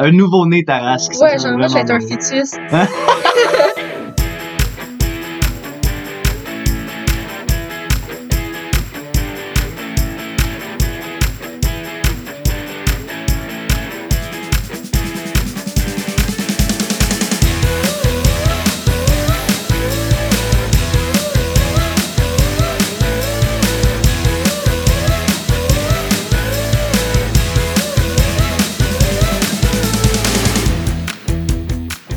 un 0.00 0.10
nouveau-né 0.12 0.64
Tarasque. 0.64 1.12
Ouais, 1.20 1.38
genre, 1.38 1.56
moi, 1.56 1.68
je 1.68 1.74
vais 1.74 1.80
être 1.80 1.90
un 1.90 2.00
fœtus. 2.00 2.52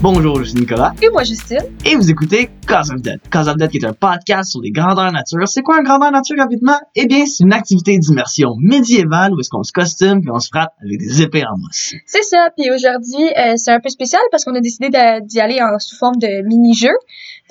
Bonjour, 0.04 0.40
je 0.40 0.50
suis 0.50 0.60
Nicolas. 0.60 0.94
Et 1.02 1.10
moi, 1.10 1.24
Justine. 1.24 1.64
Et 1.86 1.96
vous 1.96 2.12
écoutez 2.12 2.50
Cause 2.68 2.92
of 2.92 3.02
Death. 3.02 3.22
Cause 3.32 3.48
of 3.48 3.56
Death 3.56 3.72
qui 3.72 3.78
est 3.78 3.86
un 3.86 3.94
podcast 3.94 4.52
sur 4.52 4.60
les 4.60 4.72
grandeurs 4.72 5.14
nature. 5.14 5.48
C'est 5.48 5.62
quoi 5.62 5.78
un 5.78 5.82
grandeur 5.82 6.12
nature 6.12 6.36
rapidement? 6.38 6.78
Eh 6.94 7.06
bien, 7.06 7.26
c'est 7.26 7.46
une 7.46 7.54
activité 7.54 7.98
d'immersion 7.98 8.50
médiévale 8.60 9.34
où 9.34 9.40
est-ce 9.40 9.50
qu'on 9.50 9.64
se 9.64 9.72
costume 9.72 10.20
puis 10.20 10.30
on 10.30 10.40
se 10.40 10.50
frappe 10.50 10.74
avec 10.82 11.00
des 11.00 11.22
épées 11.22 11.46
en 11.46 11.58
mousse. 11.58 11.94
C'est 12.06 12.24
ça. 12.24 12.50
Puis 12.58 12.70
aujourd'hui, 12.70 13.32
euh, 13.38 13.54
c'est 13.56 13.72
un 13.72 13.80
peu 13.80 13.88
spécial 13.88 14.20
parce 14.30 14.44
qu'on 14.44 14.56
a 14.56 14.60
décidé 14.60 14.90
d'y 15.22 15.40
aller 15.40 15.62
en 15.62 15.80
sous 15.80 15.96
forme 15.96 16.18
de 16.18 16.46
mini-jeu. 16.46 16.92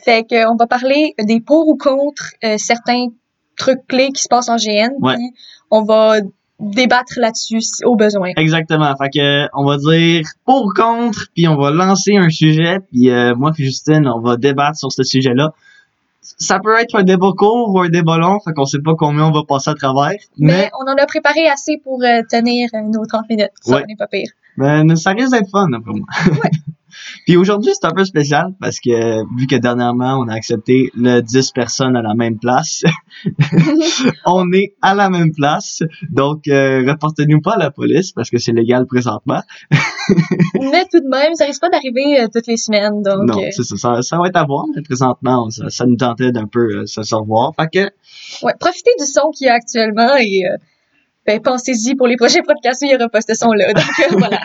Fait 0.04 0.22
qu'on 0.28 0.54
va 0.54 0.66
parler 0.66 1.14
des 1.26 1.40
pour 1.40 1.66
ou 1.68 1.78
contre 1.78 2.34
euh, 2.44 2.56
certains 2.58 3.06
trucs 3.56 3.86
clés 3.88 4.10
qui 4.10 4.24
se 4.24 4.28
passent 4.28 4.50
en 4.50 4.56
GN. 4.56 4.90
Ouais. 5.00 5.14
Puis 5.14 5.24
on 5.70 5.84
va 5.84 6.16
débattre 6.62 7.14
là-dessus 7.16 7.60
au 7.84 7.96
besoin. 7.96 8.30
Exactement. 8.36 8.94
Fait 8.96 9.10
que 9.10 9.48
on 9.54 9.64
va 9.66 9.76
dire 9.78 10.24
pour 10.44 10.66
ou 10.66 10.72
contre, 10.74 11.26
puis 11.34 11.46
on 11.48 11.56
va 11.56 11.70
lancer 11.70 12.16
un 12.16 12.28
sujet, 12.30 12.78
puis 12.90 13.10
euh, 13.10 13.34
moi 13.34 13.50
puis 13.52 13.64
Justine, 13.64 14.06
on 14.08 14.20
va 14.20 14.36
débattre 14.36 14.78
sur 14.78 14.90
ce 14.92 15.02
sujet-là. 15.02 15.52
Ça 16.22 16.60
peut 16.60 16.78
être 16.80 16.94
un 16.94 17.02
débat 17.02 17.30
court 17.36 17.74
ou 17.74 17.80
un 17.80 17.88
débat 17.88 18.16
long, 18.16 18.38
fait 18.40 18.52
qu'on 18.52 18.64
sait 18.64 18.78
pas 18.78 18.94
combien 18.96 19.26
on 19.26 19.32
va 19.32 19.42
passer 19.46 19.70
à 19.70 19.74
travers, 19.74 20.12
Mais, 20.38 20.52
mais, 20.52 20.70
on 20.80 20.88
en 20.90 20.94
a 20.94 21.06
préparé 21.06 21.48
assez 21.48 21.78
pour 21.82 22.00
euh, 22.02 22.22
tenir 22.30 22.68
euh, 22.74 22.80
nos 22.82 23.04
30 23.04 23.28
minutes. 23.28 23.50
Ça, 23.60 23.74
Ouais. 23.76 23.84
n'est 23.88 23.96
pas 23.96 24.06
pire. 24.06 24.28
mais 24.56 24.94
ça 24.96 25.10
risque 25.10 25.32
d'être 25.32 25.50
fun 25.50 25.66
pour 25.84 25.96
moi. 25.96 26.06
puis 27.26 27.36
aujourd'hui, 27.36 27.72
c'est 27.78 27.86
un 27.86 27.92
peu 27.92 28.04
spécial 28.04 28.54
parce 28.60 28.80
que 28.80 29.22
vu 29.38 29.46
que 29.46 29.56
dernièrement 29.56 30.18
on 30.18 30.28
a 30.28 30.34
accepté 30.34 30.90
le 30.94 31.20
10 31.20 31.52
personnes 31.52 31.96
à 31.96 32.02
la 32.02 32.14
même 32.14 32.38
place, 32.38 32.82
on 34.26 34.50
est 34.52 34.74
à 34.82 34.94
la 34.94 35.10
même 35.10 35.32
place, 35.32 35.82
donc 36.10 36.48
euh, 36.48 36.84
reportez-nous 36.86 37.40
pas 37.40 37.54
à 37.54 37.58
la 37.58 37.70
police 37.70 38.12
parce 38.12 38.30
que 38.30 38.38
c'est 38.38 38.52
légal 38.52 38.86
présentement. 38.86 39.42
Mais 40.54 40.84
tout 40.90 41.00
de 41.00 41.08
même, 41.08 41.34
ça 41.34 41.44
risque 41.44 41.60
pas 41.60 41.68
d'arriver 41.68 42.20
euh, 42.20 42.26
toutes 42.32 42.46
les 42.46 42.56
semaines. 42.56 43.02
Donc, 43.02 43.28
non, 43.28 43.42
euh, 43.42 43.48
c'est 43.50 43.62
ça, 43.62 43.76
ça, 43.76 44.02
ça 44.02 44.18
va 44.18 44.28
être 44.28 44.36
à 44.36 44.44
voir, 44.44 44.64
mais 44.74 44.82
présentement, 44.82 45.50
ça, 45.50 45.70
ça 45.70 45.86
nous 45.86 45.96
tentait 45.96 46.32
d'un 46.32 46.46
peu 46.46 46.82
euh, 46.82 46.86
se 46.86 47.14
revoir. 47.14 47.52
Fait 47.58 47.68
que, 47.72 48.44
ouais, 48.44 48.52
profitez 48.58 48.90
du 48.98 49.06
son 49.06 49.30
qu'il 49.30 49.46
y 49.46 49.50
a 49.50 49.54
actuellement 49.54 50.16
et 50.16 50.42
ben, 51.26 51.40
pensez-y 51.40 51.94
pour 51.94 52.06
les 52.06 52.16
prochains 52.16 52.42
podcasts 52.46 52.82
il 52.82 52.90
y 52.90 52.96
aura 52.96 53.08
pas 53.08 53.20
ce 53.20 53.34
son-là. 53.34 53.72
Donc, 53.72 53.84
euh, 53.84 54.16
voilà. 54.18 54.40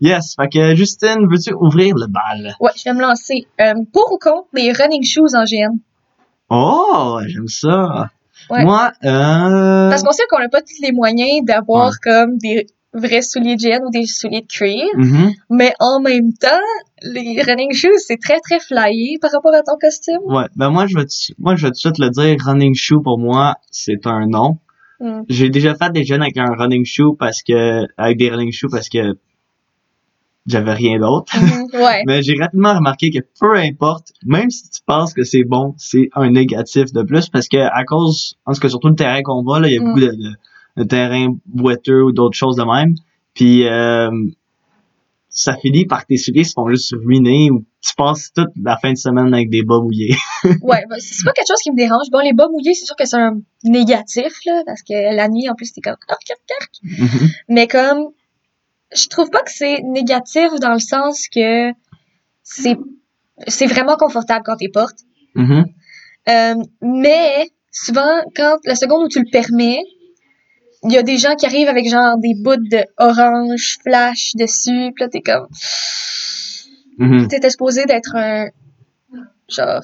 yes, 0.00 0.34
fait 0.34 0.48
que 0.48 0.74
Justine, 0.74 1.28
veux-tu 1.30 1.52
ouvrir 1.54 1.94
le 1.96 2.06
bal? 2.08 2.54
Ouais, 2.60 2.72
je 2.76 2.84
vais 2.84 2.94
me 2.94 3.02
lancer. 3.02 3.46
Euh, 3.60 3.74
pour 3.92 4.12
ou 4.12 4.18
contre 4.18 4.48
les 4.54 4.72
running 4.72 5.04
shoes 5.04 5.34
en 5.34 5.44
GN? 5.44 5.78
Oh, 6.50 7.20
j'aime 7.26 7.48
ça. 7.48 8.10
Ouais. 8.50 8.64
Moi, 8.64 8.90
euh... 9.04 9.90
Parce 9.90 10.02
qu'on 10.02 10.12
sait 10.12 10.24
qu'on 10.28 10.40
n'a 10.40 10.48
pas 10.48 10.60
tous 10.60 10.82
les 10.82 10.92
moyens 10.92 11.44
d'avoir 11.44 11.92
comme 12.02 12.36
des 12.38 12.66
vrais 12.92 13.22
souliers 13.22 13.56
de 13.56 13.62
GN 13.62 13.84
ou 13.86 13.90
des 13.90 14.06
souliers 14.06 14.42
de 14.42 14.46
cuir. 14.46 14.84
mhm. 14.96 15.32
Mais 15.50 15.72
en 15.78 16.00
même 16.00 16.32
temps, 16.34 16.48
les 17.02 17.40
running 17.42 17.72
shoes, 17.72 17.98
c'est 17.98 18.18
très, 18.20 18.40
très 18.40 18.60
flyé 18.60 19.18
par 19.20 19.30
rapport 19.32 19.54
à 19.54 19.62
ton 19.62 19.76
costume. 19.80 20.20
Ouais, 20.26 20.44
ben 20.56 20.70
moi 20.70 20.86
je 20.86 20.98
vais 20.98 21.06
moi 21.38 21.56
je 21.56 21.62
vais 21.62 21.70
tout 21.70 21.88
de 21.88 21.94
suite 21.94 21.98
le 21.98 22.10
dire 22.10 22.36
running 22.44 22.74
shoe 22.74 23.02
pour 23.02 23.18
moi, 23.18 23.56
c'est 23.70 24.06
un 24.06 24.26
non. 24.26 24.58
Mm. 25.02 25.22
J'ai 25.28 25.50
déjà 25.50 25.74
fait 25.74 25.92
des 25.92 26.04
jeunes 26.04 26.22
avec 26.22 26.36
un 26.38 26.54
running 26.54 26.84
shoe 26.84 27.16
parce 27.18 27.42
que 27.42 27.86
avec 27.98 28.16
des 28.18 28.30
running 28.30 28.52
shoes 28.52 28.68
parce 28.70 28.88
que 28.88 29.16
j'avais 30.46 30.72
rien 30.72 30.98
d'autre. 30.98 31.32
Mhm, 31.38 31.66
ouais. 31.82 32.02
Mais 32.06 32.22
j'ai 32.22 32.34
rapidement 32.38 32.74
remarqué 32.74 33.10
que 33.10 33.18
peu 33.40 33.56
importe, 33.56 34.12
même 34.24 34.50
si 34.50 34.68
tu 34.70 34.80
penses 34.86 35.12
que 35.14 35.24
c'est 35.24 35.44
bon, 35.44 35.74
c'est 35.76 36.08
un 36.14 36.30
négatif 36.30 36.92
de 36.92 37.02
plus 37.02 37.28
parce 37.28 37.48
que 37.48 37.58
à 37.58 37.84
cause, 37.84 38.36
en 38.46 38.52
tout 38.52 38.60
cas 38.60 38.68
surtout 38.68 38.88
le 38.88 38.94
terrain 38.94 39.22
qu'on 39.22 39.42
va 39.42 39.60
là, 39.60 39.68
il 39.68 39.74
y 39.74 39.78
a 39.78 39.80
Mm. 39.80 39.84
beaucoup 39.84 40.00
de, 40.00 40.06
de, 40.12 40.32
de 40.78 40.84
terrains 40.84 41.34
boiteux 41.46 42.02
ou 42.04 42.12
d'autres 42.12 42.36
choses 42.36 42.56
de 42.56 42.64
même. 42.64 42.94
Puis 43.34 43.66
euh, 43.66 44.10
ça 45.32 45.56
finit 45.56 45.86
par 45.86 46.02
que 46.02 46.08
tes 46.08 46.18
souliers 46.18 46.44
se 46.44 46.52
font 46.52 46.68
juste 46.68 46.94
ruiner 46.94 47.50
ou 47.50 47.64
tu 47.80 47.94
passes 47.96 48.32
toute 48.34 48.50
la 48.62 48.76
fin 48.76 48.92
de 48.92 48.98
semaine 48.98 49.32
avec 49.32 49.48
des 49.48 49.62
bas 49.62 49.80
mouillés. 49.80 50.14
Ouais, 50.60 50.84
ben, 50.88 50.96
c'est 51.00 51.24
pas 51.24 51.32
quelque 51.32 51.48
chose 51.48 51.62
qui 51.62 51.70
me 51.70 51.76
dérange. 51.76 52.06
Bon, 52.12 52.18
les 52.18 52.34
bas 52.34 52.48
mouillés, 52.48 52.74
c'est 52.74 52.84
sûr 52.84 52.96
que 52.96 53.06
c'est 53.06 53.16
un 53.16 53.40
négatif, 53.64 54.32
là, 54.44 54.62
parce 54.66 54.82
que 54.82 54.92
la 54.92 55.28
nuit, 55.28 55.48
en 55.48 55.54
plus, 55.54 55.72
t'es 55.72 55.80
comme, 55.80 55.96
arc, 56.08 56.30
arc, 56.30 56.60
arc. 56.60 56.70
Mhm. 56.82 57.28
Mais 57.48 57.66
comme, 57.66 58.10
je 58.94 59.08
trouve 59.08 59.30
pas 59.30 59.42
que 59.42 59.50
c'est 59.50 59.80
négatif 59.82 60.50
dans 60.60 60.74
le 60.74 60.78
sens 60.78 61.28
que 61.28 61.70
c'est, 62.42 62.76
c'est 63.46 63.66
vraiment 63.66 63.96
confortable 63.96 64.42
quand 64.44 64.56
t'es 64.56 64.68
portes. 64.68 65.00
Mhm. 65.34 65.64
Euh, 66.28 66.54
mais, 66.82 67.50
souvent, 67.70 68.20
quand, 68.36 68.58
la 68.64 68.74
seconde 68.74 69.04
où 69.04 69.08
tu 69.08 69.20
le 69.20 69.30
permets, 69.30 69.80
il 70.84 70.92
y 70.92 70.98
a 70.98 71.02
des 71.02 71.16
gens 71.18 71.34
qui 71.36 71.46
arrivent 71.46 71.68
avec 71.68 71.88
genre 71.88 72.16
des 72.18 72.34
bouts 72.34 72.56
de 72.56 72.84
orange 72.98 73.78
flash 73.82 74.32
dessus, 74.34 74.92
pis 74.94 75.02
là, 75.02 75.08
t'es 75.08 75.20
comme, 75.20 75.46
t'étais 77.28 77.50
supposé 77.50 77.84
d'être 77.84 78.14
un 78.16 78.48
genre 79.48 79.82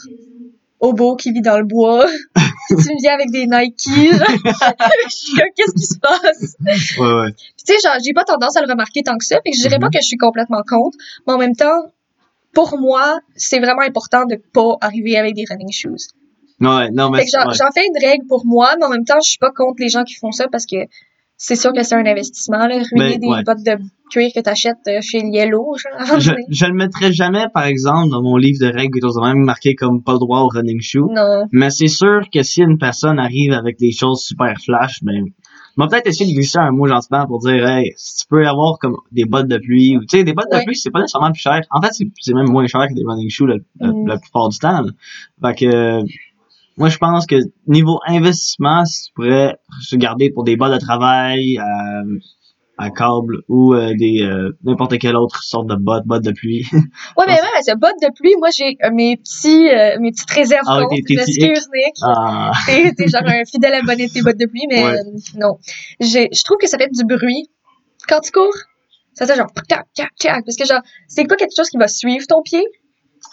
hobo 0.81 1.17
qui 1.17 1.33
vit 1.33 1.41
dans 1.43 1.59
le 1.59 1.65
bois. 1.65 2.07
tu 2.69 2.75
me 2.75 3.01
viens 3.01 3.15
avec 3.15 3.31
des 3.31 3.47
Nike. 3.47 3.89
genre, 3.89 4.29
je 5.09 5.15
suis 5.15 5.33
comme, 5.37 5.49
qu'est-ce 5.57 5.75
qui 5.75 5.87
se 5.87 5.99
passe? 5.99 6.57
Ouais, 6.99 7.13
ouais. 7.23 7.33
Puis 7.33 7.65
tu 7.67 7.73
sais, 7.75 7.79
genre, 7.83 7.97
j'ai 8.05 8.13
pas 8.13 8.25
tendance 8.25 8.57
à 8.57 8.63
le 8.63 8.69
remarquer 8.71 9.03
tant 9.03 9.17
que 9.19 9.25
ça. 9.25 9.41
Puis 9.45 9.55
je 9.55 9.61
dirais 9.63 9.79
pas 9.79 9.87
Mhm. 9.87 9.93
que 9.93 9.99
je 10.01 10.07
suis 10.07 10.17
complètement 10.17 10.63
contre. 10.69 10.97
Mais 11.27 11.33
en 11.33 11.39
même 11.39 11.57
temps, 11.57 11.83
pour 12.55 12.79
moi, 12.79 13.21
c'est 13.37 13.59
vraiment 13.59 13.83
important 13.83 14.25
de 14.27 14.37
pas 14.37 14.77
arriver 14.81 15.17
avec 15.17 15.35
des 15.35 15.45
running 15.49 15.73
shoes. 15.73 16.09
Ouais, 16.61 16.91
non, 16.91 17.11
mais 17.11 17.19
Fait 17.21 17.25
que 17.27 17.31
j'en 17.41 17.49
ouais. 17.49 17.71
fais 17.75 17.87
une 17.87 18.09
règle 18.09 18.27
pour 18.27 18.45
moi, 18.47 18.71
mais 18.79 18.87
en 18.87 18.91
même 18.91 19.05
temps, 19.05 19.21
je 19.23 19.29
suis 19.31 19.39
pas 19.39 19.51
contre 19.53 19.77
les 19.81 19.89
gens 19.89 20.05
qui 20.05 20.15
font 20.15 20.33
ça 20.33 20.47
parce 20.51 20.67
que 20.67 20.77
c'est 21.41 21.55
sûr 21.55 21.73
que 21.73 21.85
c'est 21.85 21.95
un 21.95 22.05
investissement, 22.05 22.67
là. 22.67 22.79
Ruiner 22.93 23.13
Ben, 23.15 23.19
des 23.21 23.27
ouais. 23.29 23.43
bottes 23.45 23.63
de 23.65 23.77
cuir 24.11 24.31
que 24.35 24.41
t'achètes 24.41 24.75
euh, 24.89 24.99
chez 25.01 25.21
Yellow, 25.25 25.77
genre. 25.77 26.19
je, 26.19 26.33
je 26.51 26.67
le 26.67 26.73
mettrais 26.75 27.13
jamais, 27.13 27.45
par 27.55 27.65
exemple, 27.65 28.11
dans 28.11 28.23
mon 28.23 28.37
livre 28.37 28.59
de 28.61 28.67
règles, 28.73 28.99
de 29.01 29.25
même, 29.25 29.45
marqué 29.45 29.77
comme 29.77 30.03
pas 30.03 30.15
le 30.15 30.19
droit 30.19 30.41
au 30.41 30.49
running 30.49 30.81
shoe. 30.81 31.07
Non. 31.15 31.45
Mais 31.53 31.71
c'est 31.71 31.87
sûr 31.87 32.23
que 32.33 32.43
si 32.43 32.63
une 32.63 32.77
personne 32.79 33.21
arrive 33.21 33.53
avec 33.53 33.79
des 33.79 33.93
choses 33.93 34.21
super 34.25 34.53
flash, 34.65 34.99
ben, 35.05 35.27
on 35.77 35.83
va 35.83 35.87
peut-être 35.87 36.09
essayer 36.09 36.29
de 36.29 36.37
glisser 36.37 36.59
un 36.59 36.73
mot 36.73 36.89
gentiment 36.89 37.25
pour 37.29 37.39
dire, 37.39 37.65
hey, 37.69 37.93
si 37.97 38.17
tu 38.17 38.27
peux 38.29 38.45
avoir 38.45 38.81
comme 38.81 38.97
des 39.13 39.25
bottes 39.27 39.47
de 39.47 39.59
pluie, 39.59 39.97
ou 39.97 40.01
tu 40.01 40.19
sais, 40.19 40.25
des 40.25 40.33
bottes 40.33 40.51
de 40.51 40.59
pluie, 40.65 40.75
c'est 40.75 40.91
pas 40.91 41.03
nécessairement 41.03 41.31
plus 41.31 41.41
cher. 41.41 41.61
En 41.71 41.81
fait, 41.81 41.91
c'est 41.93 42.07
c'est 42.21 42.35
même 42.35 42.51
moins 42.51 42.67
cher 42.67 42.85
que 42.89 42.95
des 42.95 43.05
running 43.07 43.31
shoes 43.31 43.47
la, 43.47 43.59
la- 43.79 43.93
Mm. 43.93 44.09
la 44.09 44.19
plupart 44.19 44.49
du 44.49 44.59
temps. 44.59 44.81
là. 44.83 44.91
Fait 45.53 45.55
que, 45.67 46.01
moi, 46.79 46.89
je 46.89 46.99
pense 46.99 47.27
que 47.27 47.37
niveau 47.67 47.99
investissement, 48.07 48.85
si 48.85 49.05
tu 49.05 49.13
pourrais 49.15 49.57
se 49.81 49.97
garder 49.97 50.31
pour 50.31 50.45
des 50.45 50.57
bottes 50.57 50.73
de 50.73 50.79
travail, 50.79 51.59
euh, 51.59 52.19
à 52.81 52.91
câble 52.91 53.39
ou 53.49 53.75
euh, 53.75 53.93
des 53.99 54.23
euh, 54.23 54.57
n'importe 54.63 54.99
quelle 54.99 55.17
autre 55.17 55.43
sorte 55.43 55.67
de 55.69 55.75
bottes, 55.75 56.05
bottes 56.07 56.23
de 56.23 56.31
pluie. 56.31 56.65
Ouais, 57.17 57.25
mais 57.27 57.35
même 57.35 57.43
ce 57.67 57.75
bottes 57.77 58.01
de 58.01 58.13
pluie, 58.15 58.35
moi, 58.39 58.51
j'ai 58.57 58.77
euh, 58.85 58.91
mes 58.93 59.17
petits, 59.17 59.69
euh, 59.69 59.99
mes 59.99 60.13
petites 60.13 60.31
réserves 60.31 60.63
Ah, 60.69 60.83
contre. 60.83 60.95
m'excuse, 61.11 61.69
Nick. 61.75 61.95
Ah, 62.03 62.53
T'es, 62.67 63.09
genre 63.09 63.23
un 63.27 63.45
fidèle 63.45 63.75
abonné 63.75 64.07
de 64.07 64.13
tes 64.13 64.23
bottes 64.23 64.39
de 64.39 64.47
pluie, 64.47 64.67
mais 64.71 64.85
Ouais. 64.85 64.93
euh, 64.93 65.39
non. 65.41 65.59
J'ai, 65.99 66.29
je 66.33 66.45
trouve 66.45 66.59
que 66.59 66.69
ça 66.69 66.79
fait 66.79 66.89
du 66.93 67.05
bruit 67.05 67.51
quand 68.09 68.21
tu 68.21 68.31
cours. 68.31 68.55
Ça 69.15 69.27
fait 69.27 69.35
genre 69.37 69.51
tac, 69.53 69.67
tac, 69.97 70.11
tac. 70.17 70.45
Parce 70.45 70.57
que 70.57 70.65
genre, 70.65 70.83
c'est 71.09 71.25
pas 71.27 71.35
quelque 71.35 71.57
chose 71.57 71.69
qui 71.71 71.79
va 71.79 71.89
suivre 71.89 72.25
ton 72.29 72.43
pied? 72.43 72.63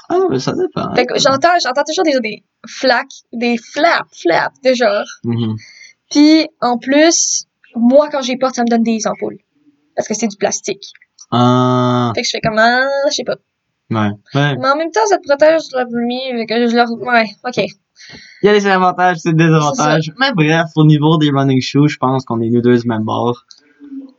Ah, 0.10 0.20
mais 0.30 0.40
ça 0.40 0.54
dépend. 0.54 0.94
Fait 0.96 1.06
que 1.06 1.18
j'entends, 1.20 1.58
j'entends 1.64 1.84
toujours 1.84 2.04
des, 2.04 2.20
des 2.20 2.44
flacs, 2.68 3.08
des 3.34 3.58
flaps, 3.58 4.22
flaps 4.22 4.62
de 4.64 4.74
genre. 4.74 5.06
Mhm. 5.24 5.56
Puis, 6.12 6.48
en 6.62 6.78
plus, 6.78 7.46
moi, 7.76 8.10
quand 8.12 8.22
j'ai 8.22 8.38
porte, 8.38 8.56
ça 8.56 8.64
me 8.64 8.70
donne 8.70 8.84
des 8.84 9.08
ampoules. 9.08 9.38
Parce 9.96 10.08
que 10.08 10.14
c'est 10.14 10.28
du 10.28 10.38
plastique. 10.38 10.92
Ah, 11.32 12.12
Fait 12.16 12.22
que 12.22 12.28
je 12.28 12.32
fais 12.32 12.42
comme, 12.42 12.58
ah, 12.60 12.86
je 13.10 13.16
sais 13.16 13.24
pas. 13.24 13.36
ouais. 13.90 14.10
ouais. 14.36 14.56
Mais 14.58 14.68
en 14.70 14.76
même 14.76 14.92
temps, 14.92 15.06
ça 15.08 15.18
te 15.18 15.28
protège 15.28 15.68
de 15.72 15.78
la 15.78 15.86
pluie. 15.86 16.40
Fait 16.40 16.46
que 16.46 16.70
je 16.70 16.76
leur, 16.76 16.92
ouais, 16.92 17.26
ok. 17.44 17.66
Il 18.44 18.46
y 18.46 18.50
a 18.50 18.54
des 18.54 18.68
avantages, 18.68 19.24
des 19.24 19.34
désavantages. 19.34 20.14
Mais 20.20 20.32
bref, 20.34 20.68
au 20.76 20.86
niveau 20.86 21.18
des 21.18 21.30
running 21.32 21.62
shoes, 21.62 21.88
je 21.88 21.98
pense 21.98 22.26
qu'on 22.26 22.42
est 22.42 22.50
nous 22.50 22.62
deux 22.62 22.78
du 22.78 22.88
même 22.88 23.04
bord. 23.04 23.46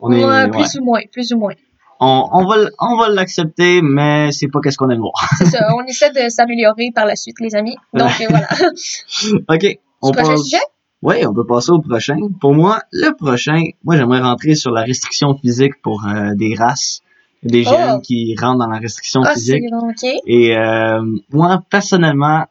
On 0.00 0.10
est, 0.12 0.24
ouais, 0.24 0.44
ouais. 0.44 0.50
plus 0.50 0.76
ou 0.80 0.84
moins, 0.84 1.00
plus 1.12 1.32
ou 1.32 1.38
moins. 1.38 1.54
On, 2.00 2.28
on 2.32 2.44
va, 2.46 2.56
on 2.78 2.96
va 2.98 3.08
l'accepter, 3.08 3.80
mais 3.82 4.30
c'est 4.32 4.48
pas 4.48 4.60
qu'est-ce 4.62 4.76
qu'on 4.76 4.90
aime 4.90 4.98
voir. 5.00 5.14
C'est 5.38 5.46
ça, 5.46 5.66
on 5.76 5.84
essaie 5.86 6.10
de 6.10 6.28
s'améliorer 6.28 6.90
par 6.94 7.06
la 7.06 7.16
suite, 7.16 7.36
les 7.40 7.54
amis. 7.54 7.76
Donc, 7.94 8.10
voilà. 8.28 8.48
ok. 9.48 9.78
On 10.02 10.12
prochain 10.12 10.30
passe- 10.32 10.42
sujet? 10.44 10.62
Oui, 11.02 11.16
on 11.26 11.32
peut 11.34 11.46
passer 11.46 11.70
au 11.70 11.80
prochain. 11.80 12.16
Pour 12.40 12.54
moi, 12.54 12.80
le 12.90 13.14
prochain, 13.16 13.60
moi 13.84 13.96
j'aimerais 13.96 14.20
rentrer 14.20 14.54
sur 14.54 14.70
la 14.72 14.82
restriction 14.82 15.34
physique 15.36 15.74
pour 15.82 16.04
euh, 16.06 16.34
des 16.34 16.54
races. 16.54 17.00
Des 17.42 17.64
Oh. 17.66 17.70
GN 17.70 18.00
qui 18.00 18.34
rentrent 18.40 18.58
dans 18.58 18.66
la 18.70 18.78
restriction 18.78 19.20
Ah, 19.24 19.34
physique. 19.34 19.62
c'est 19.62 19.70
bon, 19.70 19.90
ok. 19.90 20.20
Et 20.26 20.56
euh, 20.56 21.02
moi, 21.30 21.60
personnellement, 21.70 22.46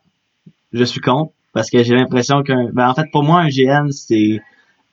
je 0.74 0.84
suis 0.84 1.02
contre 1.02 1.34
parce 1.54 1.70
que 1.70 1.84
j'ai 1.84 1.96
l'impression 1.96 2.44
qu'un... 2.44 2.70
Ben, 2.72 2.90
en 2.90 2.94
fait, 2.94 3.08
pour 3.12 3.24
moi, 3.24 3.42
un 3.42 3.48
GN, 3.50 3.90
c'est 3.92 4.42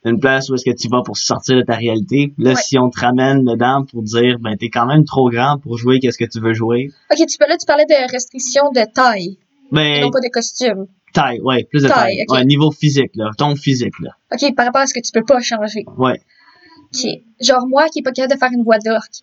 une 0.04 0.19
place 0.19 0.49
où 0.50 0.54
est-ce 0.54 0.64
que 0.64 0.75
tu 0.76 0.88
vas 0.88 1.02
pour 1.04 1.16
sortir 1.16 1.56
de 1.56 1.62
ta 1.62 1.75
réalité. 1.76 2.34
Là, 2.38 2.50
Ouais. 2.50 2.56
si 2.56 2.78
on 2.78 2.90
te 2.90 2.99
ramène 3.00 3.44
dedans 3.44 3.84
pour 3.90 4.02
dire, 4.02 4.38
ben, 4.40 4.56
t'es 4.56 4.69
quand 4.69 4.87
même 4.87 5.04
trop 5.04 5.31
grand 5.31 5.58
pour 5.58 5.78
jouer 5.78 6.00
qu'est-ce 6.00 6.19
que 6.19 6.25
tu 6.28 6.40
veux 6.40 6.54
jouer, 6.54 6.88
Ok, 7.12 7.19
tu, 7.26 7.38
peux- 7.38 7.49
là, 7.49 7.56
tu 7.56 7.66
parlais 7.66 7.84
de 7.87 8.12
restrictions 8.12 8.70
de 8.75 8.82
taille, 8.93 9.38
et 9.38 9.38
ben, 9.70 10.00
non 10.02 10.10
pas 10.10 10.20
de 10.20 10.28
costume. 10.32 10.87
taille, 11.14 11.40
ouais, 11.43 11.64
plus 11.70 11.82
de 11.84 11.88
taille. 11.88 12.16
Taille. 12.26 12.38
Ouais, 12.38 12.44
niveau 12.44 12.70
physique, 12.72 13.12
là, 13.14 13.31
ton 13.38 13.54
physique, 13.54 13.94
là. 14.00 14.10
Ok, 14.32 14.54
par 14.56 14.66
rapport 14.66 14.81
à 14.82 14.87
ce 14.87 14.94
que 14.94 15.00
tu 15.00 15.12
peux 15.12 15.25
pas 15.25 15.40
changer. 15.40 15.84
Ouais. 15.96 16.20
Ok. 16.94 17.10
Genre 17.40 17.66
moi 17.69 17.88
qui 17.88 18.00
est 18.00 18.02
pas 18.02 18.10
capable 18.12 18.34
de 18.34 18.38
faire 18.38 18.50
une 18.52 18.64
voix 18.64 18.78
d'orque. 18.84 19.22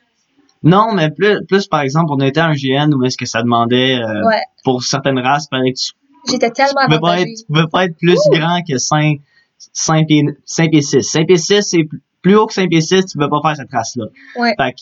Non, 0.64 0.94
mais 0.94 1.10
plus, 1.10 1.40
plus 1.48 1.68
par 1.68 1.82
exemple, 1.82 2.08
on 2.12 2.20
était 2.20 2.40
un 2.42 2.54
GN 2.54 2.94
où 2.94 3.04
est-ce 3.06 3.18
que 3.18 3.25
ça 3.25 3.42
demandait, 3.44 3.96
euh, 3.98 4.25
Ouais. 4.25 4.42
pour 4.64 4.84
certaines 4.84 5.20
races, 5.20 5.48
fallait 5.50 5.72
que 5.74 5.78
tu 5.80 5.92
J'étais 6.30 6.50
tellement 6.52 6.82
tu 6.90 7.00
pas 7.00 7.22
être, 7.22 7.28
tu 7.30 7.46
peux 7.54 7.68
pas 7.68 7.86
être 7.86 7.96
plus 7.98 8.18
grand 8.32 8.60
que 8.68 8.78
5, 8.78 9.20
5 9.74 10.08
pieds, 10.08 10.24
5 10.46 10.72
pieds 10.72 10.82
6. 10.82 11.02
5 11.04 11.28
pieds 11.28 11.38
6, 11.38 11.62
c'est 11.62 11.84
plus- 12.22 12.36
haut 12.36 12.48
que 12.48 12.54
5 12.54 12.70
pieds 12.70 12.82
6, 12.82 13.06
tu 13.06 13.18
peux 13.18 13.30
pas 13.30 13.40
faire 13.44 13.56
cette 13.56 13.72
race-là. 13.72 14.06
Ouais. 14.38 14.54
Fait 14.60 14.72
que, 14.74 14.82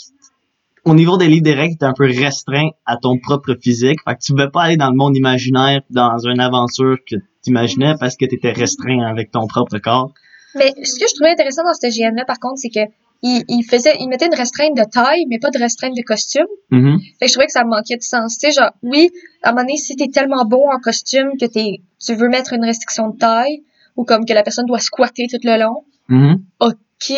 au 0.90 0.94
niveau 0.96 1.18
des 1.18 1.28
livres 1.28 1.52
règles, 1.52 1.78
t'es 1.78 1.86
un 1.86 1.94
peu 1.94 2.06
restreint 2.06 2.70
à 2.86 2.98
ton 2.98 3.18
propre 3.20 3.56
physique. 3.62 4.00
Fait 4.08 4.16
que 4.16 4.20
tu 4.22 4.34
peux 4.34 4.50
pas 4.50 4.64
aller 4.64 4.78
dans 4.78 4.90
le 4.90 4.96
monde 4.96 5.18
imaginaire, 5.18 5.82
dans 5.90 6.18
une 6.26 6.40
aventure 6.40 6.98
que 7.10 7.16
t'imaginais 7.42 7.96
parce 8.00 8.16
que 8.16 8.26
t'étais 8.26 8.52
restreint 8.52 9.02
avec 9.06 9.32
ton 9.32 9.48
propre 9.48 9.78
corps. 9.80 10.12
Mais 10.56 10.74
ce 10.84 11.00
que 11.00 11.06
je 11.10 11.14
trouvais 11.16 11.32
intéressant 11.32 11.64
dans 11.64 11.74
ce 11.74 11.88
GN-là, 11.88 12.24
par 12.26 12.40
contre, 12.40 12.58
c'est 12.58 12.70
que 12.70 12.90
il, 13.24 13.44
il 13.50 13.64
faisait, 13.64 13.96
il 14.00 14.08
mettait 14.08 14.28
une 14.28 14.36
restreinte 14.36 14.78
de 14.78 14.84
taille, 14.90 15.26
mais 15.28 15.40
pas 15.40 15.50
de 15.50 15.58
restreinte 15.58 15.96
de 15.96 16.04
costume. 16.04 16.46
Mhm. 16.70 17.00
Fait 17.20 17.26
que 17.26 17.28
je 17.28 17.34
trouvais 17.34 17.48
que 17.48 17.52
ça 17.52 17.64
manquait 17.64 17.98
de 17.98 18.04
sens. 18.04 18.38
Tu 18.38 18.48
sais, 18.48 18.54
genre, 18.54 18.72
oui, 18.84 19.10
à 19.44 19.50
un 19.50 19.52
moment 19.54 19.64
donné, 19.64 19.78
si 19.78 19.96
t'es 19.96 20.08
tellement 20.08 20.46
bon 20.46 20.64
en 20.72 20.80
costume 20.80 21.32
que 21.40 21.46
t'es, 21.46 21.82
tu 22.00 22.16
veux 22.16 22.30
mettre 22.30 22.54
une 22.54 22.64
restriction 22.64 23.10
de 23.10 23.18
taille, 23.18 23.64
ou 23.98 24.06
comme 24.06 24.26
que 24.26 24.34
la 24.34 24.44
personne 24.44 24.66
doit 24.66 24.80
squatter 24.80 25.28
tout 25.30 25.40
le 25.44 25.60
long, 25.60 25.84
Mhm. 26.10 26.38
ok. 26.62 27.14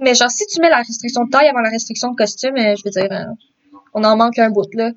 Mais 0.00 0.14
genre, 0.14 0.30
si 0.30 0.44
tu 0.46 0.60
mets 0.60 0.68
la 0.70 0.78
restriction 0.78 1.24
de 1.24 1.30
taille 1.30 1.48
avant 1.48 1.60
la 1.60 1.70
restriction 1.70 2.10
de 2.10 2.16
costume, 2.16 2.56
euh, 2.56 2.74
je 2.76 2.82
veux 2.84 2.90
dire, 2.90 3.08
euh, 3.10 3.24
on 3.94 4.04
en 4.04 4.16
manque 4.16 4.38
un 4.38 4.50
bout, 4.50 4.68
là. 4.74 4.90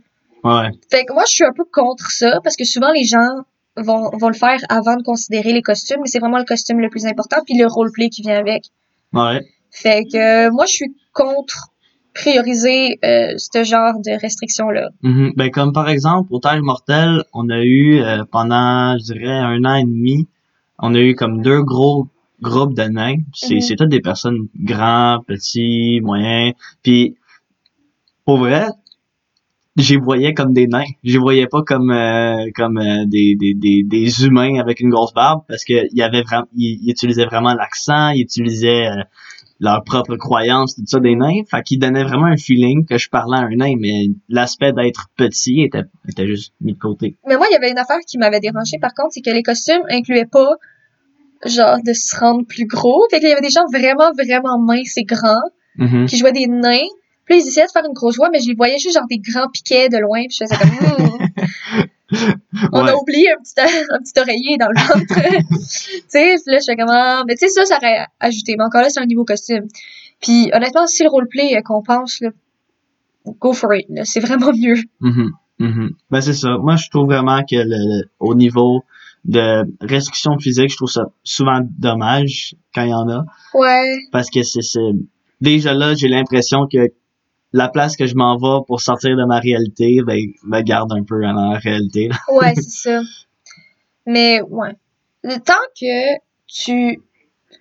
Ouais. 0.44 0.70
Fait 0.92 1.06
que 1.06 1.14
moi, 1.14 1.24
je 1.28 1.34
suis 1.34 1.44
un 1.46 1.54
peu 1.56 1.64
contre 1.72 2.12
ça, 2.12 2.40
parce 2.44 2.56
que 2.56 2.66
souvent, 2.66 2.92
les 2.92 3.06
gens 3.06 3.30
vont, 3.78 4.10
vont 4.18 4.28
le 4.28 4.34
faire 4.36 4.60
avant 4.70 4.98
de 4.98 5.04
considérer 5.04 5.54
les 5.54 5.62
costumes, 5.62 6.00
mais 6.02 6.08
c'est 6.08 6.20
vraiment 6.20 6.40
le 6.40 6.44
costume 6.46 6.80
le 6.80 6.90
plus 6.90 7.06
important, 7.06 7.38
puis 7.46 7.58
le 7.58 7.68
roleplay 7.68 8.10
qui 8.10 8.22
vient 8.22 8.38
avec. 8.38 8.66
Ouais. 9.14 9.42
Fait 9.72 10.04
que 10.04 10.18
euh, 10.48 10.52
moi, 10.52 10.66
je 10.66 10.74
suis 10.74 10.96
contre 11.14 11.70
prioriser 12.14 13.00
euh, 13.06 13.34
ce 13.38 13.64
genre 13.64 13.94
de 14.06 14.20
restrictions-là. 14.20 14.90
Mhm. 15.02 15.32
Ben, 15.38 15.50
comme 15.50 15.72
par 15.74 15.88
exemple, 15.90 16.28
au 16.32 16.40
Terre 16.40 16.62
Mortel, 16.62 17.24
on 17.34 17.50
a 17.50 17.60
eu 17.64 18.02
euh, 18.02 18.24
pendant, 18.30 18.98
je 18.98 19.14
dirais, 19.14 19.32
un 19.32 19.64
an 19.64 19.76
et 19.76 19.84
demi, 19.86 20.28
on 20.82 20.94
a 20.96 21.00
eu 21.00 21.16
comme 21.16 21.42
deux 21.42 21.62
gros 21.64 22.08
groupes 22.42 22.76
de 22.76 22.84
nains. 22.84 23.18
C'est 23.34 23.62
c'est 23.62 23.76
toutes 23.76 23.90
des 23.90 24.02
personnes 24.02 24.48
grands, 24.56 25.24
petits, 25.26 26.02
moyens. 26.02 26.54
Puis, 26.84 27.16
pour 28.26 28.38
vrai, 28.38 28.68
j'y 29.78 29.96
voyais 29.98 30.34
comme 30.34 30.54
des 30.54 30.68
nains. 30.68 30.92
J'y 31.04 31.18
voyais 31.18 31.48
pas 31.48 31.62
comme 31.64 31.92
euh, 31.92 32.50
comme 32.56 32.78
euh, 32.78 33.06
des, 33.06 33.36
des, 33.36 33.54
des, 33.54 33.84
des 33.84 34.26
humains 34.26 34.60
avec 34.60 34.80
une 34.80 34.90
grosse 34.90 35.14
barbe 35.14 35.44
parce 35.48 35.64
que 35.64 35.88
il 35.92 35.98
y 35.98 36.02
avait 36.02 36.24
vraiment, 36.24 37.54
l'accent, 37.54 38.10
ils 38.10 38.22
utilisaient 38.22 38.88
euh, 38.88 39.04
leurs 39.62 39.84
propres 39.84 40.18
croyances, 40.18 40.76
tout 40.76 40.82
ça 40.86 41.00
des 41.00 41.16
nains. 41.16 41.44
Fait 41.50 41.62
qu'ils 41.64 41.80
donnaient 41.80 42.04
vraiment 42.04 42.26
un 42.26 42.36
feeling 42.36 42.86
que 42.86 42.98
je 42.98 43.10
parlais 43.10 43.38
à 43.38 43.42
un 43.42 43.56
nain, 43.56 43.76
mais 43.80 44.08
l'aspect 44.28 44.74
d'être 44.74 45.06
petit 45.16 45.62
était, 45.62 45.84
était 46.10 46.28
juste 46.28 46.54
mis 46.60 46.74
de 46.74 46.80
côté. 46.80 47.16
Mais 47.28 47.38
moi, 47.38 47.46
il 47.50 47.54
y 47.54 47.56
avait 47.56 47.72
une 47.72 47.78
affaire 47.78 48.00
qui 48.08 48.18
m'avait 48.18 48.40
dérangé, 48.40 48.78
par 48.82 48.94
contre, 48.94 49.10
c'est 49.12 49.22
que 49.22 49.30
les 49.30 49.44
costumes 49.44 49.84
incluaient 49.90 50.26
pas, 50.26 50.50
genre, 51.46 51.78
de 51.86 51.94
se 51.94 52.16
rendre 52.20 52.46
plus 52.46 52.66
gros. 52.66 53.06
Fait 53.12 53.20
qu'il 53.20 53.30
y 53.30 53.32
avait 53.32 53.42
des 53.42 53.50
gens 53.52 53.66
vraiment, 53.72 54.12
vraiment 54.14 54.60
minces 54.60 54.98
et 54.98 55.04
grands, 55.04 55.50
Mhm. 55.78 56.06
qui 56.08 56.18
jouaient 56.18 56.34
des 56.34 56.48
nains. 56.48 56.88
Puis 57.26 57.36
ils 57.40 57.48
essayaient 57.48 57.66
de 57.68 57.72
faire 57.72 57.86
une 57.88 57.94
grosse 57.94 58.18
voix, 58.18 58.30
mais 58.32 58.40
je 58.42 58.50
les 58.50 58.56
voyais 58.56 58.78
juste 58.80 58.96
genre 58.96 59.08
des 59.10 59.20
grands 59.20 59.48
piquets 59.54 59.88
de 59.90 59.98
loin, 60.00 60.22
puis 60.28 60.38
je 60.40 60.44
faisais 60.44 60.58
comme... 60.58 61.18
On 62.74 62.84
Ouais. 62.84 62.90
a 62.92 62.96
oublié 62.98 63.32
un 63.32 63.38
petit, 63.42 63.54
un 63.92 64.00
petit 64.00 64.20
oreiller 64.20 64.58
dans 64.58 64.68
le 64.68 64.80
ventre. 64.80 65.48
tu 65.50 66.00
sais, 66.08 66.36
là, 66.46 66.58
je 66.60 66.66
fais 66.66 66.76
comment... 66.76 67.24
Mais 67.26 67.36
tu 67.36 67.48
sais, 67.48 67.50
ça, 67.50 67.66
ça 67.66 67.78
aurait 67.78 68.06
ajouté. 68.20 68.56
Mais 68.58 68.64
encore 68.66 68.82
là, 68.82 68.90
c'est 68.90 69.00
un 69.00 69.06
niveau 69.06 69.24
costume. 69.26 69.68
Puis 70.22 70.50
honnêtement, 70.54 70.88
si 70.88 71.04
le 71.04 71.10
roleplay 71.10 71.56
euh, 71.58 71.62
compense, 71.64 72.20
là, 72.22 72.30
go 73.40 73.54
for 73.54 73.74
it. 73.74 73.88
C'est 74.04 74.20
vraiment 74.20 74.52
mieux. 74.54 74.78
Mhm, 75.00 75.32
mhm. 75.60 75.92
Ben 76.10 76.22
c'est 76.22 76.34
ça. 76.34 76.58
Moi, 76.60 76.76
je 76.76 76.90
trouve 76.90 77.06
vraiment 77.06 77.42
que 77.42 77.56
le, 77.56 78.04
au 78.20 78.36
niveau 78.36 78.82
de 79.26 79.64
restriction 79.86 80.38
physique, 80.40 80.72
je 80.72 80.76
trouve 80.78 80.90
ça 80.90 81.04
souvent 81.24 81.60
dommage 81.78 82.56
quand 82.74 82.84
il 82.84 82.90
y 82.90 82.94
en 82.94 83.08
a. 83.10 83.24
Ouais. 83.54 83.98
Parce 84.12 84.30
que 84.32 84.42
c'est- 84.44 84.60
déjà 85.40 85.74
là, 85.74 85.94
j'ai 85.94 86.08
l'impression 86.08 86.68
que 86.72 86.90
la 87.54 87.68
place 87.70 87.96
que 87.98 88.06
je 88.06 88.16
m'en 88.16 88.38
vais 88.38 88.64
pour 88.68 88.82
sortir 88.82 89.16
de 89.18 89.26
ma 89.26 89.40
réalité, 89.40 90.00
ben, 90.06 90.20
me 90.44 90.62
garde 90.62 90.92
un 90.94 91.04
peu 91.04 91.22
dans 91.22 91.34
la 91.52 91.58
réalité. 91.60 92.08
là. 92.10 92.16
Ouais, 92.34 92.54
c'est 92.56 92.90
ça. 92.92 93.02
Mais 94.06 94.42
ouais. 94.42 94.72
Le 95.24 95.38
temps 95.38 95.54
que 95.80 96.18
tu 96.48 97.00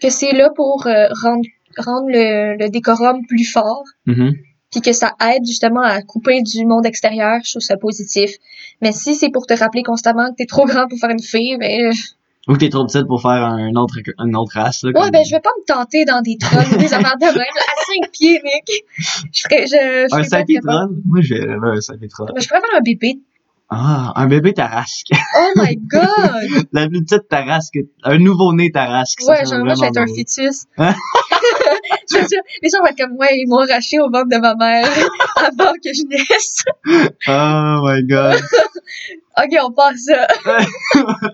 que 0.01 0.09
c'est 0.09 0.33
là 0.33 0.51
pour 0.55 0.87
euh, 0.87 1.09
rendre 1.23 1.45
rendre 1.79 2.09
le, 2.09 2.57
le 2.59 2.69
décorum 2.71 3.27
plus 3.27 3.45
fort, 3.45 3.85
Mhm. 4.07 4.33
puis 4.73 4.81
que 4.81 4.93
ça 4.93 5.15
aide 5.21 5.45
justement 5.47 5.83
à 5.83 6.03
couper 6.03 6.43
du 6.43 6.65
monde 6.65 6.87
extérieur, 6.87 7.39
je 7.45 7.51
trouve 7.53 7.63
ça 7.63 7.77
positif. 7.77 8.31
Mais 8.81 8.93
si 8.93 9.15
c'est 9.15 9.31
pour 9.31 9.47
te 9.47 9.55
rappeler 9.55 9.83
constamment 9.83 10.31
que 10.31 10.37
t'es 10.37 10.47
trop 10.47 10.65
grand 10.67 10.89
pour 10.89 10.99
faire 10.99 11.11
une 11.11 11.23
fille, 11.23 11.57
ben 11.59 11.93
Ou 12.51 12.55
que 12.55 12.59
t'es 12.59 12.69
trop 12.69 12.85
petite 12.85 13.07
pour 13.07 13.23
faire 13.23 13.31
un 13.31 13.77
autre, 13.77 13.99
une 14.19 14.35
autre 14.35 14.55
race. 14.55 14.83
Là, 14.83 14.91
ouais, 15.01 15.11
ben 15.13 15.25
je 15.25 15.31
vais 15.31 15.41
pas 15.41 15.53
me 15.57 15.65
tenter 15.65 16.05
dans 16.05 16.21
des 16.21 16.37
trolls 16.37 16.67
ou 16.75 16.79
des 16.79 16.93
affaires 16.93 17.17
de 17.17 17.27
même 17.27 17.37
à 17.37 17.75
cinq 17.87 18.11
pieds, 18.11 18.41
mec. 18.43 18.69
Je 19.33 19.43
ferais 19.43 19.67
je, 19.69 19.69
je 19.71 20.05
un 20.07 20.09
serais 20.09 20.23
pas 20.23 20.29
5 20.29 20.47
pieds 20.47 20.61
troll? 20.61 20.89
Moi, 21.07 21.21
j'ai 21.21 21.49
un 21.49 21.81
5 21.81 21.99
pieds 21.99 22.09
troll. 22.09 22.33
Mais 22.35 22.41
je 22.41 22.49
pourrais 22.49 22.61
faire 22.61 22.77
un 22.77 22.83
bébé. 22.83 23.21
Ah, 23.73 24.13
un 24.17 24.27
bébé 24.27 24.53
tarasque. 24.53 25.11
Oh 25.39 25.53
my 25.55 25.77
god! 25.77 26.67
la 26.73 26.89
plus 26.89 27.05
petite 27.05 27.29
tarasque. 27.29 27.79
Un 28.03 28.19
nouveau-né 28.19 28.73
tarasque. 28.73 29.21
Ouais, 29.29 29.47
genre, 29.47 29.65
moi, 29.65 29.75
je 29.77 29.81
vais 29.83 29.87
être 29.87 29.99
un 29.99 30.07
fœtus. 30.09 30.65
Hein? 30.77 30.93
je 32.11 32.17
suis 32.17 32.27
sûre, 32.27 32.43
les 32.63 32.69
gens 32.69 32.81
vont 32.81 32.87
être 32.87 32.99
comme, 32.99 33.17
ouais, 33.17 33.39
ils 33.39 33.47
m'ont 33.47 33.59
arraché 33.59 34.01
au 34.01 34.11
ventre 34.11 34.29
de 34.29 34.39
ma 34.39 34.57
mère 34.57 34.89
avant 35.37 35.73
que 35.75 35.95
je 35.95 36.03
naisse. 36.09 36.65
Oh 37.29 37.87
my 37.87 38.03
god. 38.03 38.43
Ok, 39.37 39.59
on 39.65 39.73
passe 39.73 40.05
ça. 40.05 40.27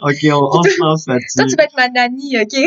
ok, 0.02 0.18
on, 0.32 0.58
on 0.58 0.62
se 0.62 0.80
lance 0.82 1.04
Toi, 1.04 1.14
là-dessus. 1.14 1.46
tu 1.50 1.56
vas 1.56 1.64
être 1.64 1.76
ma 1.76 1.88
nanny, 1.88 2.36
ok? 2.40 2.58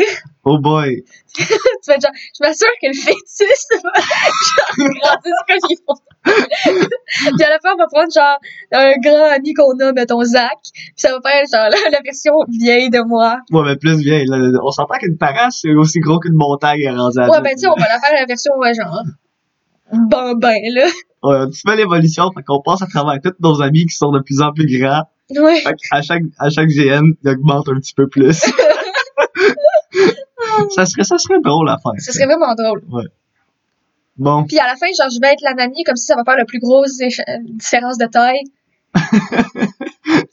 Oh 0.44 0.58
boy. 0.58 1.04
tu 1.34 1.42
vas 1.86 1.94
être 1.94 2.02
genre, 2.02 2.10
je 2.14 2.44
m'assure 2.44 2.68
que 2.80 2.86
le 2.88 2.94
fœtus 2.94 3.66
va 3.82 4.00
genre, 4.00 4.94
grandir 5.00 5.34
comme 5.48 5.70
il 5.70 5.76
faut. 5.86 5.98
puis 6.24 7.44
à 7.44 7.50
la 7.50 7.58
fin, 7.60 7.74
on 7.74 7.78
va 7.78 7.86
prendre 7.92 8.12
genre 8.14 8.38
un 8.72 8.92
grand 9.02 9.30
ami 9.36 9.54
qu'on 9.54 9.78
a, 9.80 9.92
mettons 9.92 10.22
Zach, 10.24 10.58
puis 10.62 10.92
ça 10.96 11.12
va 11.12 11.20
faire 11.20 11.42
genre 11.52 11.70
la, 11.70 11.90
la 11.90 12.00
version 12.02 12.32
vieille 12.48 12.90
de 12.90 13.00
moi. 13.00 13.38
Ouais, 13.50 13.62
mais 13.64 13.76
plus 13.76 13.98
vieille. 13.98 14.26
Là, 14.26 14.38
on 14.62 14.70
s'entend 14.70 14.96
qu'une 14.98 15.16
parasse, 15.18 15.60
c'est 15.62 15.74
aussi 15.74 16.00
gros 16.00 16.18
qu'une 16.18 16.34
montagne 16.34 16.88
rendue 16.90 17.18
à 17.18 17.28
Ouais, 17.28 17.40
ben 17.42 17.52
tu 17.54 17.60
sais, 17.60 17.66
on 17.68 17.74
va 17.74 17.86
la 17.86 18.00
faire 18.00 18.14
la 18.18 18.26
version, 18.26 18.52
ouais, 18.58 18.74
genre, 18.74 19.02
bambin, 19.92 20.58
là. 20.74 20.86
Ouais, 21.22 21.36
un 21.36 21.48
petit 21.48 21.62
peu 21.64 21.76
l'évolution, 21.76 22.30
fait 22.34 22.42
qu'on 22.42 22.62
passe 22.62 22.80
à 22.82 22.86
travers 22.86 23.20
tous 23.22 23.34
nos 23.40 23.60
amis 23.60 23.86
qui 23.86 23.94
sont 23.94 24.10
de 24.10 24.20
plus 24.20 24.40
en 24.40 24.52
plus 24.52 24.66
grands. 24.66 25.02
Ouais. 25.30 25.62
Qu'à 25.62 26.02
chaque, 26.02 26.22
à 26.38 26.50
chaque 26.50 26.68
GN, 26.68 27.12
il 27.22 27.28
augmente 27.30 27.68
un 27.68 27.74
petit 27.74 27.94
peu 27.94 28.08
plus. 28.08 28.32
ça 30.70 30.86
serait, 30.86 31.04
ça 31.04 31.18
serait 31.18 31.40
drôle 31.42 31.68
à 31.68 31.76
faire. 31.78 31.92
Ce 31.98 32.12
serait 32.12 32.26
vraiment 32.26 32.54
drôle. 32.54 32.82
Bon. 34.16 34.44
Puis 34.44 34.58
à 34.58 34.66
la 34.66 34.76
fin, 34.76 34.86
genre, 34.98 35.08
je 35.10 35.20
vais 35.20 35.32
être 35.32 35.42
la 35.42 35.54
nanny, 35.54 35.82
comme 35.84 35.96
si 35.96 36.04
ça 36.04 36.14
va 36.16 36.24
faire 36.24 36.36
la 36.36 36.44
plus 36.44 36.60
grosse 36.60 36.98
différence 36.98 37.96
de 37.96 38.06
taille. 38.06 38.42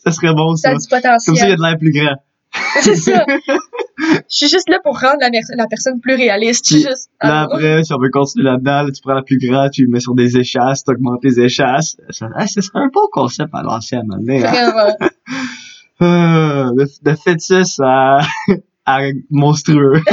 Ça 0.03 0.11
serait 0.11 0.33
bon, 0.33 0.55
Ça 0.55 0.69
ça. 0.69 0.75
a 0.75 0.79
du 0.79 0.87
Comme 1.25 1.35
ça, 1.35 1.45
il 1.45 1.49
y 1.49 1.53
a 1.53 1.55
de 1.55 1.61
l'air 1.61 1.77
plus 1.77 1.91
grand. 1.91 2.15
C'est 2.81 2.95
ça. 2.95 3.25
Je 3.97 4.05
suis 4.27 4.47
juste 4.47 4.69
là 4.69 4.79
pour 4.83 4.99
rendre 4.99 5.17
la, 5.21 5.67
personne 5.67 5.99
plus 5.99 6.15
réaliste. 6.15 6.65
Je 6.65 6.73
suis 6.73 6.83
Puis, 6.83 6.89
juste. 6.91 7.09
Là, 7.21 7.41
Ah, 7.41 7.43
après, 7.43 7.83
si 7.83 7.93
on 7.93 7.97
veut 7.99 8.09
continuer 8.11 8.45
là-dedans, 8.45 8.83
là, 8.83 8.91
tu 8.91 9.01
prends 9.01 9.13
la 9.13 9.23
plus 9.23 9.37
grande, 9.39 9.71
tu 9.71 9.83
le 9.85 9.89
mets 9.89 9.99
sur 9.99 10.13
des 10.13 10.37
échasses, 10.37 10.83
tu 10.83 10.91
augmentes 10.91 11.23
les 11.23 11.39
échasses. 11.39 11.97
Ça, 12.11 12.27
ah, 12.35 12.45
ce 12.47 12.61
serait 12.61 12.79
un 12.79 12.89
bon 12.93 13.07
concept 13.11 13.49
à 13.53 13.63
l'ancienne, 13.63 14.09
hein. 14.11 14.19
Vraiment. 14.21 14.95
Euh, 15.99 16.69
de, 16.75 16.85
de 17.01 17.15
fœtus 17.15 17.79
à, 17.83 18.19
à 18.85 18.99
monstrueux. 19.31 19.99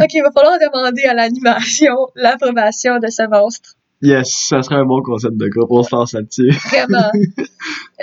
Ok, 0.00 0.14
il 0.14 0.22
va 0.22 0.30
falloir 0.32 0.58
demander 0.58 1.02
à 1.04 1.14
l'animation 1.14 1.92
l'approbation 2.14 2.98
de 2.98 3.08
ce 3.08 3.28
monstre. 3.28 3.74
Yes, 4.02 4.46
ça 4.48 4.62
serait 4.62 4.76
un 4.76 4.84
bon 4.84 5.00
concept 5.02 5.36
de 5.36 5.48
groupe. 5.48 5.70
On 5.70 5.82
se 5.82 5.94
lance 5.94 6.12
là-dessus. 6.12 6.50
Vraiment. 6.70 7.10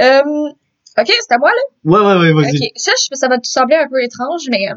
Euh, 0.01 0.49
ok, 0.97 1.07
c'est 1.07 1.33
à 1.33 1.37
moi, 1.37 1.49
là? 1.49 1.61
Ouais, 1.91 2.05
ouais, 2.05 2.19
ouais, 2.33 2.33
vas-y. 2.43 2.57
Ok, 2.57 2.71
ça, 2.75 2.91
je- 2.97 3.15
ça 3.15 3.27
va 3.27 3.37
te 3.37 3.47
sembler 3.47 3.75
un 3.77 3.87
peu 3.87 4.01
étrange, 4.03 4.43
mais 4.49 4.69
euh, 4.69 4.75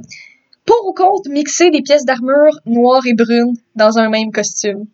pour 0.67 0.87
ou 0.89 0.93
contre 0.93 1.29
mixer 1.31 1.71
des 1.71 1.83
pièces 1.83 2.05
d'armure 2.05 2.59
noires 2.67 3.07
et 3.07 3.15
brunes 3.15 3.57
dans 3.77 3.99
un 3.99 4.09
même 4.09 4.33
costume? 4.33 4.85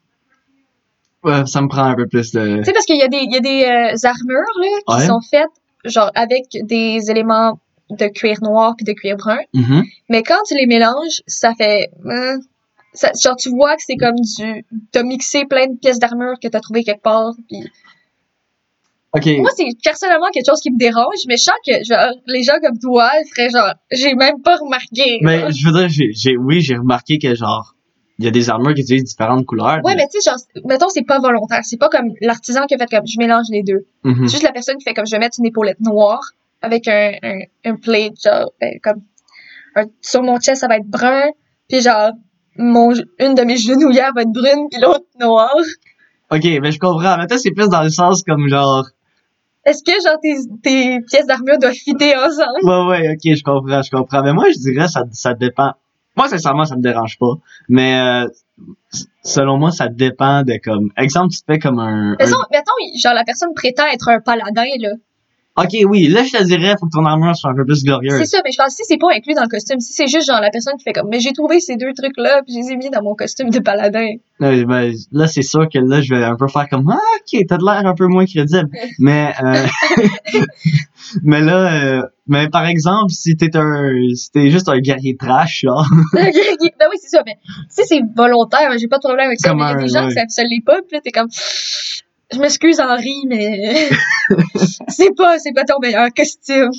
Ouais, 1.22 1.44
ça 1.46 1.60
me 1.60 1.68
prend 1.68 1.84
un 1.84 1.94
peu 1.94 2.06
plus 2.06 2.32
de. 2.32 2.58
Tu 2.58 2.64
sais, 2.64 2.72
parce 2.72 2.86
qu'il 2.86 2.96
y 2.96 3.02
a 3.02 3.08
des, 3.08 3.18
il 3.18 3.32
y 3.32 3.36
a 3.36 3.40
des 3.40 3.64
euh, 3.64 4.08
armures 4.08 4.58
là, 4.60 4.68
qui 4.86 4.94
Ouais. 5.02 5.06
sont 5.06 5.20
faites 5.20 5.50
genre 5.84 6.10
avec 6.14 6.44
des 6.62 7.10
éléments 7.10 7.58
de 7.90 8.06
cuir 8.06 8.38
noir 8.42 8.74
puis 8.76 8.84
de 8.84 8.92
cuir 8.92 9.16
brun. 9.16 9.38
Mhm. 9.52 9.82
Mais 10.08 10.22
quand 10.22 10.42
tu 10.46 10.54
les 10.54 10.66
mélanges, 10.66 11.22
ça 11.26 11.52
fait. 11.54 11.90
euh, 12.06 12.38
ça, 12.94 13.10
genre, 13.22 13.36
tu 13.36 13.50
vois 13.50 13.76
que 13.76 13.82
c'est 13.86 13.96
comme 13.96 14.16
du. 14.16 14.64
T'as 14.92 15.02
mixé 15.02 15.44
plein 15.44 15.66
de 15.66 15.76
pièces 15.76 15.98
d'armure 15.98 16.34
que 16.42 16.48
t'as 16.48 16.60
trouvé 16.60 16.84
quelque 16.84 17.02
part. 17.02 17.32
Puis... 17.48 17.70
Ok. 19.12 19.26
Moi, 19.38 19.50
c'est 19.56 19.66
personnellement 19.82 20.28
quelque 20.32 20.46
chose 20.48 20.60
qui 20.60 20.70
me 20.70 20.78
dérange, 20.78 21.24
mais 21.26 21.36
je 21.36 21.42
sens 21.42 21.54
que 21.66 21.72
genre, 21.84 22.12
les 22.26 22.42
gens 22.44 22.58
comme 22.62 22.78
toi, 22.78 23.10
ils 23.14 23.28
feraient 23.34 23.50
genre. 23.50 23.74
J'ai 23.90 24.14
même 24.14 24.40
pas 24.42 24.56
remarqué. 24.56 25.18
Mais 25.22 25.40
là. 25.42 25.50
je 25.50 25.66
veux 25.66 25.72
dire, 25.72 25.88
j'ai, 25.88 26.12
j'ai, 26.12 26.36
oui, 26.36 26.60
j'ai 26.60 26.76
remarqué 26.76 27.18
que 27.18 27.34
genre, 27.34 27.74
il 28.20 28.24
y 28.24 28.28
a 28.28 28.30
des 28.30 28.50
armures 28.50 28.72
qui 28.74 28.82
utilisent 28.82 29.04
différentes 29.04 29.46
couleurs. 29.46 29.80
Ouais, 29.84 29.96
mais 29.96 30.06
tu 30.12 30.20
sais, 30.20 30.30
genre, 30.30 30.38
mettons, 30.64 30.88
c'est 30.90 31.02
pas 31.06 31.18
volontaire. 31.18 31.60
C'est 31.64 31.76
pas 31.78 31.88
comme 31.88 32.10
l'artisan 32.20 32.66
qui 32.66 32.74
a 32.74 32.78
fait 32.78 32.86
comme 32.88 33.06
je 33.06 33.18
mélange 33.18 33.46
les 33.50 33.62
deux. 33.64 33.86
Mhm. 34.04 34.26
C'est 34.28 34.32
juste 34.32 34.42
la 34.44 34.52
personne 34.52 34.76
qui 34.76 34.84
fait 34.84 34.94
comme 34.94 35.06
je 35.06 35.10
vais 35.12 35.18
mettre 35.18 35.36
une 35.40 35.46
épaulette 35.46 35.80
noire 35.80 36.20
avec 36.62 36.86
un, 36.86 37.12
un, 37.24 37.38
un 37.64 37.74
plate, 37.76 38.12
genre, 38.22 38.52
ben, 38.60 38.78
comme. 38.82 39.02
un- 39.74 39.86
sur 40.02 40.22
mon 40.22 40.38
chest, 40.38 40.60
ça 40.60 40.68
va 40.68 40.76
être 40.76 40.86
brun. 40.86 41.30
Puis 41.68 41.80
genre, 41.80 42.12
mon, 42.56 42.92
une 43.18 43.34
de 43.34 43.42
mes 43.42 43.56
genouillères 43.56 44.12
va 44.14 44.22
être 44.22 44.30
brune, 44.32 44.68
puis 44.70 44.80
l'autre 44.80 45.06
noire. 45.18 45.54
Ok, 46.30 46.44
mais 46.62 46.70
je 46.70 46.78
comprends. 46.78 47.16
Mais 47.16 47.26
toi, 47.26 47.38
c'est 47.38 47.50
plus 47.50 47.68
dans 47.68 47.82
le 47.82 47.90
sens 47.90 48.22
comme 48.22 48.46
genre. 48.48 48.86
Est-ce 49.64 49.82
que 49.84 49.92
genre 50.02 50.18
tes, 50.22 50.34
tes 50.62 51.00
pièces 51.02 51.26
d'armure 51.26 51.58
doivent 51.58 51.72
fitter 51.74 52.14
ensemble? 52.16 52.64
Ouais, 52.64 52.86
ouais, 52.88 53.10
ok, 53.12 53.36
je 53.36 53.42
comprends, 53.42 53.82
je 53.82 53.90
comprends. 53.90 54.22
Mais 54.22 54.32
moi, 54.32 54.46
je 54.50 54.58
dirais, 54.58 54.88
ça, 54.88 55.04
ça 55.12 55.34
dépend. 55.34 55.72
Moi, 56.16 56.28
sincèrement, 56.28 56.64
ça 56.64 56.76
me 56.76 56.82
dérange 56.82 57.18
pas. 57.18 57.32
Mais, 57.68 58.00
euh, 58.00 58.28
selon 59.22 59.58
moi, 59.58 59.70
ça 59.70 59.88
dépend 59.88 60.42
de 60.42 60.54
comme. 60.62 60.90
Exemple, 60.96 61.32
tu 61.32 61.40
te 61.40 61.44
fais 61.52 61.58
comme 61.58 61.78
un. 61.78 62.12
un- 62.12 62.16
Mettons, 62.18 62.36
mettons, 62.50 62.98
genre 63.02 63.14
la 63.14 63.24
personne 63.24 63.52
prétend 63.54 63.86
être 63.92 64.08
un 64.08 64.20
paladin, 64.20 64.64
là. 64.80 64.90
Ok, 65.56 65.70
oui, 65.88 66.06
là, 66.06 66.22
je 66.22 66.30
te 66.30 66.42
dirais, 66.44 66.74
faut 66.78 66.86
que 66.86 66.92
ton 66.92 67.04
armure 67.04 67.34
soit 67.34 67.50
un 67.50 67.54
peu 67.54 67.64
plus 67.64 67.82
glorieuse. 67.82 68.18
C'est 68.18 68.36
ça, 68.36 68.38
mais 68.44 68.52
je 68.52 68.56
pense 68.56 68.68
que 68.68 68.74
si 68.76 68.82
c'est 68.86 68.98
pas 68.98 69.08
inclus 69.12 69.34
dans 69.34 69.42
le 69.42 69.48
costume, 69.48 69.80
si 69.80 69.92
c'est 69.92 70.06
juste 70.06 70.26
genre 70.26 70.40
la 70.40 70.50
personne 70.50 70.74
qui 70.78 70.84
fait 70.84 70.92
comme, 70.92 71.08
mais 71.10 71.18
j'ai 71.18 71.32
trouvé 71.32 71.58
ces 71.58 71.76
deux 71.76 71.92
trucs-là, 71.92 72.42
puis 72.46 72.54
je 72.54 72.60
les 72.60 72.72
ai 72.72 72.76
mis 72.76 72.88
dans 72.88 73.02
mon 73.02 73.14
costume 73.14 73.50
de 73.50 73.58
paladin. 73.58 74.06
Ouais, 74.38 74.64
ben, 74.64 74.94
là, 75.10 75.26
c'est 75.26 75.42
sûr 75.42 75.68
que 75.68 75.78
là, 75.78 76.00
je 76.00 76.14
vais 76.14 76.24
un 76.24 76.36
peu 76.36 76.46
faire 76.46 76.68
comme, 76.68 76.88
ah, 76.88 76.98
ok, 77.18 77.40
t'as 77.48 77.58
de 77.58 77.64
l'air 77.64 77.84
un 77.84 77.94
peu 77.94 78.06
moins 78.06 78.26
crédible. 78.26 78.68
mais, 79.00 79.32
euh, 79.42 79.66
mais 81.24 81.40
là, 81.40 81.98
euh, 81.98 82.02
mais 82.28 82.48
par 82.48 82.66
exemple, 82.66 83.10
si 83.10 83.36
t'es 83.36 83.56
un, 83.56 83.90
si 84.14 84.30
t'es 84.30 84.50
juste 84.50 84.68
un 84.68 84.78
guerrier 84.78 85.16
trash, 85.16 85.62
genre, 85.62 85.84
ben 86.12 86.30
oui, 86.32 86.96
c'est 87.02 87.08
ça, 87.08 87.22
mais 87.26 87.36
si 87.68 87.82
c'est 87.86 88.00
volontaire, 88.16 88.70
j'ai 88.78 88.86
pas 88.86 88.98
de 88.98 89.02
problème 89.02 89.26
avec 89.26 89.40
ça, 89.40 89.50
Comme 89.50 89.58
mais 89.58 89.64
il 89.64 89.68
y 89.68 89.72
a 89.72 89.82
des 89.82 89.88
gens 89.88 90.02
ouais. 90.02 90.08
que 90.08 90.14
ça, 90.14 90.24
ça 90.28 90.42
l'est 90.44 90.64
pas, 90.64 90.76
pis 90.88 90.94
là, 90.94 91.00
t'es 91.02 91.10
comme, 91.10 91.28
je 92.32 92.38
m'excuse 92.38 92.80
Henri, 92.80 93.24
mais 93.28 93.88
c'est 94.88 95.14
pas, 95.16 95.38
c'est 95.38 95.52
pas 95.52 95.64
ton 95.64 95.78
meilleur 95.80 96.08
costume. 96.16 96.70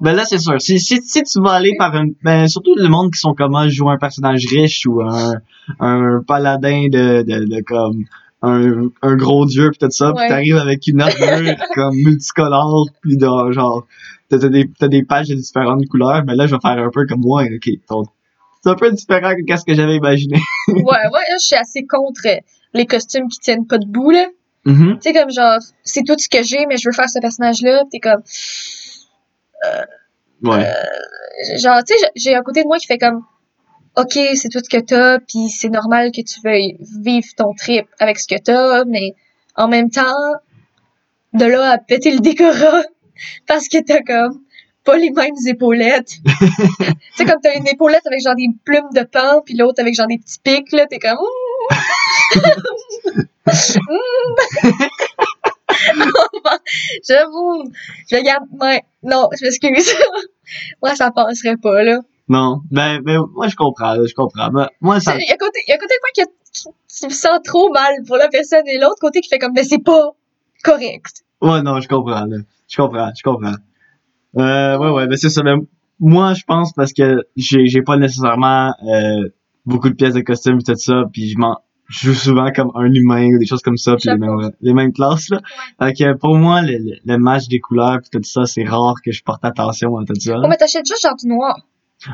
ben 0.00 0.12
là, 0.14 0.24
c'est 0.24 0.38
sûr. 0.38 0.60
Si, 0.60 0.78
si, 0.80 1.00
si 1.02 1.22
tu 1.22 1.40
vas 1.40 1.52
aller 1.52 1.74
par 1.78 1.94
un, 1.94 2.06
ben, 2.22 2.48
surtout 2.48 2.74
le 2.76 2.88
monde 2.88 3.12
qui 3.12 3.20
sont 3.20 3.34
comment 3.34 3.68
jouer 3.68 3.92
un 3.92 3.98
personnage 3.98 4.46
riche 4.46 4.86
ou 4.86 5.00
un, 5.02 5.34
un 5.80 6.22
paladin 6.26 6.88
de, 6.90 7.22
de, 7.22 7.44
de 7.44 7.60
comme, 7.62 8.04
un, 8.42 8.88
un 9.02 9.16
gros 9.16 9.46
dieu 9.46 9.70
pis 9.70 9.78
tout 9.78 9.90
ça, 9.90 10.12
Ouais. 10.12 10.22
pis 10.22 10.28
t'arrives 10.28 10.56
avec 10.56 10.86
une 10.86 11.00
armure 11.00 11.54
comme 11.74 11.94
multicolore 11.96 12.88
pis 13.02 13.16
de, 13.16 13.52
genre, 13.52 13.86
t'as 14.28 14.36
des, 14.38 14.70
t'as 14.78 14.88
des 14.88 15.02
pages 15.02 15.28
de 15.28 15.34
différentes 15.34 15.86
couleurs, 15.88 16.22
ben 16.24 16.34
là, 16.34 16.46
je 16.46 16.54
vais 16.54 16.60
faire 16.60 16.78
un 16.84 16.90
peu 16.92 17.06
comme 17.06 17.20
moi, 17.20 17.44
ok, 17.44 17.70
c'est 18.62 18.70
un 18.70 18.74
peu 18.76 18.90
différent 18.92 19.32
que 19.46 19.56
ce 19.56 19.64
que 19.64 19.74
j'avais 19.74 19.96
imaginé. 19.96 20.38
ouais, 20.68 20.82
ouais, 20.82 20.84
là, 21.30 21.36
je 21.38 21.44
suis 21.44 21.56
assez 21.56 21.84
contre 21.86 22.26
euh, 22.26 22.36
les 22.72 22.86
costumes 22.86 23.28
qui 23.28 23.38
tiennent 23.38 23.66
pas 23.66 23.76
debout, 23.78 24.10
là. 24.10 24.26
Mhm. 24.64 24.98
Tu 25.00 25.02
sais, 25.02 25.12
comme 25.12 25.30
genre, 25.30 25.58
c'est 25.82 26.02
tout 26.06 26.18
ce 26.18 26.28
que 26.28 26.42
j'ai, 26.42 26.66
mais 26.66 26.76
je 26.76 26.88
veux 26.88 26.92
faire 26.94 27.08
ce 27.08 27.18
personnage-là, 27.20 27.82
pis 27.84 28.00
t'es 28.00 28.00
comme, 28.00 28.22
Ouais. 30.42 30.66
genre, 31.56 31.80
tu 31.86 31.94
sais, 31.96 32.10
j'ai- 32.16 32.34
un 32.34 32.42
côté 32.42 32.62
de 32.62 32.66
moi 32.66 32.78
qui 32.78 32.86
fait 32.86 32.98
comme, 32.98 33.22
ok, 33.96 34.12
c'est 34.34 34.48
tout 34.50 34.60
ce 34.62 34.68
que 34.68 34.80
t'as, 34.82 35.18
puis 35.20 35.48
c'est 35.48 35.68
normal 35.70 36.10
que 36.12 36.20
tu 36.22 36.40
veuilles 36.42 36.76
vivre 37.02 37.26
ton 37.36 37.52
trip 37.54 37.86
avec 37.98 38.18
ce 38.18 38.26
que 38.26 38.40
t'as, 38.40 38.84
mais 38.84 39.12
en 39.56 39.68
même 39.68 39.90
temps, 39.90 40.32
de 41.32 41.44
là 41.46 41.70
à 41.72 41.78
péter 41.78 42.10
le 42.12 42.20
décorat, 42.20 42.82
parce 43.46 43.68
que 43.68 43.78
t'as 43.82 44.02
comme 44.02 44.40
pas 44.84 44.96
les 44.98 45.10
mêmes 45.10 45.34
épaulettes. 45.46 46.16
tu 46.24 46.86
sais, 47.16 47.24
comme 47.24 47.40
t'as 47.42 47.56
une 47.56 47.66
épaulette 47.68 48.06
avec 48.06 48.20
genre 48.22 48.34
des 48.34 48.48
plumes 48.64 48.90
de 48.94 49.02
pan, 49.02 49.40
puis 49.44 49.56
l'autre 49.56 49.80
avec 49.80 49.94
genre 49.94 50.06
des 50.08 50.18
petits 50.18 50.38
pics, 50.42 50.72
là, 50.72 50.86
t'es 50.86 50.98
comme, 50.98 51.16
J'avoue, 57.06 57.70
je 58.10 58.24
garde, 58.24 58.44
ouais, 58.60 58.82
non, 59.02 59.28
je 59.38 59.44
m'excuse. 59.44 59.94
Moi, 60.82 60.94
ça 60.94 61.10
passerait 61.10 61.56
pas, 61.56 61.82
là. 61.82 62.00
Non. 62.28 62.60
Ben, 62.70 63.00
ben, 63.02 63.22
moi, 63.34 63.48
je 63.48 63.56
comprends, 63.56 63.94
là, 63.94 64.06
je 64.06 64.14
comprends. 64.14 64.48
Ben, 64.48 64.68
moi, 64.80 64.98
ça, 64.98 65.14
Il 65.16 65.28
y 65.28 65.32
a 65.32 65.36
côté, 65.36 65.58
il 65.66 65.70
y 65.70 65.74
a 65.74 65.78
côté 65.78 65.94
de 65.94 66.00
moi 66.00 66.08
qui, 66.14 66.22
qui, 66.52 66.68
qui 66.88 67.06
me 67.06 67.10
sent 67.10 67.40
trop 67.44 67.70
mal 67.70 67.96
pour 68.06 68.16
la 68.16 68.28
personne 68.28 68.66
et 68.66 68.78
l'autre 68.78 68.98
côté 69.00 69.20
qui 69.20 69.28
fait 69.28 69.38
comme, 69.38 69.52
mais 69.54 69.64
c'est 69.64 69.82
pas 69.82 70.12
correct. 70.62 71.22
ouais, 71.42 71.60
non, 71.60 71.80
je 71.80 71.88
comprends, 71.88 72.24
là. 72.24 72.38
Je 72.68 72.76
comprends, 72.76 73.10
je 73.14 73.22
comprends. 73.22 73.56
Euh, 74.38 74.78
ouais, 74.78 74.90
ouais, 74.90 75.06
ben, 75.06 75.18
c'est 75.18 75.28
ça. 75.28 75.42
Ben, 75.42 75.66
moi, 76.00 76.32
je 76.32 76.44
pense 76.44 76.72
parce 76.72 76.94
que 76.94 77.24
j'ai, 77.36 77.66
j'ai 77.66 77.82
pas 77.82 77.98
nécessairement, 77.98 78.72
euh, 78.86 79.28
beaucoup 79.66 79.90
de 79.90 79.94
pièces 79.94 80.14
de 80.14 80.22
costume 80.22 80.60
et 80.60 80.64
tout 80.64 80.74
ça, 80.76 81.02
puis 81.12 81.28
je 81.28 81.36
m'en, 81.38 81.58
je 81.88 82.08
joue 82.08 82.14
souvent 82.14 82.50
comme 82.52 82.70
un 82.74 82.92
humain 82.92 83.28
ou 83.34 83.38
des 83.38 83.46
choses 83.46 83.62
comme 83.62 83.76
ça, 83.76 83.96
puis 83.96 84.08
les 84.10 84.16
mêmes, 84.16 84.50
les 84.60 84.72
mêmes 84.74 84.92
classes, 84.92 85.28
là. 85.28 85.40
Fait 85.78 85.92
que 85.92 86.14
pour 86.16 86.34
moi, 86.36 86.62
le, 86.62 86.78
le, 86.78 86.92
le 87.04 87.18
match 87.18 87.48
des 87.48 87.60
couleurs 87.60 87.98
puis 88.00 88.10
tout 88.12 88.26
ça, 88.28 88.46
c'est 88.46 88.64
rare 88.64 88.94
que 89.04 89.12
je 89.12 89.22
porte 89.22 89.44
attention 89.44 89.96
à 89.98 90.04
tout 90.04 90.14
ça. 90.18 90.34
Oh, 90.42 90.46
mais 90.48 90.56
t'achètes 90.56 90.86
juste 90.86 91.02
genre 91.02 91.16
du 91.16 91.28
noir. 91.28 91.60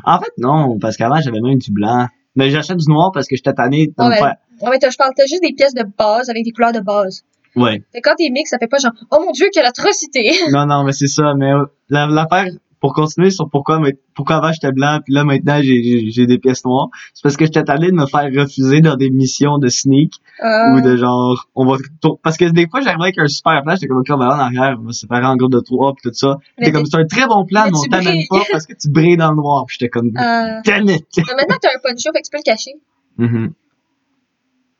En 0.05 0.19
fait, 0.19 0.31
non, 0.37 0.77
parce 0.79 0.97
qu'avant, 0.97 1.19
j'avais 1.21 1.41
même 1.41 1.57
du 1.57 1.71
blanc. 1.71 2.07
Mais 2.35 2.49
j'achète 2.49 2.77
du 2.77 2.89
noir 2.89 3.11
parce 3.13 3.27
que 3.27 3.35
j'étais 3.35 3.51
tanné 3.53 3.87
de 3.87 3.93
Ouais, 3.97 4.05
me 4.05 4.09
mais- 4.11 4.17
faire... 4.17 4.35
Ouais, 4.61 4.69
mais 4.71 4.79
t'as- 4.79 4.89
je 4.89 4.95
parle, 4.97 5.11
t'as 5.17 5.25
juste 5.25 5.41
des 5.41 5.53
pièces 5.53 5.73
de 5.73 5.83
base 5.97 6.29
avec 6.29 6.45
des 6.45 6.51
couleurs 6.51 6.71
de 6.71 6.79
base. 6.79 7.23
Ouais. 7.57 7.83
Fait 7.91 7.99
quand 7.99 8.15
t'es 8.17 8.29
mix, 8.29 8.49
ça 8.51 8.57
fait 8.57 8.67
pas 8.67 8.77
genre, 8.77 8.93
oh 9.11 9.21
mon 9.25 9.31
dieu, 9.31 9.47
quelle 9.53 9.65
atrocité! 9.65 10.31
Non, 10.51 10.65
non, 10.65 10.83
mais 10.85 10.93
c'est 10.93 11.07
ça. 11.07 11.33
Mais 11.35 11.51
euh, 11.51 11.65
la- 11.89 12.07
l'affaire, 12.07 12.45
pour 12.81 12.93
continuer 12.93 13.29
sur 13.29 13.47
pourquoi, 13.49 13.79
pourquoi 14.15 14.35
avant 14.37 14.51
j'étais 14.51 14.71
blanc, 14.73 14.99
puis 15.05 15.13
là 15.13 15.23
maintenant 15.23 15.61
j'ai- 15.61 16.09
j'ai 16.11 16.25
des 16.25 16.37
pièces 16.39 16.65
noires, 16.65 16.89
c'est 17.13 17.21
parce 17.23 17.37
que 17.37 17.45
j'étais 17.45 17.69
allé 17.69 17.87
de 17.91 17.95
me 17.95 18.05
faire 18.07 18.29
refuser 18.35 18.81
dans 18.81 18.95
des 18.97 19.09
missions 19.09 19.57
de 19.59 19.69
sneak 19.69 20.11
Euh, 20.43 20.73
ou 20.77 20.81
de 20.81 20.97
genre, 20.97 21.47
on 21.55 21.65
va 21.65 21.77
parce 22.23 22.35
que 22.37 22.45
des 22.45 22.67
fois 22.67 22.81
j'arrivais 22.81 23.03
avec 23.03 23.17
un 23.19 23.27
super 23.27 23.61
plan, 23.63 23.75
j'étais 23.75 23.87
comme 23.87 23.99
ok, 23.99 24.07
on 24.09 24.17
va 24.17 24.25
aller 24.25 24.41
en 24.41 24.45
arrière, 24.45 24.77
on 24.81 24.85
va 24.87 24.91
se 24.91 25.01
séparer 25.01 25.25
en 25.25 25.35
groupe 25.37 25.51
de 25.53 25.59
trois 25.59 25.93
puis 25.93 26.09
tout 26.09 26.15
ça. 26.15 26.37
T'es 26.57 26.71
comme 26.71 26.85
c'est 26.87 26.97
un 26.97 27.05
très 27.05 27.27
bon 27.27 27.45
plan, 27.45 27.65
mais 27.65 27.71
mais 27.71 27.77
on 27.77 27.83
t'amène 27.89 28.21
pas 28.29 28.41
parce 28.51 28.65
que 28.65 28.73
tu 28.73 28.89
brilles 28.89 29.17
dans 29.17 29.29
le 29.29 29.35
noir. 29.37 29.65
Puis 29.67 29.77
j'étais 29.79 29.89
comme 29.89 30.07
euh, 30.07 30.61
damn 30.65 30.89
it. 30.89 31.05
mais 31.17 31.23
maintenant 31.37 31.57
t'as 31.61 31.69
un 31.69 31.79
poncho, 31.83 32.09
fait 32.13 32.21
que 32.21 32.25
tu 32.25 32.31
peux 32.31 32.37
le 32.37 32.43
cacher. 32.43 32.71
Mhm. 33.17 33.53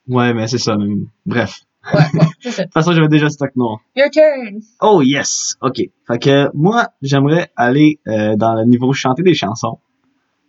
Ouais, 0.08 0.34
mais 0.34 0.48
c'est 0.48 0.58
ça. 0.58 0.76
mais- 0.78 0.96
Bref. 1.26 1.60
Ouais, 1.94 2.00
ouais, 2.14 2.26
c'est 2.42 2.52
ça. 2.52 2.62
De 2.64 2.68
toute 2.68 2.74
façon, 2.74 2.92
j'avais 2.94 3.08
déjà 3.08 3.30
stock 3.30 3.50
noir. 3.56 3.80
Your 3.96 4.10
turn. 4.12 4.60
Oh 4.82 5.02
yes, 5.02 5.56
ok. 5.62 5.78
Fait 6.08 6.20
que 6.20 6.50
moi, 6.54 6.90
j'aimerais 7.02 7.50
aller 7.56 8.00
euh, 8.08 8.36
dans 8.36 8.54
le 8.54 8.66
niveau 8.66 8.94
chanter 8.94 9.24
des 9.24 9.34
chansons. 9.34 9.80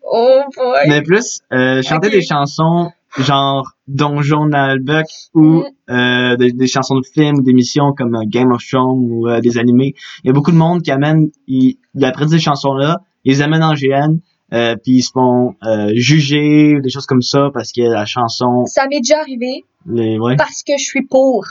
Oh 0.04 0.42
boy. 0.56 0.88
Mais 0.88 1.02
plus 1.02 1.40
euh, 1.52 1.82
chanter 1.82 2.10
des 2.10 2.22
chansons 2.22 2.90
genre 3.18 3.72
Donjon 3.88 4.46
Nalbuck 4.46 5.06
ou 5.34 5.62
Mm. 5.88 5.92
euh, 5.94 6.36
des, 6.36 6.52
des 6.52 6.66
chansons 6.66 6.96
de 6.98 7.04
films 7.04 7.36
ou 7.38 7.42
d'émissions 7.42 7.92
comme 7.92 8.14
euh, 8.14 8.22
Game 8.26 8.52
of 8.52 8.62
Thrones 8.66 8.98
ou 9.10 9.28
euh, 9.28 9.40
des 9.40 9.58
animés. 9.58 9.94
Il 10.24 10.28
y 10.28 10.30
a 10.30 10.32
beaucoup 10.32 10.50
de 10.52 10.56
monde 10.56 10.82
qui 10.82 10.90
amène, 10.90 11.30
ils, 11.46 11.76
ils 11.94 12.04
apprennent 12.06 12.28
ces 12.30 12.38
chansons-là, 12.38 13.00
ils 13.24 13.32
les 13.32 13.42
amènent 13.42 13.62
en 13.62 13.74
GN, 13.74 14.18
euh, 14.52 14.76
puis 14.76 14.96
ils 14.96 15.02
se 15.02 15.12
font 15.12 15.54
euh, 15.64 15.92
juger, 15.94 16.80
des 16.82 16.90
choses 16.90 17.06
comme 17.06 17.22
ça 17.22 17.50
parce 17.52 17.72
que 17.72 17.82
la 17.82 18.04
chanson, 18.04 18.64
Ça 18.66 18.86
m'est 18.88 19.00
déjà 19.00 19.20
arrivé 19.20 19.64
les 19.86 20.18
ouais. 20.18 20.36
parce 20.36 20.62
que 20.62 20.74
je 20.78 20.84
suis 20.84 21.06
pour. 21.06 21.46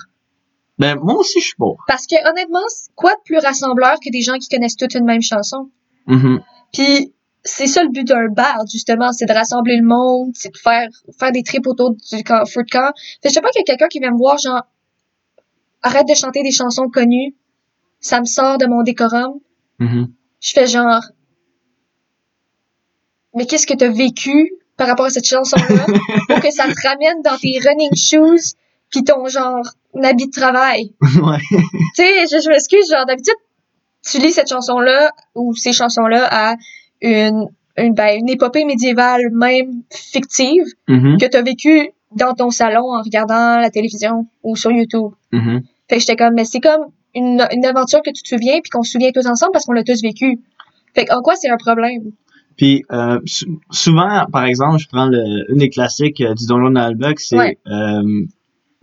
Ben 0.79 0.97
moi 1.01 1.15
aussi 1.15 1.39
je 1.39 1.45
suis 1.45 1.55
pour. 1.57 1.83
Parce 1.87 2.07
que 2.07 2.15
honnêtement, 2.29 2.59
quoi 2.95 3.13
de 3.13 3.19
plus 3.25 3.37
rassembleur 3.37 3.95
que 4.03 4.11
des 4.11 4.21
gens 4.21 4.37
qui 4.37 4.49
connaissent 4.49 4.77
toutes 4.77 4.95
une 4.95 5.05
même 5.05 5.21
chanson? 5.21 5.69
Mhm. 6.07 6.41
Puis 6.73 7.13
c'est 7.43 7.67
ça 7.67 7.83
le 7.83 7.89
but 7.89 8.07
d'un 8.07 8.27
bar, 8.29 8.63
justement, 8.71 9.11
c'est 9.11 9.25
de 9.25 9.33
rassembler 9.33 9.77
le 9.77 9.85
monde, 9.85 10.31
c'est 10.35 10.51
de 10.53 10.57
faire 10.57 10.87
faire 11.19 11.31
des 11.31 11.43
trips 11.43 11.65
autour 11.65 11.91
du 11.91 12.23
camp, 12.23 12.45
feu 12.45 12.63
de 12.63 12.69
camp. 12.69 12.91
Fait 13.21 13.29
je 13.29 13.33
sais 13.33 13.41
pas 13.41 13.49
qu'il 13.49 13.61
y 13.61 13.63
a 13.63 13.65
quelqu'un 13.65 13.87
qui 13.87 13.99
vient 13.99 14.11
me 14.11 14.17
voir, 14.17 14.37
genre, 14.37 14.61
arrête 15.81 16.07
de 16.07 16.13
chanter 16.13 16.43
des 16.43 16.51
chansons 16.51 16.87
connues, 16.87 17.35
ça 17.99 18.19
me 18.19 18.25
sort 18.25 18.57
de 18.57 18.67
mon 18.67 18.83
décorum. 18.83 19.39
Mhm. 19.79 20.11
Je 20.39 20.51
fais 20.51 20.67
genre, 20.67 21.01
mais 23.35 23.45
qu'est-ce 23.45 23.67
que 23.67 23.73
t'as 23.73 23.89
vécu 23.89 24.51
par 24.77 24.87
rapport 24.87 25.05
à 25.05 25.09
cette 25.09 25.25
chanson-là 25.27 25.85
pour 26.27 26.39
que 26.39 26.51
ça 26.51 26.63
te 26.65 26.87
ramène 26.87 27.21
dans 27.23 27.37
tes 27.37 27.59
running 27.67 27.95
shoes 27.95 28.55
puis 28.89 29.03
ton 29.03 29.27
genre 29.27 29.63
habit 30.01 30.27
de 30.27 30.31
travail? 30.31 30.93
ouais. 31.01 31.37
tu 31.51 31.57
sais, 31.95 32.25
je, 32.31 32.41
je 32.43 32.49
m'excuse, 32.49 32.89
genre 32.89 33.05
d'habitude, 33.05 33.35
tu 34.09 34.17
lis 34.19 34.31
cette 34.31 34.49
chanson-là 34.49 35.11
ou 35.35 35.53
ces 35.55 35.73
chansons-là 35.73 36.27
à 36.31 36.55
une, 37.01 37.47
une, 37.77 37.93
ben, 37.93 38.17
une 38.19 38.29
épopée 38.29 38.65
médiévale, 38.65 39.29
même 39.31 39.83
fictive, 39.91 40.63
Mhm, 40.87 41.17
que 41.19 41.25
t'as 41.27 41.41
vécu 41.41 41.91
dans 42.15 42.33
ton 42.33 42.49
salon 42.49 42.91
en 42.93 43.01
regardant 43.01 43.59
la 43.59 43.69
télévision 43.69 44.27
ou 44.43 44.55
sur 44.55 44.71
YouTube. 44.71 45.11
mhm. 45.31 45.61
Fait 45.89 45.95
que 45.97 45.99
j'étais 46.01 46.15
comme, 46.15 46.33
mais 46.33 46.45
c'est 46.45 46.59
comme 46.59 46.85
une, 47.13 47.45
une 47.51 47.65
aventure 47.65 48.01
que 48.01 48.09
tu 48.11 48.23
te 48.23 48.27
souviens 48.29 48.59
puis 48.61 48.69
qu'on 48.69 48.81
se 48.83 48.91
souvient 48.93 49.11
tous 49.11 49.27
ensemble 49.27 49.51
parce 49.53 49.65
qu'on 49.65 49.73
l'a 49.73 49.83
tous 49.83 50.01
vécu. 50.01 50.39
Fait 50.95 51.05
que 51.05 51.13
en 51.13 51.21
quoi 51.21 51.35
c'est 51.35 51.49
un 51.49 51.57
problème? 51.57 52.11
Puis 52.57 52.83
euh, 52.91 53.19
sou- 53.25 53.59
souvent, 53.71 54.25
par 54.31 54.45
exemple, 54.45 54.77
je 54.79 54.87
prends 54.87 55.05
le, 55.07 55.51
une 55.51 55.57
des 55.59 55.69
classiques 55.69 56.21
euh, 56.21 56.33
du 56.33 56.45
Donjon 56.47 56.71
Nalbuck, 56.71 57.19
c'est 57.19 57.37
Ouais. 57.37 57.57
euh, 57.67 58.01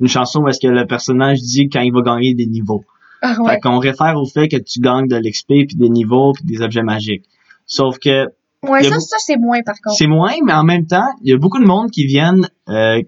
une 0.01 0.09
chanson 0.09 0.41
où 0.43 0.49
est-ce 0.49 0.61
que 0.61 0.69
le 0.69 0.87
personnage 0.87 1.39
dit 1.41 1.69
quand 1.69 1.81
il 1.81 1.93
va 1.93 2.03
gagner 2.03 2.35
des 2.35 2.47
niveaux. 2.47 2.85
Ah 3.23 3.35
Fait 3.35 3.41
ouais. 3.43 3.61
qu'on 3.61 3.79
réfère 3.79 4.15
au 4.17 4.27
fait 4.27 4.49
que 4.49 4.57
tu 4.57 4.81
gagnes 4.81 5.09
de 5.09 5.17
l'XP 5.17 5.49
puis 5.67 5.77
des 5.77 5.89
niveaux 5.89 6.33
puis 6.33 6.45
des 6.45 6.63
objets 6.63 6.83
magiques. 6.85 7.25
Sauf 7.67 7.99
que 7.99 8.27
Ouais, 8.63 8.83
ça, 8.83 8.99
ça 8.99 9.17
c'est 9.21 9.37
moins 9.37 9.61
par 9.63 9.75
contre. 9.83 9.97
c'est 9.97 10.07
moins, 10.09 10.33
mais 10.45 10.53
en 10.53 10.65
même 10.65 10.87
temps, 10.87 11.07
il 11.23 11.31
y 11.31 11.33
a 11.33 11.37
beaucoup 11.39 11.61
de 11.61 11.67
monde 11.67 11.91
qui 11.91 12.07
viennent 12.07 12.49
euh, 12.69 13.01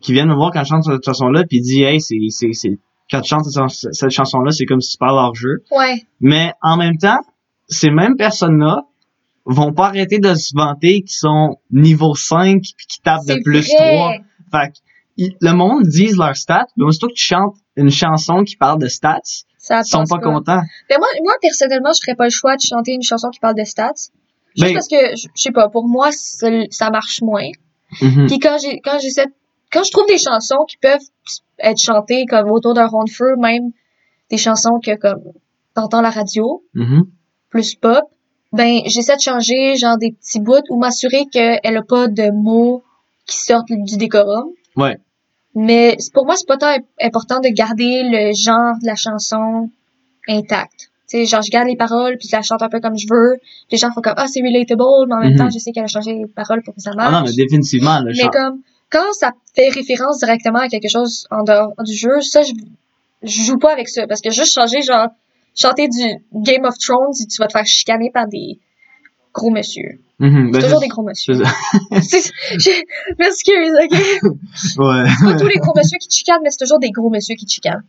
qui 0.00 0.12
viennent 0.12 0.28
me 0.28 0.34
voir 0.34 0.50
quand 0.52 0.64
je 0.64 0.68
chante 0.70 0.84
cette 0.84 1.04
chanson-là 1.04 1.44
puis 1.48 1.60
dit 1.60 1.82
hey 1.82 2.00
c'est 2.00 2.16
c'est 2.30 2.52
c'est 2.52 2.78
quand 3.10 3.20
tu 3.20 3.28
chantes 3.28 3.44
cette, 3.44 3.92
cette 3.94 4.10
chanson-là 4.10 4.50
c'est 4.52 4.64
comme 4.66 4.80
si 4.80 4.92
tu 4.92 4.98
parles 4.98 5.18
hors 5.18 5.34
jeu. 5.34 5.62
Ouais. 5.76 6.02
Mais 6.20 6.52
en 6.62 6.76
même 6.76 6.96
temps, 6.96 7.18
ces 7.68 7.90
mêmes 7.90 8.16
personnes-là 8.16 8.82
vont 9.44 9.72
pas 9.72 9.86
arrêter 9.86 10.18
de 10.18 10.34
se 10.34 10.52
vanter 10.54 11.00
qu'ils 11.02 11.10
sont 11.16 11.56
niveau 11.70 12.14
5 12.14 12.60
puis 12.76 12.86
qui 12.86 13.00
tapent 13.00 13.26
de 13.26 13.42
plus 13.42 13.60
vrai. 13.66 14.22
3. 14.50 14.62
Fait 14.62 14.72
que, 14.72 15.34
le 15.40 15.52
monde 15.52 15.82
dise 15.84 16.16
leurs 16.16 16.36
stats, 16.36 16.66
mais 16.76 16.84
aussitôt 16.84 17.08
que 17.08 17.14
tu 17.14 17.24
chantes 17.24 17.56
une 17.76 17.90
chanson 17.90 18.42
qui 18.44 18.56
parle 18.56 18.78
de 18.80 18.88
stats, 18.88 19.20
ils 19.70 19.84
sont 19.84 20.04
pas, 20.04 20.18
contents. 20.18 20.62
Mais 20.88 20.96
moi, 20.98 21.08
moi, 21.22 21.32
personnellement, 21.42 21.90
je 21.92 22.00
ferais 22.02 22.16
pas 22.16 22.24
le 22.24 22.30
choix 22.30 22.56
de 22.56 22.62
chanter 22.62 22.92
une 22.92 23.02
chanson 23.02 23.28
qui 23.30 23.38
parle 23.40 23.54
de 23.56 23.64
stats. 23.64 23.92
Juste 24.56 24.66
Ben- 24.68 24.74
parce 24.74 24.88
que, 24.88 25.16
je 25.16 25.26
sais 25.34 25.52
pas, 25.52 25.68
pour 25.68 25.86
moi, 25.86 26.10
ça, 26.12 26.90
marche 26.90 27.20
moins. 27.22 27.48
Mhm. 28.00 28.26
Puis 28.26 28.38
quand 28.38 28.56
j'ai, 28.62 28.80
quand 28.80 28.98
j'essaie, 29.00 29.26
quand 29.72 29.84
je 29.84 29.90
trouve 29.92 30.06
des 30.06 30.18
chansons 30.18 30.64
qui 30.68 30.76
peuvent 30.78 30.98
être 31.58 31.78
chantées 31.80 32.24
comme 32.26 32.50
autour 32.50 32.74
d'un 32.74 32.86
rond 32.86 33.04
de 33.04 33.10
feu, 33.10 33.36
même 33.38 33.70
des 34.30 34.38
chansons 34.38 34.80
que 34.84 34.96
comme 34.96 35.20
t'entends 35.74 36.00
la 36.00 36.10
radio, 36.10 36.62
Mhm. 36.74 37.04
plus 37.50 37.74
pop, 37.74 38.04
ben 38.52 38.80
j'essaie 38.86 39.16
de 39.16 39.20
changer 39.20 39.76
genre 39.76 39.96
des 39.98 40.12
petits 40.12 40.40
bouts 40.40 40.62
ou 40.70 40.78
m'assurer 40.78 41.26
qu'elle 41.32 41.76
a 41.76 41.82
pas 41.82 42.08
de 42.08 42.30
mots 42.32 42.82
qui 43.26 43.38
sortent 43.38 43.68
du 43.70 43.96
décorum. 43.96 44.48
Ouais. 44.76 44.98
Mais 45.54 45.96
pour 46.14 46.26
moi, 46.26 46.36
c'est 46.36 46.46
pas 46.46 46.56
tant 46.56 46.68
im- 46.68 46.82
important 47.00 47.40
de 47.40 47.48
garder 47.48 48.02
le 48.04 48.32
genre 48.32 48.74
de 48.80 48.86
la 48.86 48.94
chanson 48.96 49.70
intact. 50.28 50.90
Tu 51.08 51.26
genre, 51.26 51.42
je 51.42 51.50
garde 51.50 51.66
les 51.66 51.76
paroles, 51.76 52.16
puis 52.18 52.28
je 52.30 52.36
la 52.36 52.42
chante 52.42 52.62
un 52.62 52.68
peu 52.68 52.78
comme 52.80 52.96
je 52.96 53.06
veux. 53.10 53.36
Les 53.72 53.78
gens 53.78 53.90
font 53.92 54.00
comme, 54.00 54.14
ah, 54.16 54.26
c'est 54.28 54.40
relatable, 54.42 55.06
mais 55.08 55.14
en 55.14 55.18
même 55.18 55.32
Mhm. 55.32 55.38
temps, 55.38 55.50
je 55.50 55.58
sais 55.58 55.72
qu'elle 55.72 55.84
a 55.84 55.88
changé 55.88 56.12
les 56.14 56.26
paroles 56.26 56.62
pour 56.62 56.74
que 56.74 56.80
ça 56.80 56.92
marche. 56.94 57.12
Ah 57.12 57.20
non, 57.20 57.26
mais 57.26 57.32
définitivement, 57.34 57.98
le 58.00 58.12
Mais 58.16 58.28
comme, 58.28 58.60
quand 58.90 59.12
ça 59.12 59.32
fait 59.56 59.70
référence 59.70 60.18
directement 60.20 60.60
à 60.60 60.68
quelque 60.68 60.88
chose 60.88 61.26
en 61.32 61.42
dehors 61.42 61.72
du 61.84 61.94
jeu, 61.94 62.20
ça, 62.20 62.42
je, 62.44 62.52
je 63.24 63.42
joue 63.42 63.58
pas 63.58 63.72
avec 63.72 63.88
ça. 63.88 64.06
Parce 64.06 64.20
que 64.20 64.30
juste 64.30 64.52
changer, 64.54 64.82
genre, 64.82 65.08
chanter 65.54 65.88
du 65.88 66.24
Game 66.42 66.64
of 66.64 66.74
Thrones, 66.78 67.12
tu 67.14 67.36
vas 67.38 67.46
te 67.46 67.52
faire 67.52 67.66
chicaner 67.66 68.10
par 68.12 68.26
des 68.28 68.58
gros 69.34 69.50
monsieur. 69.50 70.00
Mhm. 70.18 70.46
C'est 70.46 70.52
Ben, 70.52 70.62
toujours 70.62 70.78
c'est- 70.80 70.84
des 70.86 70.88
gros 70.88 71.02
monsieur. 71.02 71.34
c'est 72.02 72.02
C'est- 72.02 72.32
je 72.58 73.14
m'excuse, 73.18 73.72
ok? 73.84 74.32
Ouais. 74.78 75.04
Pas 75.32 75.38
tous 75.38 75.46
les 75.46 75.56
gros 75.58 75.72
monsieur 75.76 75.98
qui 75.98 76.08
te 76.08 76.14
chicanent, 76.14 76.40
mais 76.42 76.50
c'est 76.50 76.64
toujours 76.64 76.78
des 76.78 76.90
gros 76.90 77.10
monsieur 77.10 77.34
qui 77.36 77.46
te 77.46 77.50
chicanent. 77.52 77.84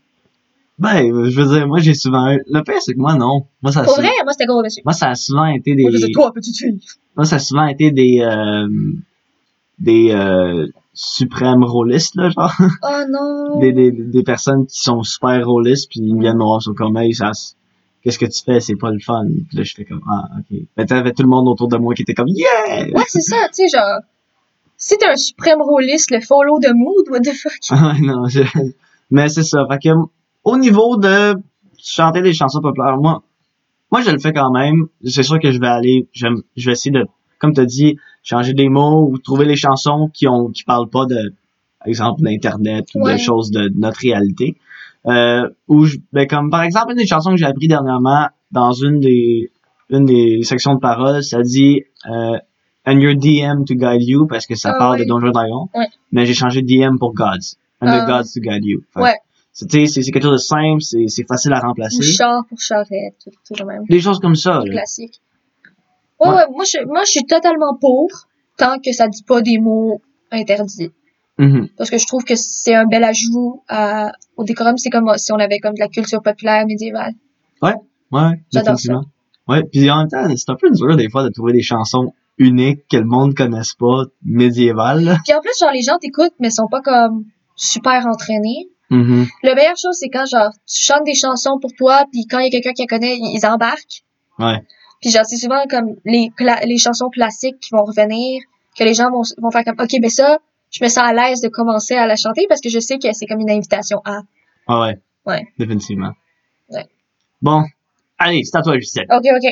Ben, 0.80 1.04
je 1.30 1.40
veux 1.40 1.48
dire, 1.56 1.68
moi, 1.68 1.80
j'ai 1.80 1.94
souvent. 1.94 2.26
Le 2.28 2.62
pire, 2.64 2.82
c'est 2.82 2.94
que 2.94 3.00
moi, 3.00 3.14
non. 3.16 3.46
Moi, 3.62 3.72
ça, 3.72 3.84
Pour 3.84 3.96
vrai, 3.96 4.10
moi, 4.24 4.32
c'était 4.34 4.46
gros 4.46 4.64
monsieur. 4.64 4.82
moi, 4.86 4.94
ça 4.94 5.10
a 5.10 5.16
souvent 5.16 5.46
été 5.46 5.76
des... 5.76 5.84
Moi, 5.84 5.92
je 5.94 6.08
toi, 6.12 6.32
petite 6.34 6.58
fille. 6.58 6.80
Moi, 7.16 7.26
ça 7.26 7.36
a 7.36 7.40
souvent 7.40 7.68
été 7.68 7.92
des... 7.92 8.22
euh, 8.22 8.68
des 9.78 10.12
euh, 10.12 10.68
suprêmes 10.94 11.64
rôlistes, 11.64 12.16
là, 12.16 12.30
genre. 12.30 12.52
Oh 12.84 13.04
non. 13.10 13.60
des, 13.60 13.74
des, 13.74 13.92
des 13.92 14.24
personnes 14.24 14.66
qui 14.66 14.80
sont 14.80 15.04
super 15.04 15.46
rôlistes, 15.46 15.90
puis 15.90 16.00
ils 16.02 16.20
viennent 16.20 16.38
me 16.38 16.44
voir 16.44 16.62
sur 16.62 16.74
comme, 16.76 16.98
ça, 17.14 17.32
qu'est-ce 18.04 18.20
que 18.20 18.26
tu 18.26 18.44
fais, 18.44 18.60
c'est 18.60 18.76
pas 18.76 18.92
le 18.92 19.00
fun. 19.00 19.26
Puis 19.50 19.58
là, 19.58 19.64
je 19.64 19.74
fais 19.74 19.86
comme, 19.86 20.02
ah, 20.10 20.26
ok. 20.40 20.60
Mais 20.78 20.86
t'avais 20.86 21.14
tout 21.14 21.24
le 21.24 21.30
monde 21.30 21.48
autour 21.48 21.68
de 21.68 21.78
moi 21.78 21.94
qui 21.94 22.02
était 22.04 22.14
comme, 22.14 22.28
yeah! 22.30 22.86
Ouais, 22.94 23.04
c'est 23.08 23.22
ça, 23.22 23.38
tu 23.48 23.68
sais, 23.68 23.78
genre, 23.78 24.00
si 24.78 24.98
t'es 24.98 25.06
un 25.08 25.16
suprême 25.16 25.62
rôliste, 25.62 26.12
le 26.12 26.22
follow 26.22 26.60
de 26.60 26.74
mood, 26.74 27.06
what 27.10 27.20
the 27.22 27.34
fuck? 27.36 27.54
Ah, 27.72 27.94
non, 28.02 28.28
je... 28.28 28.42
Mais 29.12 29.30
c'est 29.30 29.44
ça. 29.44 29.66
Fait 29.70 29.78
que, 29.80 29.90
au 30.44 30.58
niveau 30.58 30.98
de 30.98 31.36
chanter 31.78 32.22
des 32.22 32.34
chansons 32.34 32.62
populaires, 32.62 32.98
moi, 32.98 33.24
moi, 33.92 34.02
je 34.02 34.10
le 34.12 34.20
fais 34.20 34.32
quand 34.34 34.52
même. 34.52 34.88
C'est 35.06 35.24
sûr 35.24 35.40
que 35.40 35.52
je 35.52 35.60
vais 35.60 35.68
aller, 35.68 36.08
je, 36.14 36.28
vais- 36.28 36.42
je 36.56 36.66
vais 36.68 36.72
essayer 36.72 36.92
de, 36.92 37.06
comme 37.40 37.54
t'as 37.54 37.66
dit, 37.66 37.98
changer 38.24 38.54
des 38.54 38.70
mots 38.70 39.10
ou 39.12 39.18
trouver 39.18 39.46
les 39.46 39.56
chansons 39.58 40.10
qui 40.14 40.28
ont, 40.28 40.48
qui 40.50 40.64
parlent 40.64 40.90
pas 40.90 41.06
de, 41.06 41.34
par 41.80 41.88
exemple, 41.88 42.22
d'internet 42.22 42.86
ou 42.96 43.04
Ouais. 43.04 43.14
de 43.14 43.18
choses 43.20 43.52
de 43.52 43.70
notre 43.76 44.00
réalité. 44.00 44.56
Euh, 45.08 45.50
ou 45.68 45.86
je, 45.86 45.98
ben, 46.14 46.28
comme, 46.28 46.50
par 46.50 46.62
exemple, 46.64 46.92
une 46.92 46.98
des 46.98 47.08
chansons 47.08 47.32
que 47.32 47.38
j'ai 47.38 47.46
appris 47.46 47.68
dernièrement 47.68 48.28
dans 48.52 48.72
une 48.72 49.00
des, 49.00 49.52
une 49.90 50.06
des 50.06 50.42
sections 50.44 50.76
de 50.76 50.80
paroles, 50.80 51.24
ça 51.24 51.42
dit, 51.42 51.84
euh, 52.10 52.38
and 52.86 53.00
your 53.00 53.16
DM 53.16 53.64
to 53.66 53.74
guide 53.76 54.04
you 54.04 54.28
parce 54.28 54.46
que 54.46 54.56
ça 54.56 54.72
Ah 54.76 54.78
parle 54.78 54.98
ouais. 54.98 55.04
de 55.04 55.08
Donjons 55.10 55.32
Dragons. 55.32 55.70
Ouais. 55.74 55.88
Mais 56.12 56.26
j'ai 56.26 56.34
changé 56.34 56.62
DM 56.62 56.98
pour 57.00 57.14
gods. 57.14 57.56
And 57.82 57.88
Ah. 57.88 58.02
the 58.02 58.08
gods 58.08 58.32
to 58.34 58.42
guide 58.42 58.64
you. 58.64 58.82
Fait 58.94 59.02
Ouais. 59.02 59.16
C'est, 59.54 59.68
quelque 59.68 60.22
chose 60.24 60.32
de 60.34 60.38
simple, 60.38 60.82
c'est, 60.82 61.08
c'est 61.08 61.26
facile 61.28 61.52
à 61.54 61.60
remplacer. 61.60 61.98
Ou 61.98 62.02
char 62.04 62.44
pour 62.48 62.60
charrette, 62.60 63.16
tout, 63.24 63.32
tout 63.46 63.54
le 63.60 63.66
même. 63.66 63.84
Des 63.90 64.00
choses 64.00 64.20
comme 64.20 64.36
ça, 64.36 64.62
classique. 64.66 65.20
Ouais, 66.20 66.30
Ouais. 66.30 66.36
ouais, 66.36 66.44
moi, 66.52 66.64
je, 66.64 66.86
moi, 66.86 67.02
je 67.06 67.12
suis 67.12 67.26
totalement 67.26 67.76
pour, 67.80 68.08
tant 68.58 68.78
que 68.80 68.92
ça 68.94 69.08
dit 69.08 69.24
pas 69.24 69.42
des 69.42 69.58
mots 69.58 70.00
interdits. 70.32 70.92
Mhm. 71.38 71.70
Parce 71.78 71.90
que 71.90 71.98
je 71.98 72.06
trouve 72.06 72.24
que 72.24 72.36
c'est 72.36 72.76
un 72.76 72.86
bel 72.86 73.04
ajout 73.04 73.64
à, 73.68 74.12
au 74.38 74.44
décorum. 74.44 74.78
C'est 74.78 74.90
comme 74.90 75.12
si 75.18 75.32
on 75.32 75.38
avait 75.38 75.60
comme 75.60 75.74
de 75.74 75.80
la 75.80 75.88
culture 75.88 76.22
populaire 76.22 76.66
médiévale. 76.68 77.14
Ouais, 77.62 77.74
J'adore 78.52 78.74
définitivement. 78.76 79.04
Ouais, 79.48 79.64
puis 79.64 79.90
en 79.90 80.00
même 80.00 80.08
temps, 80.10 80.26
c'est 80.36 80.50
un 80.52 80.56
peu 80.56 80.70
dur 80.70 80.98
des 80.98 81.10
fois 81.10 81.24
de 81.24 81.30
trouver 81.30 81.54
des 81.54 81.62
chansons 81.62 82.14
uniques 82.38 82.82
que 82.92 82.98
le 82.98 83.06
monde 83.06 83.34
connaisse 83.36 83.74
pas, 83.76 84.04
médiévales. 84.24 85.18
Puis 85.26 85.34
en 85.34 85.40
plus, 85.40 85.52
genre, 85.60 85.72
les 85.72 85.82
gens 85.82 85.98
t'écoutent, 85.98 86.34
mais 86.40 86.50
sont 86.50 86.68
pas 86.70 86.82
comme 86.82 87.24
super 87.56 88.06
entraînés. 88.08 88.68
Mhm. 88.90 89.28
La 89.44 89.56
meilleure 89.56 89.78
chose, 89.78 89.96
c'est 89.98 90.10
quand, 90.10 90.26
genre, 90.26 90.50
tu 90.68 90.84
chantes 90.84 91.06
des 91.06 91.16
chansons 91.16 91.58
pour 91.62 91.72
toi, 91.78 92.04
puis 92.12 92.26
quand 92.30 92.40
il 92.40 92.46
y 92.46 92.48
a 92.48 92.50
quelqu'un 92.50 92.74
qui 92.74 92.82
la 92.82 92.88
connaît, 92.88 93.18
ils 93.18 93.46
embarquent. 93.46 94.04
Ouais. 94.40 94.62
Puis 95.02 95.12
genre, 95.12 95.26
c'est 95.26 95.38
souvent 95.38 95.64
comme 95.70 95.96
les, 96.04 96.32
cla- 96.38 96.66
les 96.66 96.78
chansons 96.78 97.10
classiques 97.10 97.60
qui 97.62 97.70
vont 97.72 97.84
revenir, 97.86 98.42
que 98.78 98.84
les 98.84 98.94
gens 98.94 99.10
vont, 99.10 99.22
vont 99.42 99.52
faire 99.52 99.64
comme, 99.64 99.80
OK, 99.80 100.02
ben 100.02 100.10
ça, 100.10 100.40
je 100.72 100.84
me 100.84 100.90
sens 100.90 101.04
à 101.04 101.14
l'aise 101.14 101.42
de 101.42 101.50
commencer 101.50 101.96
à 101.96 102.08
la 102.08 102.16
chanter 102.16 102.46
parce 102.50 102.62
que 102.62 102.70
je 102.70 102.80
sais 102.80 102.98
que 102.98 103.12
c'est 103.14 103.26
comme 103.28 103.40
une 103.42 103.52
invitation 103.52 104.02
à. 104.06 104.22
Ah 104.68 104.80
ouais. 104.82 105.00
Ouais. 105.26 105.48
Définitivement. 105.60 106.12
Ouais. 106.70 106.88
Bon. 107.42 107.64
Allez, 108.18 108.44
c'est 108.44 108.58
à 108.58 108.62
toi, 108.62 108.78
Justine. 108.80 109.04
OK, 109.10 109.26
OK. 109.36 109.52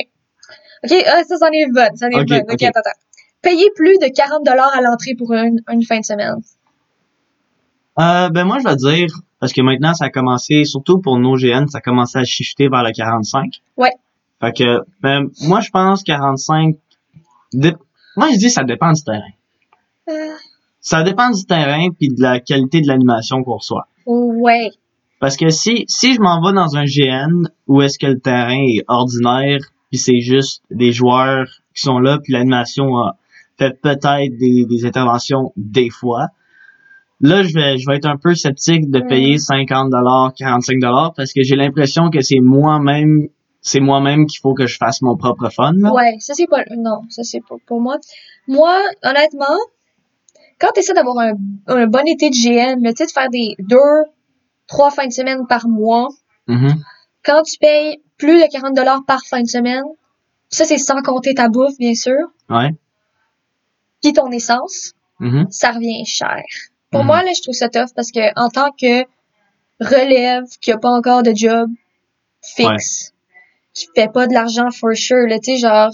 OK, 0.84 1.04
ah, 1.06 1.22
ça, 1.24 1.36
c'en 1.36 1.50
est 1.52 1.66
bonne. 1.70 1.94
Ça 1.96 2.06
en 2.06 2.10
est 2.10 2.14
une 2.14 2.20
Ok, 2.22 2.28
bonne. 2.28 2.40
OK, 2.42 2.52
ok. 2.54 2.62
attends, 2.62 2.80
attends. 2.80 2.98
Payer 3.42 3.68
plus 3.76 3.98
de 3.98 4.08
40 4.14 4.46
à 4.48 4.80
l'entrée 4.80 5.14
pour 5.14 5.32
une, 5.32 5.60
une 5.70 5.82
fin 5.84 6.00
de 6.00 6.04
semaine. 6.04 6.36
Euh, 7.98 8.28
ben 8.30 8.44
moi, 8.44 8.58
je 8.58 8.64
vais 8.68 8.76
dire, 8.76 9.08
parce 9.40 9.52
que 9.52 9.60
maintenant, 9.60 9.94
ça 9.94 10.06
a 10.06 10.10
commencé, 10.10 10.64
surtout 10.64 11.00
pour 11.00 11.18
nos 11.18 11.36
GN, 11.36 11.66
ça 11.68 11.78
a 11.78 11.80
commencé 11.80 12.18
à 12.18 12.24
shifter 12.24 12.68
vers 12.68 12.82
le 12.82 12.92
45. 12.92 13.60
Ouais. 13.76 13.92
Fait 14.40 14.52
que, 14.56 14.80
ben, 15.00 15.28
moi, 15.42 15.60
je 15.60 15.70
pense 15.70 16.02
45... 16.02 16.76
dé- 17.52 17.74
Moi, 18.16 18.28
je 18.32 18.38
dis 18.38 18.50
ça 18.50 18.64
dépend 18.64 18.92
du 18.92 19.02
terrain. 19.02 19.20
Euh, 20.08 20.34
Ça 20.80 21.02
dépend 21.02 21.30
du 21.30 21.44
terrain 21.44 21.88
puis 21.98 22.08
de 22.08 22.22
la 22.22 22.40
qualité 22.40 22.80
de 22.80 22.86
l'animation 22.88 23.42
qu'on 23.42 23.56
reçoit. 23.56 23.86
ouais. 24.06 24.70
Parce 25.20 25.36
que 25.36 25.50
si, 25.50 25.84
si 25.86 26.14
je 26.14 26.20
m'en 26.20 26.40
vais 26.40 26.54
dans 26.54 26.76
un 26.76 26.84
GN 26.84 27.46
où 27.66 27.82
est-ce 27.82 27.98
que 27.98 28.06
le 28.06 28.18
terrain 28.20 28.56
est 28.58 28.82
ordinaire 28.88 29.58
puis 29.90 29.98
c'est 29.98 30.20
juste 30.20 30.62
des 30.70 30.92
joueurs 30.92 31.46
qui 31.74 31.82
sont 31.82 31.98
là 31.98 32.18
puis 32.22 32.32
l'animation 32.32 32.96
a 32.96 33.16
fait 33.58 33.78
peut-être 33.82 34.38
des, 34.38 34.64
des 34.64 34.86
interventions 34.86 35.52
des 35.56 35.90
fois, 35.90 36.28
là, 37.20 37.42
je 37.42 37.52
vais, 37.52 37.76
je 37.76 37.84
vais 37.86 37.96
être 37.96 38.06
un 38.06 38.16
peu 38.16 38.34
sceptique 38.34 38.90
de 38.90 39.00
Mm. 39.00 39.06
payer 39.08 39.38
50 39.38 39.90
dollars, 39.90 40.32
45 40.38 40.78
dollars 40.80 41.12
parce 41.14 41.34
que 41.34 41.42
j'ai 41.42 41.56
l'impression 41.56 42.08
que 42.08 42.22
c'est 42.22 42.40
moi-même, 42.40 43.28
c'est 43.60 43.80
moi-même 43.80 44.24
qu'il 44.26 44.40
faut 44.40 44.54
que 44.54 44.66
je 44.66 44.78
fasse 44.78 45.02
mon 45.02 45.18
propre 45.18 45.50
fun, 45.50 45.74
là. 45.76 45.92
Ouais, 45.92 46.16
ça 46.20 46.32
c'est 46.32 46.46
pas 46.46 46.62
non, 46.78 47.02
ça 47.10 47.22
c'est 47.24 47.42
pas 47.46 47.56
pour 47.66 47.82
moi. 47.82 47.98
Moi, 48.48 48.74
honnêtement, 49.04 49.58
quand 50.60 50.68
tu 50.74 50.80
essaies 50.80 50.92
d'avoir 50.94 51.18
un, 51.18 51.32
un 51.68 51.86
bon 51.86 52.06
été 52.06 52.30
de 52.30 52.82
là, 52.84 52.92
tu 52.92 52.96
sais 52.98 53.06
de 53.06 53.10
faire 53.12 53.30
des 53.30 53.56
deux, 53.58 54.04
trois 54.66 54.90
fins 54.90 55.06
de 55.06 55.12
semaine 55.12 55.46
par 55.48 55.68
mois, 55.68 56.08
Mhm. 56.46 56.74
quand 57.24 57.42
tu 57.42 57.58
payes 57.58 58.00
plus 58.18 58.38
de 58.42 58.50
40 58.50 58.74
dollars 58.74 59.02
par 59.06 59.20
fin 59.24 59.40
de 59.42 59.48
semaine, 59.48 59.84
ça 60.48 60.64
c'est 60.64 60.78
sans 60.78 61.00
compter 61.02 61.34
ta 61.34 61.48
bouffe 61.48 61.76
bien 61.78 61.94
sûr, 61.94 62.18
Ouais. 62.48 62.70
puis 64.02 64.12
ton 64.12 64.30
essence, 64.30 64.92
Mhm. 65.20 65.46
ça 65.50 65.70
revient 65.72 66.04
cher. 66.06 66.42
Pour 66.90 67.00
Mhm. 67.02 67.06
moi 67.06 67.22
là, 67.22 67.32
je 67.36 67.42
trouve 67.42 67.54
ça 67.54 67.68
tough 67.68 67.92
parce 67.94 68.10
que 68.10 68.20
en 68.38 68.48
tant 68.48 68.70
que 68.72 69.04
relève 69.80 70.44
qui 70.60 70.72
a 70.72 70.78
pas 70.78 70.90
encore 70.90 71.22
de 71.22 71.32
job 71.34 71.70
fixe, 72.42 73.12
qui 73.72 73.86
fait 73.94 74.12
pas 74.12 74.26
de 74.26 74.34
l'argent 74.34 74.70
for 74.70 74.94
sure, 74.94 75.26
là, 75.28 75.38
tu 75.38 75.52
sais 75.52 75.56
genre 75.58 75.92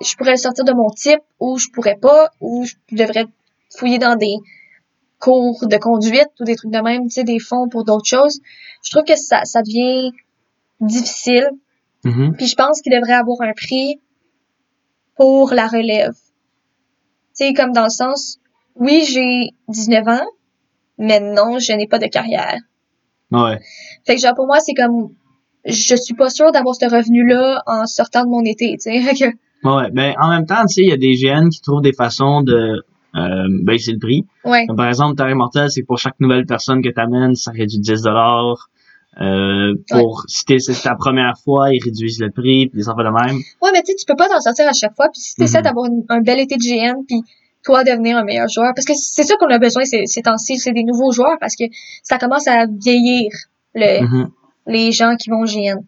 je 0.00 0.16
pourrais 0.16 0.32
le 0.32 0.36
sortir 0.38 0.64
de 0.64 0.72
mon 0.72 0.90
type 0.90 1.20
ou 1.38 1.58
je 1.58 1.68
pourrais 1.68 1.96
pas, 1.96 2.30
ou 2.40 2.64
je 2.64 2.74
devrais 2.96 3.26
fouiller 3.76 3.98
dans 3.98 4.16
des 4.16 4.36
cours 5.18 5.66
de 5.66 5.76
conduite 5.76 6.30
ou 6.40 6.44
des 6.44 6.56
trucs 6.56 6.72
de 6.72 6.80
même, 6.80 7.04
tu 7.04 7.10
sais, 7.10 7.24
des 7.24 7.38
fonds 7.38 7.68
pour 7.68 7.84
d'autres 7.84 8.06
choses. 8.06 8.40
Je 8.84 8.90
trouve 8.90 9.04
que 9.04 9.16
ça, 9.16 9.44
ça 9.44 9.62
devient 9.62 10.10
difficile. 10.80 11.48
Mhm. 12.04 12.34
Puis 12.36 12.46
je 12.46 12.56
pense 12.56 12.80
qu'il 12.80 12.92
devrait 12.92 13.12
avoir 13.12 13.40
un 13.42 13.52
prix 13.52 14.00
pour 15.16 15.52
la 15.52 15.68
relève. 15.68 16.14
Tu 17.36 17.46
sais, 17.46 17.54
comme 17.54 17.72
dans 17.72 17.84
le 17.84 17.90
sens, 17.90 18.38
oui, 18.74 19.04
j'ai 19.08 19.50
19 19.68 20.08
ans, 20.08 20.26
mais 20.98 21.20
non, 21.20 21.58
je 21.58 21.72
n'ai 21.72 21.86
pas 21.86 21.98
de 21.98 22.06
carrière. 22.06 22.58
Ouais. 23.30 23.58
Fait 24.04 24.16
que 24.16 24.20
genre, 24.20 24.34
pour 24.34 24.46
moi, 24.46 24.58
c'est 24.60 24.74
comme, 24.74 25.10
je 25.64 25.94
suis 25.94 26.14
pas 26.14 26.30
sûre 26.30 26.50
d'avoir 26.52 26.74
ce 26.74 26.84
revenu-là 26.84 27.62
en 27.66 27.86
sortant 27.86 28.24
de 28.24 28.28
mon 28.28 28.44
été, 28.44 28.76
tu 28.80 28.90
sais. 28.90 29.34
Ouais. 29.64 29.92
Ben, 29.92 30.12
en 30.20 30.28
même 30.28 30.44
temps, 30.44 30.66
tu 30.66 30.74
sais, 30.74 30.80
il 30.82 30.88
y 30.88 30.92
a 30.92 30.96
des 30.96 31.14
GN 31.14 31.48
qui 31.48 31.60
trouvent 31.60 31.82
des 31.82 31.92
façons 31.92 32.42
de 32.42 32.82
euh, 33.14 33.46
baisser 33.64 33.92
le 33.92 33.98
prix. 33.98 34.24
ouais. 34.44 34.66
Par 34.76 34.88
exemple, 34.88 35.16
Terre 35.16 35.34
Mortel, 35.36 35.70
c'est 35.70 35.82
pour 35.82 35.98
chaque 35.98 36.18
nouvelle 36.20 36.46
personne 36.46 36.82
que 36.82 36.88
tu 36.88 37.00
amènes, 37.00 37.34
ça 37.34 37.50
réduit 37.50 37.78
10 37.78 38.06
euh, 39.20 39.74
pour 39.90 40.22
si 40.26 40.44
t'es- 40.46 40.58
c'est 40.58 40.80
ta 40.82 40.94
première 40.94 41.34
fois, 41.44 41.74
ils 41.74 41.82
réduisent 41.84 42.18
le 42.20 42.30
prix, 42.30 42.68
puis 42.68 42.78
des 42.78 42.88
affaires 42.88 43.04
de 43.04 43.10
même. 43.28 43.36
Ouais, 43.60 43.70
mais 43.72 43.82
tu 43.82 43.92
sais, 43.92 43.94
tu 43.96 44.06
peux 44.06 44.16
pas 44.16 44.26
t'en 44.28 44.40
sortir 44.40 44.66
à 44.66 44.72
chaque 44.72 44.96
fois. 44.96 45.08
Puis 45.12 45.20
si 45.20 45.34
t'essaies 45.36 45.58
Mhm. 45.58 45.64
d'avoir 45.64 45.88
un 46.08 46.20
bel 46.22 46.40
été 46.40 46.56
de 46.56 46.62
GN, 46.62 47.04
puis 47.06 47.20
toi 47.62 47.84
devenir 47.84 48.16
un 48.16 48.24
meilleur 48.24 48.48
joueur, 48.48 48.72
parce 48.74 48.86
que 48.86 48.94
c'est 48.96 49.22
ça 49.24 49.36
qu'on 49.36 49.50
a 49.50 49.58
besoin 49.58 49.84
ces, 49.84 50.06
ces 50.06 50.22
temps-ci, 50.22 50.56
c'est 50.58 50.72
des 50.72 50.82
nouveaux 50.84 51.12
joueurs, 51.12 51.36
parce 51.40 51.56
que 51.56 51.64
ça 52.02 52.16
commence 52.18 52.48
à 52.48 52.64
vieillir 52.66 53.30
le, 53.74 54.02
Mhm. 54.02 54.30
les 54.68 54.92
gens 54.92 55.14
qui 55.16 55.28
vont 55.28 55.40
au 55.42 55.46
GN. 55.46 55.80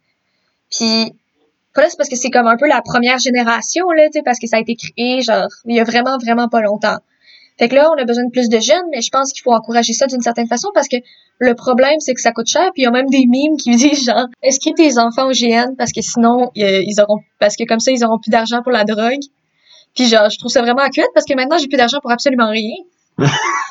Puis 0.70 1.12
c'est 1.74 1.96
parce 1.96 2.08
que 2.10 2.16
c'est 2.16 2.30
comme 2.30 2.46
un 2.46 2.56
peu 2.56 2.68
la 2.68 2.82
première 2.82 3.18
génération, 3.18 3.90
là, 3.90 4.04
tu 4.06 4.18
sais, 4.18 4.22
parce 4.22 4.38
que 4.38 4.46
ça 4.46 4.58
a 4.58 4.60
été 4.60 4.76
créé, 4.76 5.22
genre, 5.22 5.48
il 5.64 5.74
y 5.76 5.80
a 5.80 5.84
vraiment, 5.84 6.18
vraiment 6.18 6.48
pas 6.48 6.60
longtemps. 6.60 6.98
Fait 7.58 7.68
que 7.68 7.74
là, 7.76 7.88
on 7.96 8.00
a 8.00 8.04
besoin 8.04 8.24
de 8.24 8.30
plus 8.30 8.48
de 8.48 8.58
jeunes, 8.60 8.84
mais 8.90 9.00
je 9.00 9.10
pense 9.10 9.32
qu'il 9.32 9.42
faut 9.42 9.52
encourager 9.52 9.92
ça 9.92 10.06
d'une 10.06 10.20
certaine 10.20 10.48
façon 10.48 10.68
parce 10.74 10.88
que 10.88 10.96
le 11.38 11.54
problème, 11.54 12.00
c'est 12.00 12.14
que 12.14 12.20
ça 12.20 12.32
coûte 12.32 12.48
cher. 12.48 12.70
Puis 12.74 12.82
il 12.82 12.84
y 12.84 12.86
a 12.86 12.90
même 12.90 13.08
des 13.08 13.26
mimes 13.26 13.56
qui 13.56 13.70
disent 13.76 14.04
genre, 14.06 14.26
inscris 14.44 14.74
tes 14.74 14.98
enfants 14.98 15.28
au 15.28 15.32
GN 15.32 15.74
parce 15.78 15.92
que 15.92 16.00
sinon, 16.02 16.50
ils 16.56 17.00
auront, 17.00 17.20
parce 17.38 17.56
que 17.56 17.64
comme 17.64 17.80
ça, 17.80 17.92
ils 17.92 18.04
auront 18.04 18.18
plus 18.18 18.30
d'argent 18.30 18.60
pour 18.62 18.72
la 18.72 18.84
drogue. 18.84 19.20
Puis 19.94 20.06
genre, 20.08 20.28
je 20.30 20.38
trouve 20.38 20.50
ça 20.50 20.62
vraiment 20.62 20.88
cute 20.90 21.06
parce 21.14 21.26
que 21.26 21.34
maintenant, 21.34 21.56
j'ai 21.58 21.68
plus 21.68 21.76
d'argent 21.76 21.98
pour 22.02 22.10
absolument 22.10 22.50
rien. 22.50 22.74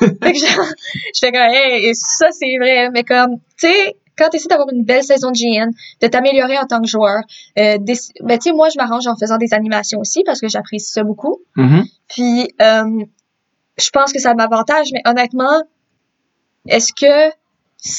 fait 0.00 0.32
que 0.32 0.38
genre, 0.38 0.66
je 1.14 1.18
fais 1.20 1.32
comme, 1.32 1.42
hey, 1.52 1.94
ça 1.94 2.28
c'est 2.32 2.56
vrai, 2.58 2.88
mais 2.90 3.02
comme, 3.04 3.36
tu 3.60 3.66
sais, 3.68 3.94
quand 4.16 4.30
tu 4.30 4.36
essaies 4.36 4.48
d'avoir 4.48 4.68
une 4.72 4.84
belle 4.84 5.02
saison 5.02 5.30
de 5.32 5.36
GN, 5.36 5.70
de 6.00 6.06
t'améliorer 6.06 6.56
en 6.56 6.64
tant 6.66 6.80
que 6.80 6.86
joueur, 6.88 7.20
euh, 7.58 7.76
des- 7.78 7.98
ben 8.22 8.38
tu 8.38 8.48
sais, 8.48 8.52
moi 8.54 8.68
je 8.70 8.78
m'arrange 8.78 9.06
en 9.06 9.16
faisant 9.16 9.36
des 9.36 9.52
animations 9.52 9.98
aussi 10.00 10.22
parce 10.24 10.40
que 10.40 10.48
j'apprécie 10.48 10.92
ça 10.92 11.02
beaucoup. 11.04 11.40
Mhm. 11.56 11.84
Puis, 12.08 12.48
euh, 12.62 13.04
je 13.76 13.90
pense 13.90 14.12
que 14.12 14.18
ça 14.20 14.34
m'avantage, 14.34 14.88
mais 14.92 15.02
honnêtement, 15.06 15.62
est-ce 16.68 16.92
que 16.92 17.32
je 17.84 17.90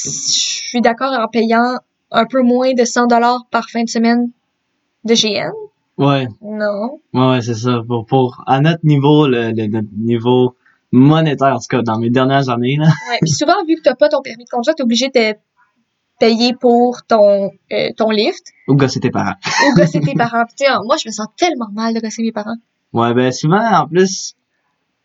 suis 0.68 0.80
d'accord 0.80 1.12
en 1.12 1.28
payant 1.28 1.78
un 2.10 2.24
peu 2.26 2.42
moins 2.42 2.72
de 2.74 2.84
100 2.84 3.06
dollars 3.06 3.46
par 3.50 3.68
fin 3.70 3.84
de 3.84 3.88
semaine 3.88 4.30
de 5.04 5.14
GN? 5.14 5.52
Ouais. 5.98 6.26
Non. 6.42 6.98
Ouais, 7.14 7.30
ouais, 7.30 7.42
c'est 7.42 7.54
ça. 7.54 7.82
Pour, 7.86 8.04
pour, 8.06 8.42
à 8.46 8.60
notre 8.60 8.84
niveau, 8.84 9.26
le, 9.26 9.52
le- 9.52 9.66
notre 9.68 9.88
niveau 9.96 10.54
monétaire, 10.92 11.54
en 11.54 11.58
tout 11.58 11.66
cas, 11.68 11.82
dans 11.82 11.98
mes 11.98 12.10
dernières 12.10 12.48
années, 12.48 12.76
là. 12.78 12.86
Ouais. 12.86 13.18
Puis 13.22 13.30
souvent, 13.30 13.64
vu 13.66 13.76
que 13.76 13.82
t'as 13.82 13.94
pas 13.94 14.08
ton 14.08 14.20
permis 14.22 14.44
de 14.44 14.50
conduire, 14.50 14.74
t'es 14.74 14.82
obligé 14.82 15.08
de 15.08 15.34
payer 16.18 16.54
pour 16.54 17.02
ton, 17.06 17.50
euh, 17.72 17.90
ton 17.96 18.10
lift 18.10 18.46
Ou 18.68 18.74
gosser 18.76 19.00
tes 19.00 19.10
parents. 19.10 19.34
ou 19.68 19.74
gosser 19.74 20.00
tes 20.00 20.14
parents. 20.14 20.44
Sais, 20.56 20.66
moi, 20.84 20.96
je 21.02 21.08
me 21.08 21.12
sens 21.12 21.26
tellement 21.36 21.68
mal 21.72 21.94
de 21.94 22.00
gosser 22.00 22.22
mes 22.22 22.32
parents. 22.32 22.56
Ouais, 22.92 23.12
ben, 23.14 23.32
souvent, 23.32 23.60
en 23.62 23.86
plus, 23.88 24.35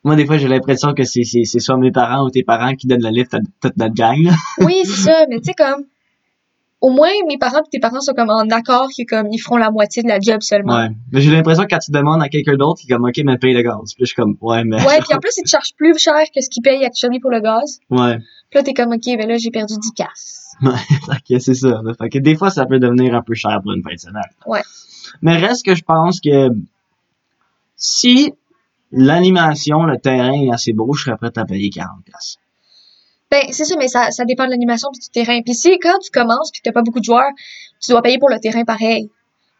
moi, 0.04 0.16
des 0.16 0.26
fois, 0.26 0.38
j'ai 0.38 0.48
l'impression 0.48 0.94
que 0.94 1.04
c'est, 1.04 1.24
c'est, 1.24 1.44
c'est 1.44 1.60
soit 1.60 1.78
mes 1.78 1.92
parents 1.92 2.26
ou 2.26 2.30
tes 2.30 2.44
parents 2.44 2.74
qui 2.74 2.88
donnent 2.88 3.04
le 3.04 3.10
lift 3.10 3.34
à 3.34 3.40
toute 3.62 3.78
notre 3.78 3.94
gang, 3.94 4.18
là. 4.24 4.32
Oui, 4.66 4.82
c'est 4.84 5.04
ça, 5.04 5.26
mais 5.30 5.38
tu 5.38 5.46
sais, 5.46 5.54
comme, 5.54 5.86
au 6.82 6.90
moins, 6.90 7.12
mes 7.28 7.38
parents 7.38 7.60
et 7.60 7.70
tes 7.70 7.80
parents 7.80 8.02
sont 8.02 8.14
comme 8.14 8.32
en 8.32 8.50
accord 8.50 8.88
que 8.88 9.06
comme, 9.08 9.28
ils 9.32 9.38
feront 9.38 9.58
la 9.58 9.70
moitié 9.70 10.02
de 10.02 10.08
la 10.08 10.20
job 10.20 10.42
seulement. 10.42 10.76
Ouais. 10.76 10.90
Mais 11.12 11.22
j'ai 11.22 11.32
l'impression 11.32 11.64
que 11.64 11.70
quand 11.70 11.80
tu 11.80 11.92
demandes 11.92 12.24
à 12.24 12.30
quelqu'un 12.30 12.56
d'autre, 12.56 12.82
il 12.84 12.92
est 12.92 12.96
comme, 12.96 13.06
OK, 13.06 13.22
mais 13.24 13.38
paye 13.38 13.54
le 13.54 13.62
gaz. 13.62 13.94
Puis 13.94 13.98
je 14.00 14.06
suis 14.06 14.16
comme, 14.16 14.36
ouais, 14.42 14.64
mais. 14.64 14.78
Ouais, 14.78 15.00
puis 15.00 15.14
en 15.16 15.20
plus, 15.20 15.38
ils 15.38 15.44
te 15.44 15.50
chargent 15.50 15.76
plus 15.78 15.96
cher 16.00 16.24
que 16.36 16.42
ce 16.42 16.50
qu'ils 16.50 16.64
payent 16.64 16.84
actuellement 16.84 17.20
pour 17.22 17.30
le 17.30 17.40
gaz. 17.40 17.80
Ouais. 17.92 18.18
Puis 18.50 18.58
là, 18.58 18.64
t'es 18.64 18.74
comme, 18.74 18.92
OK, 18.92 19.06
ben 19.06 19.28
là, 19.28 19.38
j'ai 19.38 19.52
perdu 19.52 19.76
10 19.80 19.92
piastres. 19.94 20.58
Fait 21.06 21.36
que 21.36 21.40
c'est 21.40 21.54
ça. 21.54 21.82
Fait 22.00 22.10
que 22.10 22.18
des 22.18 22.36
fois, 22.36 22.50
ça 22.50 22.66
peut 22.66 22.80
devenir 22.80 23.14
un 23.14 23.22
peu 23.22 23.36
cher 23.36 23.60
pour 23.62 23.74
une 23.74 23.84
fin 23.84 23.94
de 23.94 24.00
semaine. 24.00 24.24
Ouais. 24.48 24.62
Mais 25.22 25.38
reste 25.38 25.64
que 25.64 25.76
je 25.76 25.84
pense 25.84 26.20
que 26.20 26.50
si 27.76 28.34
l'animation, 28.92 29.84
le 29.84 29.98
terrain 29.98 30.34
est 30.34 30.52
assez 30.52 30.74
beau, 30.74 30.94
je 30.94 31.06
serais 31.06 31.18
prêt 31.18 31.32
à 31.36 31.46
payer 31.46 31.70
40 31.70 32.04
pièces. 32.06 32.38
Ben, 33.30 33.44
c'est 33.52 33.64
ça, 33.64 33.76
mais 33.78 33.88
ça, 33.88 34.12
ça 34.12 34.26
dépend 34.26 34.46
de 34.46 34.52
l'animation 34.52 34.90
puis 34.92 35.00
du 35.00 35.10
terrain. 35.10 35.42
Puis 35.42 35.56
si, 35.56 35.80
quand 35.80 35.98
tu 36.00 36.12
commences 36.12 36.52
puis 36.52 36.62
que 36.62 36.70
t'as 36.70 36.74
pas 36.74 36.82
beaucoup 36.82 37.00
de 37.00 37.06
joueurs, 37.06 37.32
tu 37.82 37.92
dois 37.92 38.02
payer 38.02 38.18
pour 38.20 38.30
le 38.30 38.40
terrain 38.40 38.66
pareil. 38.66 39.10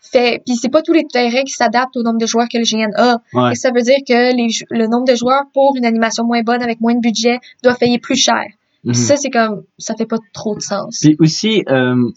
Fait, 0.02 0.42
puis 0.46 0.56
c'est 0.56 0.70
pas 0.70 0.82
tous 0.82 0.94
les 0.94 1.06
terrains 1.06 1.44
qui 1.44 1.54
s'adaptent 1.54 1.96
au 1.96 2.04
nombre 2.04 2.18
de 2.18 2.26
joueurs 2.26 2.48
que 2.52 2.58
le 2.58 2.66
GN 2.66 2.92
a. 2.96 3.18
Ouais. 3.34 3.52
Et 3.52 3.56
ça 3.56 3.70
veut 3.74 3.82
dire 3.82 4.00
que 4.06 4.36
les, 4.36 4.48
le 4.72 4.88
nombre 4.88 5.06
de 5.06 5.16
joueurs 5.16 5.44
pour 5.54 5.76
une 5.78 5.86
animation 5.86 6.26
moins 6.26 6.42
bonne 6.42 6.62
avec 6.62 6.82
moins 6.82 6.96
de 6.96 7.00
budget 7.00 7.40
doit 7.64 7.76
payer 7.76 8.00
plus 8.00 8.18
cher. 8.18 8.44
Puis 8.84 8.96
ça, 8.96 9.16
c'est 9.16 9.30
comme, 9.30 9.64
ça 9.78 9.96
fait 9.96 10.08
pas 10.08 10.18
trop 10.34 10.56
de 10.56 10.62
sens. 10.62 11.00
Puis 11.00 11.16
aussi, 11.20 11.64
euh, 11.70 12.10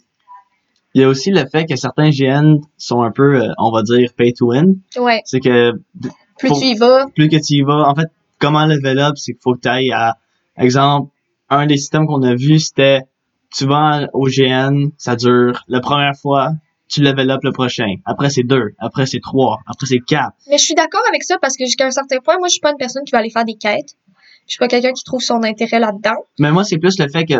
il 0.95 1.01
y 1.01 1.03
a 1.03 1.07
aussi 1.07 1.29
le 1.29 1.45
fait 1.47 1.65
que 1.65 1.75
certains 1.75 2.09
GN 2.09 2.57
sont 2.77 3.01
un 3.01 3.11
peu, 3.11 3.39
euh, 3.39 3.49
on 3.59 3.71
va 3.71 3.83
dire, 3.83 4.09
pay 4.17 4.33
to 4.33 4.47
win. 4.47 4.79
Ouais. 4.97 5.21
C'est 5.25 5.39
que 5.39 5.73
Plus 6.37 6.51
tu 6.51 6.65
y 6.65 6.75
vas, 6.75 7.07
plus 7.15 7.29
que 7.29 7.37
tu 7.37 7.55
y 7.55 7.61
vas, 7.61 7.87
en 7.87 7.95
fait, 7.95 8.07
comment 8.39 8.65
level 8.65 8.99
up, 8.99 9.17
c'est 9.17 9.33
qu'il 9.33 9.41
faut 9.41 9.53
que 9.55 9.61
tu 9.61 9.67
ailles 9.69 9.91
à, 9.91 10.17
exemple, 10.57 11.11
un 11.49 11.65
des 11.65 11.77
systèmes 11.77 12.07
qu'on 12.07 12.23
a 12.23 12.35
vu, 12.35 12.59
c'était, 12.59 13.01
tu 13.53 13.65
vas 13.65 14.07
au 14.13 14.27
GN, 14.27 14.89
ça 14.97 15.15
dure, 15.15 15.63
la 15.67 15.79
première 15.79 16.15
fois, 16.15 16.51
tu 16.87 17.01
level 17.01 17.31
up 17.31 17.41
le 17.43 17.51
prochain. 17.51 17.95
Après, 18.05 18.29
c'est 18.29 18.43
deux. 18.43 18.73
Après, 18.77 19.05
c'est 19.05 19.19
trois. 19.19 19.59
Après, 19.65 19.87
c'est 19.87 19.99
quatre. 19.99 20.35
Mais 20.49 20.57
je 20.57 20.63
suis 20.63 20.75
d'accord 20.75 21.01
avec 21.09 21.23
ça 21.23 21.37
parce 21.41 21.57
que 21.57 21.65
jusqu'à 21.65 21.85
un 21.85 21.91
certain 21.91 22.19
point, 22.19 22.37
moi, 22.37 22.47
je 22.47 22.53
suis 22.53 22.61
pas 22.61 22.71
une 22.71 22.77
personne 22.77 23.03
qui 23.05 23.11
va 23.11 23.19
aller 23.19 23.29
faire 23.29 23.45
des 23.45 23.55
quêtes. 23.55 23.95
Je 24.47 24.51
suis 24.51 24.59
pas 24.59 24.67
quelqu'un 24.67 24.93
qui 24.93 25.03
trouve 25.03 25.21
son 25.21 25.43
intérêt 25.43 25.79
là-dedans. 25.79 26.17
Mais 26.37 26.51
moi, 26.51 26.63
c'est 26.63 26.77
plus 26.77 26.99
le 26.99 27.09
fait 27.09 27.25
que, 27.25 27.39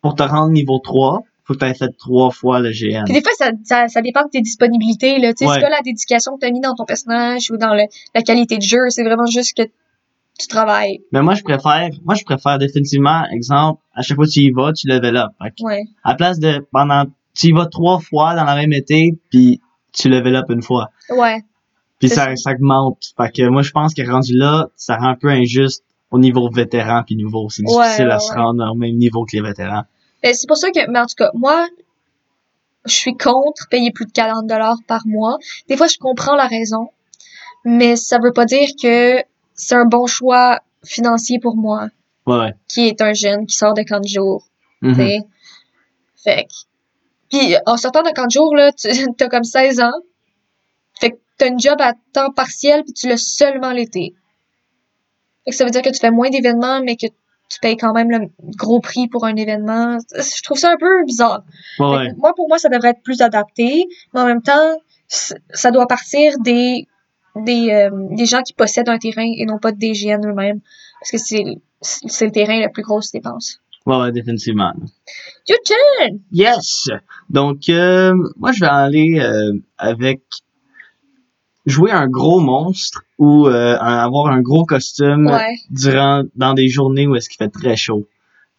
pour 0.00 0.16
te 0.16 0.22
rendre 0.22 0.50
niveau 0.50 0.80
3, 0.80 1.22
faut 1.44 1.54
que 1.54 1.58
tu 1.58 1.64
aies 1.66 1.74
fait 1.74 1.90
trois 1.98 2.30
fois 2.30 2.58
le 2.60 2.70
GN. 2.70 3.04
Puis 3.04 3.14
des 3.14 3.22
fois, 3.22 3.32
ça, 3.38 3.50
ça, 3.64 3.88
ça 3.88 4.00
dépend 4.02 4.24
de 4.24 4.30
tes 4.30 4.40
disponibilités. 4.40 5.18
Là. 5.18 5.32
Tu 5.34 5.44
sais, 5.44 5.46
Ouais. 5.46 5.54
C'est 5.56 5.60
pas 5.60 5.68
la 5.70 5.82
dédication 5.82 6.34
que 6.36 6.40
tu 6.40 6.46
as 6.46 6.50
mis 6.50 6.60
dans 6.60 6.74
ton 6.74 6.84
personnage 6.84 7.50
ou 7.50 7.56
dans 7.56 7.74
le, 7.74 7.82
la 8.14 8.22
qualité 8.22 8.56
de 8.56 8.62
jeu. 8.62 8.88
C'est 8.88 9.04
vraiment 9.04 9.26
juste 9.26 9.56
que 9.56 9.62
tu 10.38 10.48
travailles. 10.48 11.00
Mais 11.12 11.22
moi, 11.22 11.34
je 11.34 11.42
préfère, 11.42 11.90
moi, 12.04 12.14
je 12.14 12.24
préfère 12.24 12.58
définitivement, 12.58 13.24
exemple, 13.30 13.80
à 13.94 14.02
chaque 14.02 14.16
fois 14.16 14.24
que 14.26 14.30
tu 14.30 14.40
y 14.40 14.50
vas, 14.50 14.72
tu 14.72 14.88
level 14.88 15.16
up. 15.16 15.30
Ouais. 15.60 15.84
à 16.02 16.10
la 16.10 16.14
place 16.16 16.38
de, 16.40 16.66
pendant, 16.72 17.04
tu 17.36 17.48
y 17.48 17.52
vas 17.52 17.66
trois 17.66 18.00
fois 18.00 18.34
dans 18.34 18.44
la 18.44 18.54
même 18.56 18.72
été, 18.72 19.16
puis 19.30 19.60
tu 19.92 20.08
level 20.08 20.34
up 20.36 20.46
une 20.48 20.62
fois. 20.62 20.88
Ouais. 21.10 21.42
Puis 22.00 22.08
ça, 22.08 22.34
ça 22.36 22.50
augmente. 22.52 22.98
Fait 23.16 23.30
que 23.30 23.48
moi, 23.48 23.62
je 23.62 23.70
pense 23.70 23.94
que 23.94 24.02
rendu 24.10 24.36
là, 24.36 24.68
ça 24.76 24.96
rend 24.96 25.08
un 25.10 25.14
peu 25.14 25.28
injuste 25.28 25.84
au 26.10 26.18
niveau 26.18 26.48
vétéran 26.50 27.02
puis 27.06 27.16
nouveau. 27.16 27.48
C'est 27.50 27.62
Ouais, 27.62 27.84
difficile 27.84 28.10
à 28.10 28.18
se 28.18 28.32
rendre 28.32 28.64
au 28.70 28.74
même 28.74 28.96
niveau 28.96 29.24
que 29.24 29.36
les 29.36 29.42
vétérans. 29.42 29.84
Ben, 30.24 30.32
c'est 30.32 30.46
pour 30.46 30.56
ça 30.56 30.70
que, 30.70 30.90
mais 30.90 30.98
en 30.98 31.04
tout 31.04 31.16
cas, 31.18 31.30
moi, 31.34 31.68
je 32.86 32.94
suis 32.94 33.14
contre 33.14 33.68
payer 33.68 33.90
plus 33.92 34.06
de 34.06 34.12
40 34.12 34.46
dollars 34.46 34.78
par 34.88 35.06
mois. 35.06 35.36
Des 35.68 35.76
fois, 35.76 35.86
je 35.86 35.98
comprends 35.98 36.34
la 36.34 36.46
raison, 36.46 36.88
mais 37.66 37.96
ça 37.96 38.18
veut 38.18 38.32
pas 38.32 38.46
dire 38.46 38.70
que 38.82 39.22
c'est 39.52 39.74
un 39.74 39.84
bon 39.84 40.06
choix 40.06 40.60
financier 40.82 41.38
pour 41.38 41.56
moi, 41.56 41.88
Ouais, 42.26 42.54
qui 42.68 42.88
est 42.88 43.02
un 43.02 43.12
jeune 43.12 43.46
qui 43.46 43.54
sort 43.54 43.74
de 43.74 43.82
camp 43.82 44.00
de 44.00 44.08
jour. 44.08 44.46
Mhm. 44.80 44.94
T'sais. 44.94 45.18
Fait 46.24 46.44
que. 46.44 46.54
Puis 47.28 47.56
en 47.66 47.76
sortant 47.76 48.02
de 48.02 48.10
camp 48.14 48.24
de 48.24 48.30
jour, 48.30 48.56
là, 48.56 48.72
tu 48.72 48.88
as 49.20 49.28
comme 49.28 49.44
16 49.44 49.80
ans. 49.80 50.00
Fait 51.00 51.10
que 51.10 51.16
t'as 51.36 51.48
une 51.48 51.60
job 51.60 51.78
à 51.80 51.92
temps 52.14 52.30
partiel 52.30 52.82
puis 52.84 52.94
tu 52.94 53.08
l'as 53.08 53.22
seulement 53.22 53.72
l'été. 53.72 54.14
Fait 55.44 55.50
que 55.50 55.56
ça 55.56 55.64
veut 55.64 55.70
dire 55.70 55.82
que 55.82 55.90
tu 55.90 56.00
fais 56.00 56.10
moins 56.10 56.30
d'événements, 56.30 56.80
mais 56.82 56.96
que 56.96 57.08
tu 57.48 57.60
payes 57.60 57.76
quand 57.76 57.92
même 57.92 58.10
le 58.10 58.28
gros 58.56 58.80
prix 58.80 59.08
pour 59.08 59.24
un 59.24 59.36
événement. 59.36 59.98
Je 60.16 60.42
trouve 60.42 60.58
ça 60.58 60.72
un 60.72 60.76
peu 60.76 61.04
bizarre. 61.04 61.44
Ouais, 61.78 62.12
Moi, 62.16 62.32
pour 62.34 62.48
moi, 62.48 62.58
ça 62.58 62.68
devrait 62.68 62.90
être 62.90 63.02
plus 63.02 63.20
adapté, 63.20 63.86
mais 64.12 64.20
en 64.20 64.26
même 64.26 64.42
temps, 64.42 64.78
ça 65.08 65.70
doit 65.70 65.86
partir 65.86 66.38
des 66.40 66.86
des, 67.36 67.70
euh, 67.70 67.90
des 68.12 68.26
gens 68.26 68.42
qui 68.42 68.52
possèdent 68.52 68.88
un 68.88 68.98
terrain 68.98 69.26
et 69.36 69.44
non 69.44 69.58
pas 69.58 69.72
des 69.72 69.92
GN 69.92 70.24
eux-mêmes. 70.24 70.60
Parce 71.00 71.10
que 71.10 71.18
c'est 71.18 71.44
c'est 71.80 72.26
le 72.26 72.32
terrain 72.32 72.60
la 72.60 72.68
plus 72.68 72.82
grosse 72.82 73.10
dépense. 73.12 73.60
Ouais, 73.86 73.96
ouais, 73.98 74.12
définitivement. 74.12 74.72
Your 75.46 75.58
turn! 75.66 76.20
Yes! 76.32 76.88
Donc, 77.28 77.68
euh, 77.68 78.14
moi, 78.36 78.52
je 78.52 78.60
vais 78.60 78.66
aller 78.66 79.20
euh, 79.20 79.60
avec 79.76 80.22
jouer 81.66 81.90
un 81.90 82.08
gros 82.08 82.40
monstre 82.40 83.02
ou 83.18 83.46
euh, 83.46 83.76
avoir 83.78 84.26
un 84.32 84.40
gros 84.42 84.64
costume 84.64 85.26
Ouais. 85.26 85.54
durant 85.70 86.22
dans 86.36 86.54
des 86.54 86.68
journées 86.68 87.06
où 87.06 87.14
est-ce 87.16 87.28
qu'il 87.28 87.38
fait 87.38 87.50
très 87.50 87.76
chaud. 87.76 88.06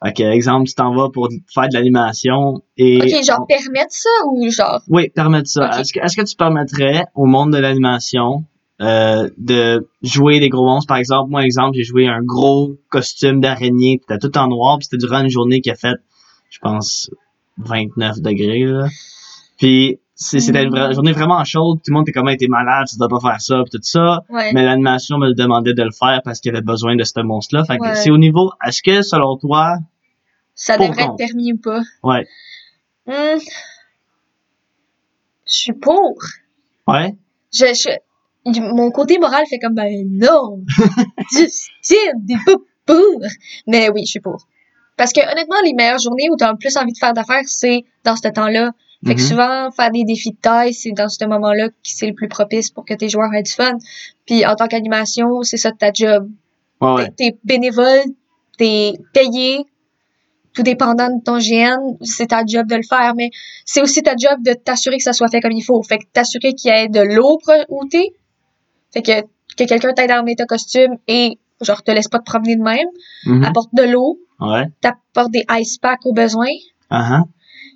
Fait 0.03 0.13
que, 0.13 0.23
exemple, 0.23 0.67
tu 0.67 0.75
t'en 0.75 0.93
vas 0.93 1.09
pour 1.09 1.29
faire 1.53 1.69
de 1.69 1.73
l'animation 1.73 2.61
et... 2.77 2.97
Ok, 2.97 3.25
genre 3.25 3.47
permettre 3.47 3.91
ça 3.93 4.09
ou 4.27 4.49
genre? 4.51 4.81
Oui, 4.87 5.09
permettre 5.09 5.49
ça. 5.49 5.69
Ok. 5.69 5.79
Est-ce 5.79 5.93
que, 5.93 5.99
est-ce 5.99 6.17
que 6.17 6.21
tu 6.23 6.35
permettrais 6.35 7.05
au 7.15 7.25
monde 7.25 7.53
de 7.53 7.57
l'animation 7.57 8.43
euh, 8.81 9.29
de 9.37 9.87
jouer 10.03 10.39
des 10.39 10.49
gros 10.49 10.65
monstres? 10.65 10.87
Par 10.87 10.97
exemple, 10.97 11.31
moi, 11.31 11.43
exemple, 11.45 11.75
j'ai 11.75 11.83
joué 11.83 12.07
un 12.07 12.21
gros 12.21 12.75
costume 12.89 13.39
d'araignée, 13.39 13.99
c'était 14.01 14.19
tout 14.19 14.37
en 14.37 14.47
noir, 14.47 14.77
puis 14.77 14.87
c'était 14.91 14.97
durant 15.05 15.21
une 15.21 15.29
journée 15.29 15.61
qui 15.61 15.71
a 15.71 15.75
fait, 15.75 15.95
je 16.49 16.59
pense, 16.59 17.09
29 17.57 18.19
degrés, 18.21 18.65
là. 18.65 18.87
Puis, 19.57 19.99
c'était 20.15 20.63
une 20.63 20.93
journée 20.93 21.11
vraiment 21.11 21.43
chaude, 21.43 21.79
tout 21.83 21.91
le 21.91 21.93
monde 21.95 22.07
était 22.07 22.17
comme, 22.17 22.33
t'es 22.37 22.47
malade, 22.47 22.87
tu 22.89 22.97
dois 22.97 23.09
pas 23.09 23.19
faire 23.19 23.41
ça, 23.41 23.61
pis 23.65 23.69
tout 23.71 23.79
ça. 23.83 24.23
Ouais. 24.29 24.51
Mais 24.53 24.63
l'animation 24.63 25.17
me 25.17 25.27
le 25.27 25.33
demandait 25.33 25.73
de 25.73 25.83
le 25.83 25.91
faire 25.91 26.21
parce 26.23 26.39
qu'il 26.39 26.51
avait 26.55 26.61
besoin 26.63 26.95
de 26.95 27.03
ce 27.03 27.19
monstre-là. 27.21 27.65
Fait 27.65 27.77
que 27.77 27.83
Ouais. 27.83 27.95
c'est 27.95 28.11
au 28.11 28.17
niveau, 28.17 28.51
est-ce 28.65 28.81
que, 28.81 29.01
selon 29.01 29.37
toi, 29.37 29.77
Ça 30.53 30.77
devrait 30.77 31.03
être 31.03 31.15
permis 31.17 31.51
ou 31.53 31.57
pas? 31.57 31.81
ouais, 32.03 32.25
Hmm. 33.07 33.37
Je 35.47 35.53
suis 35.53 35.73
pour. 35.73 36.17
ouais, 36.87 37.15
Je, 37.53 37.65
je, 38.45 38.59
mon 38.73 38.89
côté 38.91 39.19
moral 39.19 39.43
fait 39.49 39.59
comme, 39.59 39.75
ben 39.75 39.91
non. 40.09 40.63
Justine, 41.31 42.25
t'es 42.27 42.35
pas 42.45 42.53
pour. 42.85 43.21
Mais 43.67 43.89
oui, 43.89 44.01
je 44.05 44.11
suis 44.11 44.19
pour. 44.19 44.47
Parce 44.97 45.11
que 45.13 45.19
honnêtement, 45.31 45.57
les 45.63 45.73
meilleures 45.73 45.99
journées 45.99 46.29
où 46.31 46.35
t'as 46.37 46.51
le 46.51 46.57
plus 46.57 46.75
envie 46.77 46.93
de 46.93 46.97
faire 46.97 47.13
d'affaires, 47.13 47.43
c'est 47.45 47.83
dans 48.03 48.15
ce 48.15 48.27
temps-là. 48.29 48.71
Fait 49.05 49.15
que 49.15 49.21
Mhm. 49.21 49.27
souvent, 49.27 49.71
faire 49.71 49.91
des 49.91 50.03
défis 50.03 50.31
de 50.31 50.37
taille, 50.37 50.73
c'est 50.73 50.91
dans 50.91 51.07
ce 51.09 51.23
moment-là 51.25 51.69
que 51.69 51.75
c'est 51.83 52.07
le 52.07 52.13
plus 52.13 52.27
propice 52.27 52.71
pour 52.71 52.85
que 52.85 52.93
tes 52.93 53.07
joueurs 53.09 53.31
aient 53.33 53.43
du 53.43 53.51
fun. 53.51 53.77
Puis 54.25 54.45
en 54.45 54.55
tant 54.55 54.67
qu'animation, 54.67 55.43
c'est 55.43 55.57
ça 55.57 55.71
ta 55.71 55.91
job. 55.93 56.29
ouais. 56.81 57.09
T'es 57.17 57.37
bénévole, 57.43 58.03
t'es 58.57 58.93
payé, 59.13 59.65
tout 60.53 60.63
dépendant 60.63 61.07
de 61.09 61.21
ton 61.23 61.37
GN, 61.37 61.97
c'est 62.01 62.27
ta 62.27 62.43
job 62.45 62.67
de 62.67 62.75
le 62.75 62.83
faire, 62.83 63.13
mais 63.15 63.29
c'est 63.65 63.81
aussi 63.81 64.01
ta 64.01 64.15
job 64.17 64.41
de 64.43 64.53
t'assurer 64.53 64.97
que 64.97 65.03
ça 65.03 65.13
soit 65.13 65.27
fait 65.29 65.39
comme 65.41 65.51
il 65.51 65.61
faut. 65.63 65.81
Fait 65.83 65.97
que 65.99 66.05
t'assurer 66.13 66.53
qu'il 66.53 66.71
y 66.71 66.73
ait 66.77 66.87
de 66.89 67.01
l'eau 67.01 67.39
où 67.69 67.85
t'es. 67.87 68.09
Fait 68.93 69.01
que, 69.01 69.21
que 69.57 69.63
quelqu'un 69.65 69.93
t'aide 69.93 70.11
à 70.11 70.19
emmener 70.19 70.35
ton 70.35 70.45
costume 70.45 70.97
et 71.07 71.37
genre 71.61 71.83
te 71.83 71.91
laisse 71.91 72.07
pas 72.07 72.19
te 72.19 72.23
promener 72.25 72.55
de 72.55 72.61
même. 72.63 72.87
Mhm. 73.25 73.43
Apporte 73.43 73.69
de 73.73 73.83
l'eau, 73.83 74.19
Ouais. 74.39 74.65
t'apportes 74.81 75.31
des 75.31 75.45
ice 75.59 75.77
packs 75.77 76.05
au 76.05 76.13
besoin. 76.13 76.47
Uh-huh. 76.91 77.23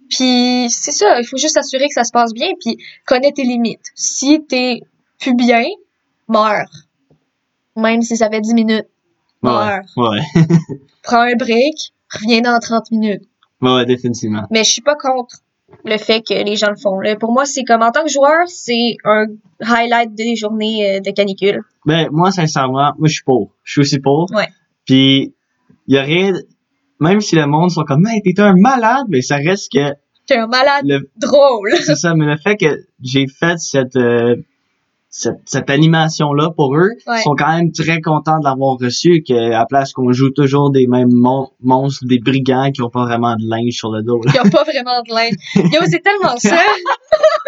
Puis 0.09 0.69
c'est 0.69 0.91
ça, 0.91 1.19
il 1.19 1.25
faut 1.25 1.37
juste 1.37 1.53
s'assurer 1.53 1.87
que 1.87 1.93
ça 1.93 2.03
se 2.03 2.11
passe 2.11 2.33
bien, 2.33 2.49
puis 2.59 2.77
connais 3.05 3.31
tes 3.31 3.43
limites. 3.43 3.91
Si 3.95 4.43
t'es 4.47 4.81
plus 5.19 5.35
bien, 5.35 5.63
meurs. 6.27 6.69
Même 7.75 8.01
si 8.01 8.17
ça 8.17 8.29
fait 8.29 8.41
10 8.41 8.53
minutes, 8.53 8.87
meurs. 9.41 9.81
ouais. 9.97 10.21
Prends 11.03 11.21
un 11.21 11.35
break, 11.35 11.93
reviens 12.13 12.41
dans 12.41 12.59
30 12.59 12.91
minutes. 12.91 13.23
Ouais, 13.61 13.85
définitivement. 13.85 14.43
Mais 14.51 14.63
je 14.63 14.71
suis 14.71 14.81
pas 14.81 14.95
contre 14.95 15.37
le 15.85 15.97
fait 15.97 16.21
que 16.21 16.33
les 16.33 16.55
gens 16.55 16.69
le 16.69 16.75
font. 16.75 16.99
Pour 17.19 17.31
moi, 17.31 17.45
c'est 17.45 17.63
comme 17.63 17.81
en 17.81 17.91
tant 17.91 18.03
que 18.03 18.09
joueur, 18.09 18.47
c'est 18.47 18.97
un 19.03 19.25
highlight 19.61 20.13
des 20.13 20.35
journées 20.35 20.97
euh, 20.97 20.99
de 20.99 21.11
canicule. 21.11 21.61
Ben, 21.85 22.09
moi, 22.11 22.31
sincèrement, 22.31 22.93
moi, 22.97 23.07
je 23.07 23.13
suis 23.13 23.23
pour. 23.23 23.51
Je 23.63 23.73
suis 23.73 23.81
aussi 23.81 23.99
pour. 23.99 24.27
Ouais. 24.31 24.47
Puis, 24.85 25.33
il 25.87 25.95
y 25.95 25.97
a 25.97 26.01
rien, 26.01 26.33
même 26.99 27.21
si 27.21 27.35
le 27.35 27.45
monde 27.47 27.71
sont 27.71 27.83
comme, 27.83 28.05
hey, 28.07 28.21
t'es 28.23 28.39
un 28.41 28.55
malade, 28.55 29.05
mais 29.09 29.21
ça 29.21 29.37
reste 29.37 29.71
que, 29.71 29.93
T'es 30.27 30.37
un 30.37 30.47
malade 30.47 30.83
le, 30.85 31.09
drôle. 31.17 31.71
c'est 31.83 31.95
ça, 31.95 32.13
mais 32.13 32.25
le 32.25 32.37
fait 32.37 32.55
que 32.55 32.67
j'ai 33.01 33.25
fait 33.27 33.57
cette, 33.57 33.95
euh, 33.95 34.35
cette, 35.09 35.39
cette 35.45 35.71
animation-là 35.71 36.51
pour 36.55 36.75
eux, 36.75 36.89
Ouais. 37.07 37.17
ils 37.17 37.23
sont 37.23 37.33
quand 37.35 37.47
même 37.57 37.71
très 37.71 37.99
contents 37.99 38.37
de 38.37 38.43
l'avoir 38.45 38.77
reçu, 38.79 39.23
que, 39.27 39.53
à 39.53 39.65
place 39.65 39.91
qu'on 39.91 40.11
joue 40.11 40.29
toujours 40.29 40.69
des 40.69 40.85
mêmes 40.85 41.09
mon- 41.11 41.49
monstres, 41.61 42.05
des 42.05 42.19
brigands 42.19 42.69
qui 42.71 42.83
ont 42.83 42.91
pas 42.91 43.05
vraiment 43.05 43.35
de 43.37 43.49
linge 43.49 43.73
sur 43.73 43.89
le 43.91 44.03
dos. 44.03 44.21
là. 44.23 44.31
Il 44.35 44.47
a 44.47 44.51
pas 44.51 44.63
vraiment 44.65 45.01
de 45.01 45.11
linge. 45.15 45.33
Yo, 45.73 45.79
c'est 45.89 46.03
tellement 46.03 46.37
ça. 46.37 46.59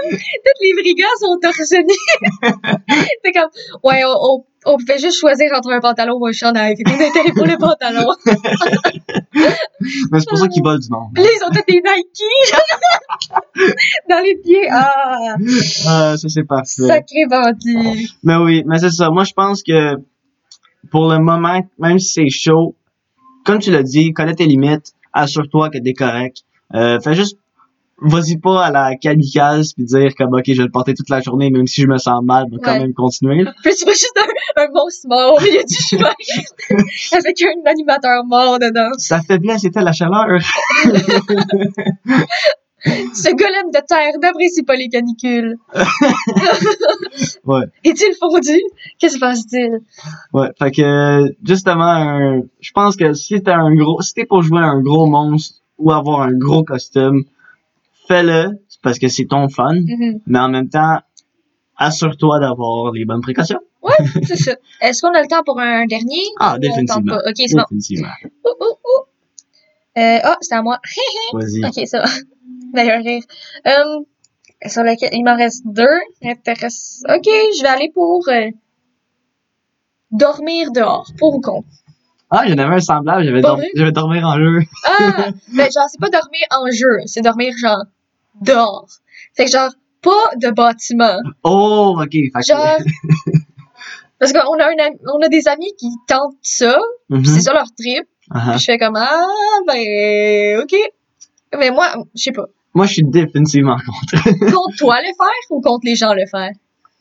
Tous 0.10 0.64
les 0.64 0.74
brigands 0.82 1.06
sont 1.20 1.38
torse 1.40 1.72
nu. 1.72 2.50
c'est 3.24 3.32
comme, 3.32 3.50
ouais, 3.84 4.02
on, 4.06 4.16
on, 4.40 4.46
on 4.66 4.78
pouvait 4.78 5.00
juste 5.00 5.20
choisir 5.20 5.50
entre 5.56 5.72
un 5.72 5.80
pantalon 5.80 6.18
ou 6.20 6.28
un 6.28 6.32
chandail. 6.32 6.76
Fait 6.78 6.84
qu'on 6.84 6.94
était 7.00 7.32
pour 7.34 7.46
le 7.46 7.58
pantalon. 7.60 8.08
Mais 10.12 10.20
c'est 10.20 10.30
pour 10.30 10.38
ça 10.38 10.48
qu'ils 10.48 10.64
volent 10.64 10.80
du 10.80 10.90
monde. 10.90 11.10
Puis 11.14 11.24
là, 11.24 11.30
ils 11.36 11.44
ont 11.46 11.50
tous 11.50 11.64
des 11.68 11.82
Nike 11.82 12.24
dans 14.10 14.20
les 14.24 14.36
pieds. 14.44 14.68
Ah, 14.72 15.36
Ah, 15.88 16.16
ça, 16.18 16.28
c'est 16.30 16.44
parfait. 16.44 16.88
sacré 16.88 17.26
bandit. 17.30 18.10
Mais 18.24 18.36
oui, 18.36 18.64
mais 18.66 18.80
c'est 18.80 18.92
ça. 18.92 19.10
Moi, 19.10 19.24
je 19.24 19.34
pense 19.34 19.64
que 19.64 19.96
pour 20.92 21.12
le 21.12 21.20
moment, 21.20 21.62
même 21.80 22.00
si 22.00 22.14
c'est 22.14 22.30
chaud, 22.30 22.76
comme 23.46 23.60
tu 23.60 23.72
l'as 23.72 23.84
dit, 23.84 24.14
connais 24.14 24.36
tes 24.36 24.46
limites, 24.46 24.94
assure-toi 25.14 25.70
que 25.70 25.78
t'es 25.78 25.94
correct. 25.94 26.38
Euh, 26.74 27.00
fais 27.02 27.16
juste, 27.16 27.38
vas-y 28.02 28.38
pas 28.38 28.66
à 28.66 28.72
la 28.72 28.96
kamikaze 28.96 29.74
puis 29.74 29.86
dire 29.86 30.14
comme 30.18 30.34
ok, 30.34 30.44
je 30.48 30.54
vais 30.58 30.64
le 30.64 30.72
porter 30.72 30.94
toute 30.94 31.10
la 31.10 31.22
journée, 31.22 31.50
même 31.52 31.68
si 31.68 31.82
je 31.82 31.88
me 31.88 31.98
sens 31.98 32.24
mal, 32.24 32.46
je 32.50 32.56
vais 32.56 32.62
quand 32.62 32.74
Ouais. 32.74 32.80
même 32.80 32.94
continuer. 32.94 33.46
tu 33.46 33.70
vois 33.84 33.94
juste 33.94 34.20
un, 34.20 34.64
un 34.64 34.68
monstre 34.74 35.08
mort 35.08 35.36
au 35.38 35.42
milieu 35.42 35.64
du 35.64 35.76
chemin 35.90 36.12
avec 37.14 37.42
un 37.42 37.70
animateur 37.72 38.24
mort 38.26 38.60
dedans. 38.60 38.92
Ça 38.98 39.22
faiblesse, 39.22 39.62
c'était 39.62 39.82
la 39.82 39.92
chaleur. 39.94 40.26
Ce 42.84 43.30
golem 43.36 43.70
de 43.72 43.80
terre 43.88 44.14
n'apprécie 44.24 44.64
pas 44.64 44.76
les 44.76 44.88
canicules. 44.90 45.56
Ouais. 47.46 47.66
Est-il 47.84 48.16
fondu? 48.20 48.60
Qu'est-ce 48.98 49.16
que 49.16 49.20
passe-t-il? 49.20 49.80
Ouais, 50.34 50.48
fait 50.58 50.72
que 50.72 51.36
justement, 51.46 52.42
je 52.60 52.72
pense 52.72 52.96
que 52.98 53.14
si 53.14 53.40
t'as 53.44 53.58
un 53.58 53.76
gros, 53.76 54.02
si 54.02 54.16
t'es 54.16 54.26
pour 54.26 54.42
jouer 54.42 54.62
un 54.62 54.82
gros 54.82 55.06
monstre 55.06 55.58
ou 55.78 55.92
avoir 55.92 56.22
un 56.22 56.32
gros 56.34 56.64
costume, 56.64 57.24
fais-le 58.12 58.50
parce 58.84 59.00
que 59.00 59.08
c'est 59.08 59.26
ton 59.26 59.48
fun, 59.50 59.74
Mhm. 59.76 60.20
mais 60.26 60.40
en 60.40 60.50
même 60.50 60.70
temps, 60.70 61.00
assure-toi 61.78 62.40
d'avoir 62.40 62.92
les 62.94 63.06
bonnes 63.06 63.22
précautions. 63.22 63.60
C'est 64.24 64.36
ça. 64.38 64.56
Est-ce 64.82 65.02
qu'on 65.02 65.10
a 65.14 65.22
le 65.22 65.28
temps 65.28 65.44
pour 65.44 65.60
un 65.60 65.86
dernier? 65.86 66.22
Ah, 66.40 66.58
définitivement. 66.60 67.16
pas? 67.16 67.22
Ok, 67.30 67.34
c'est 67.38 67.56
bon. 67.56 67.62
Définitivement. 67.64 68.10
Ouh, 68.46 68.50
ouh, 68.50 68.66
ouh. 68.66 69.04
Euh, 70.00 70.20
ah, 70.24 70.38
c'est 70.42 70.54
à 70.56 70.62
moi. 70.62 70.80
Vas-y. 71.34 71.66
Ok, 71.66 71.88
ça 71.88 72.00
va. 72.00 72.06
D'ailleurs, 72.74 73.04
rire. 73.04 73.24
Sur 74.68 74.84
lequel 74.84 75.10
il 75.14 75.24
m'en 75.24 75.36
reste 75.36 75.64
deux. 75.66 75.98
Ok, 76.24 77.26
je 77.26 77.62
vais 77.64 77.68
aller 77.70 77.92
pour 77.94 78.24
euh, 78.30 78.50
dormir 80.12 80.72
dehors. 80.72 81.08
Pour 81.18 81.36
ou 81.36 81.42
contre? 81.42 81.68
Ah, 82.30 82.44
j'en 82.48 82.58
avais 82.60 82.76
un 82.76 82.80
semblable, 82.80 83.24
j'avais 83.26 83.42
je 83.76 83.84
vais 83.84 83.92
dormir 83.92 84.24
en 84.26 84.38
jeu. 84.38 84.60
Ah! 84.86 85.30
ben, 85.54 85.70
genre, 85.72 85.88
c'est 85.92 86.00
pas 86.00 86.10
dormir 86.10 86.46
en 86.52 86.70
jeu, 86.72 87.00
c'est 87.06 87.22
dormir, 87.22 87.54
genre, 87.58 87.84
dehors. 88.42 88.88
Fait 89.36 89.46
que, 89.46 89.52
genre, 89.52 89.72
pas 90.02 90.36
de 90.42 90.50
bâtiment. 90.52 91.20
Oh, 91.44 91.96
ok. 92.02 92.12
Fait 92.12 92.48
Genre, 92.48 92.78
parce 94.20 94.34
qu'on 94.34 94.40
a, 94.60 94.70
on 95.14 95.22
a 95.22 95.30
des 95.30 95.48
amis 95.48 95.74
qui 95.78 95.90
tentent 96.08 96.36
ça, 96.42 96.78
pis 97.12 97.26
c'est 97.26 97.42
ça 97.42 97.54
leur 97.54 97.68
trip. 97.78 98.06
Uh-huh. 98.32 98.60
Je 98.60 98.64
fais 98.64 98.78
comme, 98.78 98.96
ah, 98.96 99.26
ben, 99.68 100.62
ok. 100.62 100.76
Mais 101.58 101.70
moi, 101.72 101.88
je 102.16 102.24
sais 102.24 102.32
pas. 102.32 102.46
Moi, 102.74 102.86
je 102.86 102.94
suis 102.94 103.04
définitivement 103.04 103.76
contre. 103.76 104.24
Contre 104.40 104.78
toi 104.78 104.96
le 105.02 105.08
faire 105.08 105.50
ou 105.50 105.60
contre 105.60 105.82
les 105.84 105.96
gens 105.98 106.14
le 106.14 106.26
faire? 106.26 106.52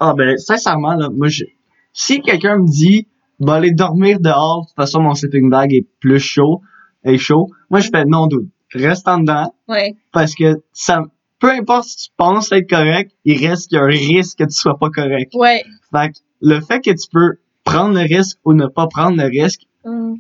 Ah, 0.01 0.14
ben, 0.16 0.37
sincèrement, 0.37 0.95
là, 0.95 1.09
moi, 1.11 1.29
je... 1.29 1.45
si 1.93 2.21
quelqu'un 2.21 2.59
me 2.59 2.66
dit, 2.66 3.07
va 3.38 3.55
aller 3.55 3.71
dormir 3.71 4.19
dehors, 4.19 4.62
de 4.62 4.66
toute 4.66 4.75
façon, 4.77 5.01
mon 5.01 5.14
sleeping 5.14 5.49
bag 5.49 5.73
est 5.73 5.87
plus 6.01 6.19
chaud, 6.19 6.62
est 7.05 7.19
chaud, 7.19 7.47
moi, 7.71 7.79
je 7.79 7.88
fais 7.90 8.05
non, 8.05 8.27
doute. 8.27 8.49
Reste 8.75 9.07
en 9.07 9.19
dedans, 9.21 9.55
Ouais. 9.69 9.95
parce 10.12 10.35
que 10.35 10.61
ça, 10.73 11.03
peu 11.40 11.50
importe 11.50 11.85
si 11.88 11.96
tu 11.96 12.09
penses 12.16 12.53
être 12.53 12.68
correct, 12.68 13.11
il 13.24 13.46
reste 13.46 13.68
qu'il 13.68 13.76
y 13.76 13.81
a 13.81 13.85
un 13.85 13.87
risque 13.88 14.38
que 14.38 14.44
tu 14.44 14.53
sois 14.53 14.79
pas 14.79 14.90
correct. 14.90 15.33
Ouais. 15.35 15.64
Fait 15.92 16.11
que 16.11 16.18
le 16.40 16.61
fait 16.61 16.81
que 16.81 16.90
tu 16.90 17.09
peux 17.11 17.38
prendre 17.64 17.94
le 17.94 18.03
risque 18.03 18.38
ou 18.44 18.53
ne 18.53 18.66
pas 18.66 18.87
prendre 18.87 19.16
le 19.16 19.29
risque, 19.29 19.62
Hum. 19.85 20.16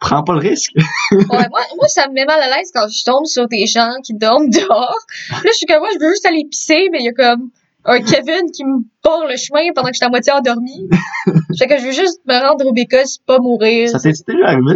prends 0.00 0.22
pas 0.24 0.32
le 0.34 0.38
risque. 0.40 0.72
Ouais, 1.12 1.26
moi, 1.28 1.60
moi, 1.76 1.88
ça 1.88 2.08
me 2.08 2.14
met 2.14 2.24
mal 2.24 2.40
à 2.40 2.48
l'aise 2.56 2.70
quand 2.74 2.88
je 2.88 3.04
tombe 3.04 3.26
sur 3.26 3.46
des 3.48 3.66
gens 3.66 3.92
qui 4.02 4.14
dorment 4.14 4.48
dehors. 4.50 4.96
Puis 5.28 5.34
Là, 5.44 5.50
je 5.52 5.56
suis 5.56 5.66
comme, 5.66 5.80
moi, 5.80 5.88
je 5.94 5.98
veux 6.02 6.10
juste 6.10 6.24
aller 6.26 6.44
pisser, 6.50 6.88
mais 6.90 6.98
il 7.00 7.04
y 7.04 7.08
a 7.08 7.12
comme 7.12 7.50
un 7.84 8.00
Kevin 8.00 8.50
qui 8.54 8.64
me 8.64 8.78
barre 9.04 9.26
le 9.26 9.36
chemin 9.36 9.60
pendant 9.74 9.88
que 9.88 9.94
je 9.94 9.98
suis 9.98 10.04
à 10.06 10.08
moitié 10.10 10.32
endormie. 10.32 10.88
fait 11.58 11.66
que 11.66 11.78
je 11.78 11.84
veux 11.86 11.92
juste 11.92 12.20
me 12.26 12.38
rendre 12.46 12.66
au 12.66 12.72
bécos, 12.72 13.18
pas 13.26 13.38
mourir. 13.38 13.88
ça 13.90 13.98
t'est 13.98 14.12
déjà 14.26 14.46
arrivé? 14.48 14.74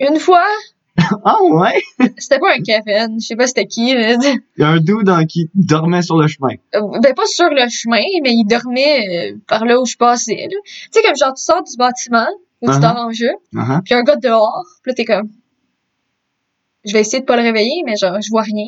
Une 0.00 0.18
fois, 0.18 0.44
Ah, 1.24 1.36
ouais? 1.42 1.82
c'était 2.18 2.38
pas 2.38 2.52
un 2.54 2.62
Kevin, 2.62 3.18
je 3.20 3.26
sais 3.26 3.36
pas 3.36 3.46
c'était 3.46 3.66
qui, 3.66 3.94
mais... 3.94 4.16
Il 4.56 4.60
y 4.60 4.62
a 4.62 4.68
un 4.68 4.78
dude 4.78 5.02
dans 5.04 5.24
qui 5.26 5.50
dormait 5.54 6.02
sur 6.02 6.16
le 6.16 6.28
chemin. 6.28 6.54
Euh, 6.74 6.80
ben 7.02 7.14
pas 7.14 7.26
sur 7.26 7.48
le 7.50 7.68
chemin, 7.68 8.02
mais 8.22 8.30
il 8.32 8.44
dormait 8.44 9.32
euh, 9.32 9.36
par 9.48 9.64
là 9.64 9.80
où 9.80 9.86
je 9.86 9.96
passais. 9.96 10.46
Tu 10.48 10.58
sais, 10.92 11.02
comme 11.02 11.16
genre, 11.16 11.34
tu 11.34 11.42
sors 11.42 11.62
du 11.64 11.76
bâtiment, 11.76 12.26
où 12.62 12.66
tu 12.70 12.72
Uh-huh. 12.76 12.80
dors 12.80 12.96
en 12.96 13.10
jeu, 13.10 13.30
Uh-huh. 13.52 13.82
puis 13.84 13.94
un 13.94 14.02
gars 14.04 14.16
dehors, 14.16 14.64
puis 14.82 14.90
là, 14.92 14.94
t'es 14.94 15.04
comme... 15.04 15.28
Je 16.84 16.92
vais 16.92 17.00
essayer 17.00 17.20
de 17.20 17.24
pas 17.24 17.36
le 17.36 17.42
réveiller, 17.42 17.82
mais 17.84 17.96
genre, 17.96 18.20
je 18.20 18.28
vois 18.30 18.42
rien. 18.42 18.66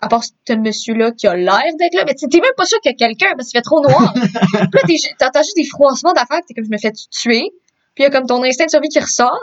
À 0.00 0.08
part 0.08 0.22
ce 0.22 0.52
monsieur-là 0.52 1.12
qui 1.12 1.26
a 1.26 1.34
l'air 1.34 1.62
d'être 1.78 1.94
là. 1.94 2.04
Mais 2.06 2.14
t'es 2.14 2.40
même 2.40 2.50
pas 2.56 2.66
sûr 2.66 2.78
qu'il 2.80 2.92
y 2.92 2.94
a 2.94 2.96
quelqu'un, 2.96 3.34
parce 3.36 3.48
qu'il 3.48 3.58
fait 3.58 3.62
trop 3.62 3.80
noir. 3.80 4.12
puis 4.84 4.96
là, 4.98 5.08
t'entends 5.18 5.42
juste 5.42 5.56
des 5.56 5.64
froissements 5.64 6.12
d'affaires, 6.12 6.40
t'es 6.46 6.54
comme, 6.54 6.64
je 6.64 6.70
me 6.70 6.78
fais 6.78 6.92
tuer? 6.92 7.50
Puis 7.94 8.02
il 8.02 8.02
y 8.02 8.06
a 8.06 8.10
comme 8.10 8.26
ton 8.26 8.42
instinct 8.44 8.66
de 8.66 8.70
survie 8.70 8.88
qui 8.88 9.00
ressort. 9.00 9.38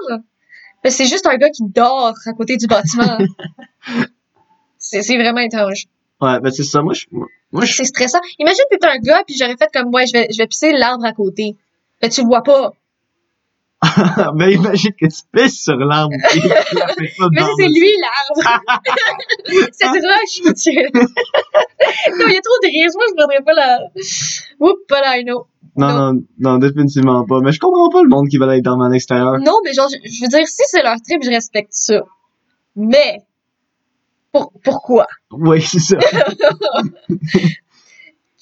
Mais 0.85 0.91
c'est 0.91 1.07
juste 1.07 1.25
un 1.25 1.35
gars 1.37 1.49
qui 1.49 1.63
dort 1.63 2.13
à 2.27 2.33
côté 2.33 2.57
du 2.57 2.67
bâtiment. 2.67 3.17
c'est 4.77 5.01
vraiment 5.17 5.39
étrange. 5.39 5.87
Ouais, 6.21 6.39
ben 6.39 6.51
c'est 6.51 6.63
ça. 6.63 6.83
Moi, 6.83 6.93
je, 6.93 7.07
moi, 7.51 7.65
je, 7.65 7.73
C'est 7.73 7.85
stressant. 7.85 8.19
Imagine 8.37 8.65
que 8.69 8.77
t'es 8.77 8.85
un 8.85 8.99
gars, 8.99 9.23
puis 9.25 9.35
j'aurais 9.35 9.57
fait 9.57 9.67
comme, 9.73 9.91
ouais, 9.91 10.05
je 10.05 10.13
vais, 10.13 10.27
je 10.31 10.37
vais 10.37 10.45
pisser 10.45 10.73
l'arbre 10.73 11.03
à 11.03 11.13
côté. 11.13 11.55
Mais 12.03 12.09
tu 12.09 12.21
le 12.21 12.27
vois 12.27 12.43
pas. 12.43 12.73
ben 14.35 14.47
imagine 14.47 14.91
que 14.91 15.07
tu 15.07 15.21
pisses 15.33 15.63
sur 15.63 15.75
l'arbre. 15.75 16.13
Mais 16.99 17.41
c'est 17.57 17.67
lui, 17.67 17.91
l'arbre. 17.99 18.61
Cette 19.71 19.89
roche, 19.89 20.53
tu 20.55 20.69
Non, 20.69 22.25
il 22.27 22.33
y 22.33 22.37
a 22.37 22.41
trop 22.41 22.59
de 22.61 22.67
rires. 22.67 22.91
Moi, 22.93 23.05
je 23.09 23.15
prendrais 23.15 23.43
pas 23.43 23.53
la... 23.53 23.79
Oups, 24.59 24.85
pas 24.87 25.01
la 25.01 25.23
no. 25.23 25.47
Non, 25.77 25.93
non, 26.13 26.21
non, 26.39 26.57
définitivement 26.57 27.25
pas. 27.25 27.39
Mais 27.41 27.51
je 27.51 27.59
comprends 27.59 27.89
pas 27.89 28.01
le 28.01 28.09
monde 28.09 28.27
qui 28.29 28.37
veut 28.37 28.47
aller 28.47 28.61
dormir 28.61 28.85
à 28.85 28.89
l'extérieur. 28.89 29.37
Non, 29.39 29.55
mais 29.63 29.73
genre, 29.73 29.89
je, 29.89 29.97
je 30.09 30.21
veux 30.23 30.27
dire, 30.29 30.47
si 30.47 30.61
c'est 30.67 30.83
leur 30.83 30.95
trip, 31.01 31.21
je 31.23 31.29
respecte 31.29 31.73
ça. 31.73 32.01
Mais, 32.75 33.17
pour, 34.31 34.51
pourquoi? 34.63 35.07
Oui, 35.31 35.61
c'est 35.61 35.79
ça. 35.79 35.97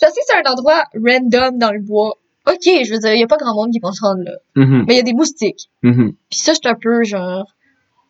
Genre, 0.02 0.12
si 0.12 0.20
c'est 0.26 0.38
un 0.46 0.52
endroit 0.52 0.84
random 0.96 1.58
dans 1.58 1.72
le 1.72 1.80
bois, 1.80 2.16
ok, 2.48 2.60
je 2.66 2.92
veux 2.94 3.00
dire, 3.00 3.14
il 3.14 3.20
y 3.20 3.24
a 3.24 3.28
pas 3.28 3.38
grand 3.38 3.54
monde 3.56 3.72
qui 3.72 3.80
va 3.80 3.92
se 3.92 4.02
rendre 4.02 4.24
là. 4.24 4.32
Mhm, 4.56 4.86
Mais 4.88 4.96
il 4.96 4.98
y 4.98 5.00
a 5.00 5.04
des 5.04 5.14
moustiques. 5.14 5.70
mhm. 5.84 6.14
Puis 6.30 6.40
ça, 6.40 6.54
je 6.54 6.60
suis 6.62 6.68
un 6.68 6.76
peu, 6.76 7.04
genre, 7.04 7.46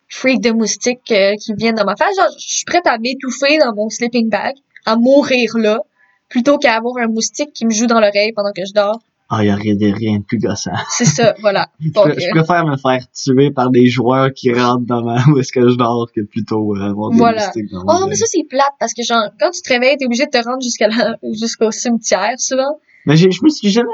freak 0.08 0.40
de 0.40 0.50
moustiques 0.50 1.10
euh, 1.12 1.34
qui 1.36 1.52
viennent 1.54 1.74
dans 1.76 1.84
ma 1.84 1.96
face. 1.96 2.16
Genre, 2.16 2.30
je 2.38 2.56
suis 2.56 2.64
prête 2.64 2.86
à 2.86 2.98
m'étouffer 2.98 3.58
dans 3.58 3.74
mon 3.74 3.88
sleeping 3.90 4.28
bag, 4.28 4.54
à 4.86 4.96
mourir 4.96 5.56
là, 5.56 5.80
plutôt 6.28 6.58
qu'à 6.58 6.74
avoir 6.76 6.96
un 6.98 7.06
moustique 7.08 7.52
qui 7.52 7.66
me 7.66 7.70
joue 7.70 7.86
dans 7.86 8.00
l'oreille 8.00 8.32
pendant 8.32 8.52
que 8.52 8.64
je 8.66 8.72
dors. 8.72 8.98
Ah, 9.30 9.42
il 9.42 9.46
y 9.46 9.50
a 9.50 9.56
rien 9.56 9.74
de, 9.74 9.86
rien 9.92 10.18
de 10.18 10.22
plus 10.24 10.38
gossant. 10.38 10.70
C'est 10.90 11.06
ça, 11.06 11.34
voilà. 11.40 11.68
Je, 11.80 11.90
Donc, 11.90 12.08
je 12.18 12.26
euh, 12.26 12.30
préfère 12.30 12.66
me 12.66 12.76
faire 12.76 13.00
tuer 13.12 13.50
par 13.50 13.70
des 13.70 13.86
joueurs 13.86 14.32
qui 14.34 14.52
rentrent 14.52 14.84
dans 14.86 15.02
ma 15.02 15.16
où 15.28 15.38
est-ce 15.38 15.50
que 15.52 15.68
je 15.68 15.74
dors 15.76 16.08
que 16.14 16.20
plutôt 16.20 16.76
euh, 16.76 16.90
avoir 16.90 17.10
des 17.10 17.16
Voilà. 17.18 17.44
moustiques 17.46 17.70
dans 17.70 17.84
Oh, 17.88 18.06
mais 18.08 18.16
ça, 18.16 18.26
c'est 18.28 18.44
plate 18.44 18.74
parce 18.78 18.92
que, 18.92 19.02
genre, 19.02 19.24
quand 19.40 19.50
tu 19.50 19.62
te 19.62 19.72
réveilles, 19.72 19.96
t'es 19.96 20.04
obligé 20.06 20.26
de 20.26 20.30
te 20.30 20.38
rendre 20.46 20.62
jusqu'à 20.62 20.88
la- 20.88 21.16
jusqu'au 21.32 21.70
cimetière, 21.70 22.34
souvent. 22.38 22.78
Mais 23.06 23.16
je 23.16 23.26
me 23.42 23.48
suis 23.48 23.70
jamais... 23.70 23.88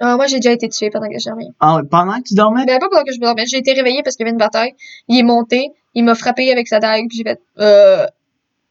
Ah, 0.00 0.16
moi, 0.16 0.26
j'ai 0.26 0.36
déjà 0.40 0.50
été 0.52 0.68
tuée 0.68 0.90
pendant 0.90 1.08
que 1.08 1.18
je 1.18 1.26
dormais. 1.26 1.46
Ah, 1.60 1.80
pendant 1.88 2.18
que 2.18 2.24
tu 2.24 2.34
dormais? 2.34 2.64
Ben, 2.66 2.80
pas 2.80 2.88
pendant 2.90 3.04
que 3.04 3.12
je 3.12 3.20
dormais. 3.20 3.46
J'ai 3.46 3.58
été 3.58 3.72
réveillée 3.72 4.02
parce 4.02 4.16
qu'il 4.16 4.24
y 4.24 4.28
avait 4.28 4.32
une 4.34 4.38
bataille. 4.38 4.72
Il 5.06 5.16
est 5.18 5.22
monté, 5.22 5.68
il 5.94 6.02
m'a 6.04 6.16
frappé 6.16 6.50
avec 6.50 6.66
sa 6.66 6.80
dague, 6.80 7.06
puis 7.08 7.18
j'ai 7.18 7.22
fait, 7.24 7.40
euh, 7.60 8.04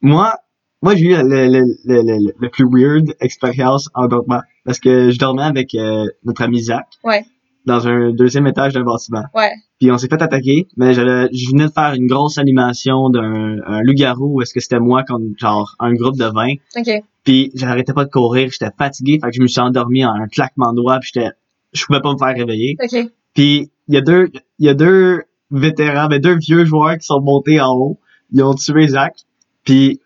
Moi, 0.02 0.36
moi 0.82 0.96
j'ai 0.96 1.06
eu 1.06 1.16
le, 1.16 1.24
le, 1.24 1.64
le, 1.86 2.32
le, 2.40 2.50
plus 2.50 2.66
weird 2.70 3.16
expérience 3.20 3.90
en 3.94 4.08
dormant. 4.08 4.42
Parce 4.66 4.80
que 4.80 5.10
je 5.12 5.18
dormais 5.20 5.44
avec 5.44 5.74
euh, 5.76 6.06
notre 6.24 6.42
ami 6.44 6.62
Zach. 6.62 6.86
Ouais. 7.04 7.24
Dans 7.66 7.88
un 7.88 8.12
deuxième 8.12 8.48
étage 8.48 8.74
d'un 8.74 8.84
bâtiment. 8.84 9.24
ouais. 9.36 9.52
Puis 9.80 9.92
on 9.92 9.98
s'est 9.98 10.08
fait 10.08 10.22
attaquer, 10.22 10.68
mais 10.78 10.94
j'avais, 10.94 11.28
je 11.34 11.50
venais 11.52 11.66
de 11.66 11.72
faire 11.72 11.94
une 11.96 12.06
grosse 12.06 12.38
animation 12.38 13.10
d'un 13.10 13.58
un 13.66 13.82
loup-garou 13.82 14.36
où 14.36 14.42
est-ce 14.44 14.54
que 14.54 14.60
c'était 14.60 14.80
moi 14.80 15.04
contre 15.04 15.26
genre 15.40 15.76
un 15.80 15.94
groupe 15.94 16.18
de 16.18 16.26
20. 16.26 16.54
Ok. 16.78 17.04
Puis 17.24 17.52
j'arrêtais 17.56 17.94
pas 17.94 18.06
de 18.06 18.10
courir, 18.12 18.50
j'étais 18.52 18.72
fatigué, 18.78 19.20
fait 19.20 19.30
que 19.30 19.36
je 19.36 19.42
me 19.42 19.48
suis 19.48 19.60
endormi 19.60 20.06
en 20.06 20.14
un 20.14 20.28
claquement 20.28 20.72
de 20.72 20.78
doigts, 20.78 21.00
puis 21.00 21.12
j'étais, 21.14 21.30
je 21.74 21.84
pouvais 21.86 22.00
pas 22.02 22.14
me 22.14 22.18
faire 22.18 22.36
réveiller. 22.36 22.78
Ok. 22.84 23.12
Puis 23.34 23.72
il 23.88 23.94
y 23.96 23.98
a 23.98 24.02
deux, 24.02 24.30
il 24.60 24.66
y 24.66 24.70
a 24.70 24.74
deux 24.76 25.24
vétérans, 25.50 26.08
mais 26.10 26.20
deux 26.20 26.38
vieux 26.38 26.64
joueurs 26.66 26.98
qui 26.98 27.06
sont 27.06 27.22
montés 27.22 27.60
en 27.60 27.74
haut. 27.74 28.00
Ils 28.32 28.44
ont 28.44 28.54
tué 28.54 28.88
Zach. 28.88 29.16
Puis 29.64 30.00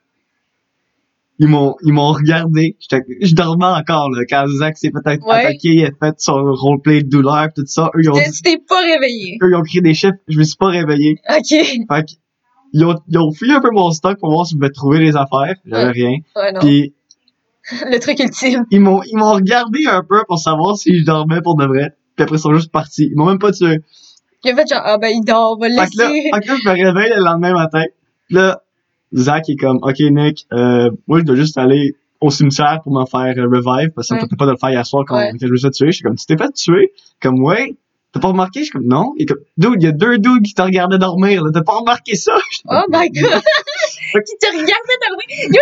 ils 1.40 1.48
m'ont, 1.48 1.76
ils 1.84 1.92
m'ont 1.94 2.12
regardé. 2.14 2.78
Je 3.22 3.34
dormais 3.36 3.66
encore 3.66 4.10
là 4.10 4.24
quand 4.30 4.46
Zach 4.48 4.78
s'est 4.78 4.90
fait 4.92 5.20
Ouais. 5.24 5.34
attaquer, 5.36 5.70
il 5.70 5.86
a 5.86 5.90
fait 6.02 6.16
son 6.18 6.34
roleplay 6.54 7.04
de 7.04 7.10
douleur, 7.10 7.48
tout 7.56 7.64
ça. 7.66 7.90
Eux 7.96 8.02
ils 8.04 8.10
ont, 8.10 8.14
Tu 8.14 8.42
t'es 8.42 8.58
pas 8.58 8.82
réveillé. 8.82 9.38
eux 9.44 9.50
ils 9.52 9.56
ont 9.56 9.62
crié 9.62 9.82
des 9.82 9.94
chiffres. 9.94 10.14
Je 10.28 10.38
me 10.40 10.44
suis 10.44 10.56
pas 10.58 10.68
réveillé. 10.68 11.18
Ok. 11.30 11.48
Fait 11.50 11.78
que, 11.88 12.12
ils 12.74 12.84
ont, 12.86 12.96
ils 13.08 13.18
ont 13.18 13.32
fouillé 13.32 13.54
un 13.54 13.62
peu 13.62 13.70
mon 13.72 13.92
stock 13.92 14.18
pour 14.20 14.32
voir 14.32 14.46
si 14.46 14.54
je 14.56 14.58
pouvais 14.60 14.70
trouver 14.72 15.00
les 15.00 15.16
affaires. 15.16 15.56
J'avais 15.66 15.86
Ouais. 15.86 15.92
rien. 15.92 16.18
Ouais, 16.36 16.52
non. 16.54 16.60
Puis 16.62 16.94
Le 17.92 17.98
truc 18.00 18.20
ultime. 18.20 18.64
ils 18.70 18.80
m'ont, 18.80 19.02
ils 19.04 19.18
m'ont 19.18 19.34
regardé 19.34 19.86
un 19.88 20.04
peu 20.08 20.24
pour 20.28 20.38
savoir 20.38 20.78
si 20.78 21.00
je 21.00 21.04
dormais 21.04 21.42
pour 21.42 21.56
de 21.58 21.66
vrai. 21.66 21.96
Puis 22.16 22.24
après 22.24 22.36
ils 22.38 22.40
sont 22.40 22.54
juste 22.54 22.72
partis. 22.72 23.10
Ils 23.12 23.18
m'ont 23.18 23.26
même 23.26 23.40
pas 23.40 23.52
tué. 23.52 23.80
Il 24.44 24.52
a 24.52 24.56
fait 24.56 24.68
genre, 24.70 24.82
ah 24.86 24.98
ben, 25.00 25.08
il 25.08 25.24
dort, 25.26 25.56
on 25.58 25.60
va 25.60 25.68
le 25.70 25.76
Fait 25.76 25.88
que 25.90 25.98
là, 25.98 26.10
laisser. 26.10 26.30
fait 26.32 26.40
que 26.42 26.48
là, 26.48 26.56
je 26.64 26.70
me 26.70 26.74
réveille 26.76 27.14
le 27.18 27.24
lendemain 27.24 27.54
matin. 27.54 27.84
Là, 28.30 28.62
Zach 29.14 29.50
est 29.50 29.56
comme, 29.56 29.78
OK, 29.82 30.00
Nick, 30.00 30.46
euh, 30.54 30.90
moi, 31.08 31.20
je 31.20 31.24
dois 31.26 31.36
juste 31.36 31.58
aller 31.58 31.96
au 32.22 32.30
cimetière 32.32 32.80
pour 32.84 32.94
me 32.94 33.06
faire 33.06 33.34
euh, 33.38 33.48
revive 33.48 33.92
parce 33.92 34.08
que 34.08 34.10
ça 34.10 34.16
me 34.16 34.20
Ouais. 34.20 34.24
tentait 34.24 34.36
pas 34.38 34.46
de 34.46 34.52
le 34.52 34.58
faire 34.58 34.70
hier 34.72 34.86
soir 34.86 35.04
quand 35.08 35.16
Ouais. 35.18 35.32
me 35.34 35.38
suis 35.38 35.60
fait 35.62 35.72
tuer. 35.72 35.88
Je 35.88 35.96
suis 35.98 36.04
comme, 36.04 36.16
tu 36.16 36.26
t'es 36.26 36.38
fait 36.38 36.52
tuer? 36.54 36.92
Comme, 37.22 37.42
ouais. 37.44 37.76
T'as 38.14 38.22
pas 38.22 38.30
remarqué? 38.30 38.60
Je 38.60 38.64
suis 38.66 38.72
comme, 38.72 38.88
non. 38.88 39.14
Il 39.18 39.24
est 39.24 39.26
comme, 39.26 39.40
dude, 39.58 39.76
il 39.82 39.84
y 39.84 39.88
a 39.88 39.92
deux 39.92 40.18
dudes 40.18 40.44
qui 40.44 40.54
te 40.54 40.62
regardaient 40.62 40.98
dormir, 40.98 41.44
là. 41.44 41.52
T'as 41.54 41.64
pas 41.64 41.74
remarqué 41.80 42.16
ça? 42.16 42.34
Oh 42.70 42.82
my 42.90 43.10
god! 43.12 43.42
qui 44.26 44.38
te 44.40 44.48
regardait 44.48 44.98
le 45.10 45.54
Yo, 45.54 45.62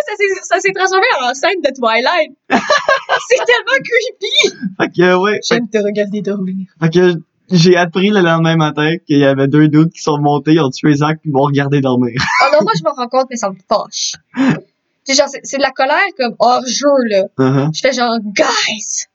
ça 0.50 0.60
s'est, 0.60 0.72
transformé 0.72 1.06
en 1.24 1.34
scène 1.34 1.60
de 1.64 1.70
Twilight. 1.76 2.32
c'est 2.50 3.44
tellement 3.46 3.84
creepy! 3.84 4.56
Fait 4.78 4.90
que, 4.96 5.16
ouais. 5.22 5.40
J'aime 5.48 5.68
te 5.68 5.78
regarder 5.80 6.22
dormir. 6.22 6.68
fait 6.80 6.90
que 6.90 7.14
j'ai 7.52 7.76
appris 7.76 8.10
le 8.10 8.22
lendemain 8.22 8.56
matin 8.56 8.96
qu'il 9.06 9.20
y 9.20 9.26
avait 9.26 9.48
deux 9.48 9.68
dudes 9.68 9.92
qui 9.92 10.02
sont 10.02 10.18
montés, 10.18 10.54
ils 10.54 10.62
ont 10.62 10.70
tué 10.70 10.96
Zach, 10.96 11.20
puis 11.22 11.30
ils 11.30 11.34
m'ont 11.34 11.44
regardé 11.44 11.82
dormir. 11.82 12.16
Oh 12.42 12.46
non, 12.54 12.60
moi, 12.64 12.74
je 12.78 12.84
me 12.84 12.90
rends 12.90 13.08
compte, 13.08 13.28
mais 13.30 13.36
ça 13.36 13.50
me 13.50 13.56
fâche. 13.68 14.14
C'est 15.06 15.16
genre, 15.16 15.28
c'est, 15.28 15.58
de 15.58 15.62
la 15.62 15.72
colère 15.72 16.00
comme 16.18 16.34
hors 16.40 16.66
jeu, 16.66 16.88
là. 17.10 17.26
Uh-huh. 17.38 17.76
Je 17.76 17.82
fais 17.82 17.92
genre, 17.92 18.18
guys, 18.24 19.08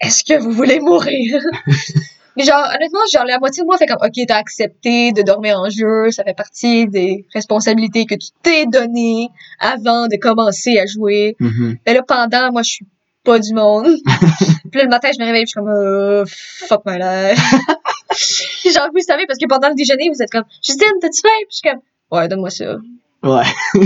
est-ce 0.00 0.22
que 0.22 0.40
vous 0.40 0.52
voulez 0.52 0.78
mourir? 0.78 1.42
Mais 2.36 2.44
genre, 2.44 2.64
honnêtement, 2.74 3.00
genre, 3.12 3.24
la 3.24 3.38
moitié 3.38 3.62
de 3.62 3.66
moi 3.66 3.76
fait 3.78 3.86
comme, 3.86 3.98
ok, 4.00 4.26
t'as 4.28 4.36
accepté 4.36 5.12
de 5.12 5.22
dormir 5.22 5.58
en 5.58 5.70
jeu, 5.70 6.10
ça 6.10 6.22
fait 6.22 6.36
partie 6.36 6.86
des 6.86 7.26
responsabilités 7.34 8.04
que 8.04 8.14
tu 8.14 8.28
t'es 8.42 8.66
données 8.66 9.30
avant 9.58 10.06
de 10.06 10.16
commencer 10.16 10.78
à 10.78 10.86
jouer. 10.86 11.34
Mhm. 11.40 11.78
Mais 11.86 11.94
là, 11.94 12.02
pendant, 12.06 12.52
moi, 12.52 12.62
je 12.62 12.70
suis 12.70 12.86
pas 13.26 13.38
du 13.38 13.52
monde. 13.52 13.86
puis 14.70 14.78
là, 14.78 14.84
le 14.84 14.88
matin, 14.88 15.08
je 15.14 15.20
me 15.20 15.26
réveille, 15.26 15.44
puis 15.44 15.52
je 15.54 15.60
suis 15.60 15.60
comme, 15.60 15.68
euh, 15.68 16.24
fuck 16.26 16.82
my 16.86 16.96
life. 16.98 17.38
genre, 18.74 18.88
vous 18.94 19.00
savez, 19.06 19.26
parce 19.26 19.38
que 19.38 19.46
pendant 19.46 19.68
le 19.68 19.74
déjeuner, 19.74 20.08
vous 20.14 20.22
êtes 20.22 20.30
comme, 20.30 20.44
Justine, 20.64 20.86
t'as-tu 21.00 21.20
faim? 21.22 21.28
Puis 21.48 21.48
je 21.50 21.56
suis 21.56 21.68
comme, 21.70 21.80
ouais, 22.12 22.28
donne-moi 22.28 22.50
ça. 22.50 22.76
Ouais. 23.22 23.42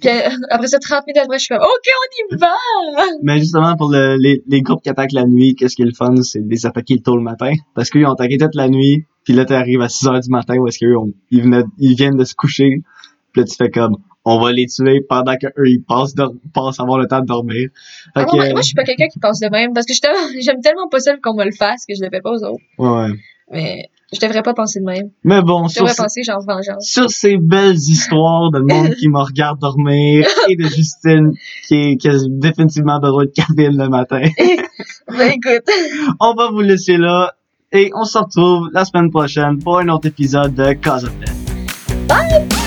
Puis 0.00 0.08
euh, 0.08 0.30
après 0.50 0.68
ça, 0.68 0.78
30 0.78 1.06
minutes 1.06 1.22
après, 1.22 1.38
je 1.38 1.44
suis 1.44 1.54
comme, 1.54 1.62
ok, 1.64 1.88
on 2.30 2.34
y 2.34 2.38
va! 2.38 2.54
Mais 3.22 3.38
justement, 3.38 3.76
pour 3.76 3.90
le- 3.90 4.16
les, 4.18 4.42
les 4.48 4.62
groupes 4.62 4.82
qui 4.82 4.88
attaquent 4.88 5.12
la 5.12 5.24
nuit, 5.26 5.54
qu'est-ce 5.54 5.76
qui 5.76 5.82
est 5.82 5.86
le 5.86 5.92
fun, 5.92 6.14
c'est 6.22 6.40
de 6.40 6.48
les 6.48 6.64
attaquer 6.64 6.98
tôt 7.00 7.16
le 7.16 7.22
matin. 7.22 7.52
Parce 7.74 7.90
qu'ils 7.90 8.06
ont 8.06 8.12
attaqué 8.12 8.38
toute 8.38 8.54
la 8.54 8.68
nuit, 8.68 9.04
puis 9.24 9.34
là, 9.34 9.44
t'arrives 9.44 9.82
à 9.82 9.88
6 9.88 10.06
heures 10.06 10.20
du 10.20 10.30
matin 10.30 10.56
où 10.56 10.66
est-ce 10.68 10.78
qu'eux, 10.78 10.96
ont- 10.96 11.12
ils, 11.30 11.42
venaient, 11.42 11.64
ils 11.78 11.94
viennent 11.96 12.16
de 12.16 12.24
se 12.24 12.34
coucher. 12.34 12.82
Puis 13.38 13.40
là, 13.40 13.44
tu 13.44 13.56
fais 13.56 13.70
comme, 13.70 13.96
on 14.24 14.40
va 14.40 14.52
les 14.52 14.66
tuer 14.66 15.00
pendant 15.08 15.36
qu'eux, 15.36 15.50
ils 15.66 15.82
passent, 15.86 16.14
passent 16.54 16.80
avoir 16.80 16.98
le 16.98 17.06
temps 17.06 17.20
de 17.20 17.26
dormir. 17.26 17.68
Ah 18.14 18.24
que, 18.24 18.30
non, 18.36 18.50
moi, 18.50 18.60
je 18.60 18.66
suis 18.66 18.74
pas 18.74 18.84
quelqu'un 18.84 19.06
qui 19.12 19.18
pense 19.18 19.40
de 19.40 19.48
même, 19.48 19.72
parce 19.72 19.86
que 19.86 19.92
j'aime 20.40 20.60
tellement 20.60 20.88
pas 20.88 21.00
ça 21.00 21.16
qu'on 21.22 21.34
me 21.34 21.44
le 21.44 21.52
fasse 21.52 21.84
que 21.86 21.94
je 21.96 22.02
le 22.02 22.08
fais 22.10 22.20
pas 22.20 22.30
aux 22.32 22.42
autres. 22.44 22.62
ouais. 22.78 23.08
Mais 23.50 23.88
je 24.12 24.20
devrais 24.20 24.42
pas 24.42 24.52
penser 24.52 24.78
de 24.80 24.84
même. 24.84 25.08
Mais 25.24 25.40
bon, 25.40 25.68
Je 25.68 25.74
sur, 25.74 25.82
devrais 25.82 25.94
ce- 25.94 26.02
penser 26.02 26.22
genre 26.22 26.42
vengeance. 26.46 26.84
sur 26.86 27.10
ces 27.10 27.38
belles 27.38 27.76
histoires 27.76 28.50
de 28.50 28.58
monde 28.60 28.94
qui 28.96 29.08
me 29.08 29.18
regarde 29.20 29.58
dormir 29.58 30.26
et 30.50 30.56
de 30.56 30.64
Justine 30.64 31.32
qui, 31.66 31.74
est- 31.76 31.96
qui 31.96 32.08
a 32.10 32.14
définitivement 32.28 32.98
besoin 33.00 33.24
de 33.24 33.30
café 33.30 33.70
le 33.70 33.88
matin. 33.88 34.20
Ben 35.08 35.30
écoute, 35.30 35.64
on 36.20 36.34
va 36.34 36.50
vous 36.50 36.60
laisser 36.60 36.98
là 36.98 37.32
et 37.72 37.90
on 37.94 38.04
se 38.04 38.18
retrouve 38.18 38.68
la 38.74 38.84
semaine 38.84 39.10
prochaine 39.10 39.58
pour 39.58 39.78
un 39.78 39.88
autre 39.88 40.08
épisode 40.08 40.54
de 40.54 40.74
Cause 40.74 41.04
of 41.04 41.18
Death. 41.18 42.06
bye! 42.08 42.57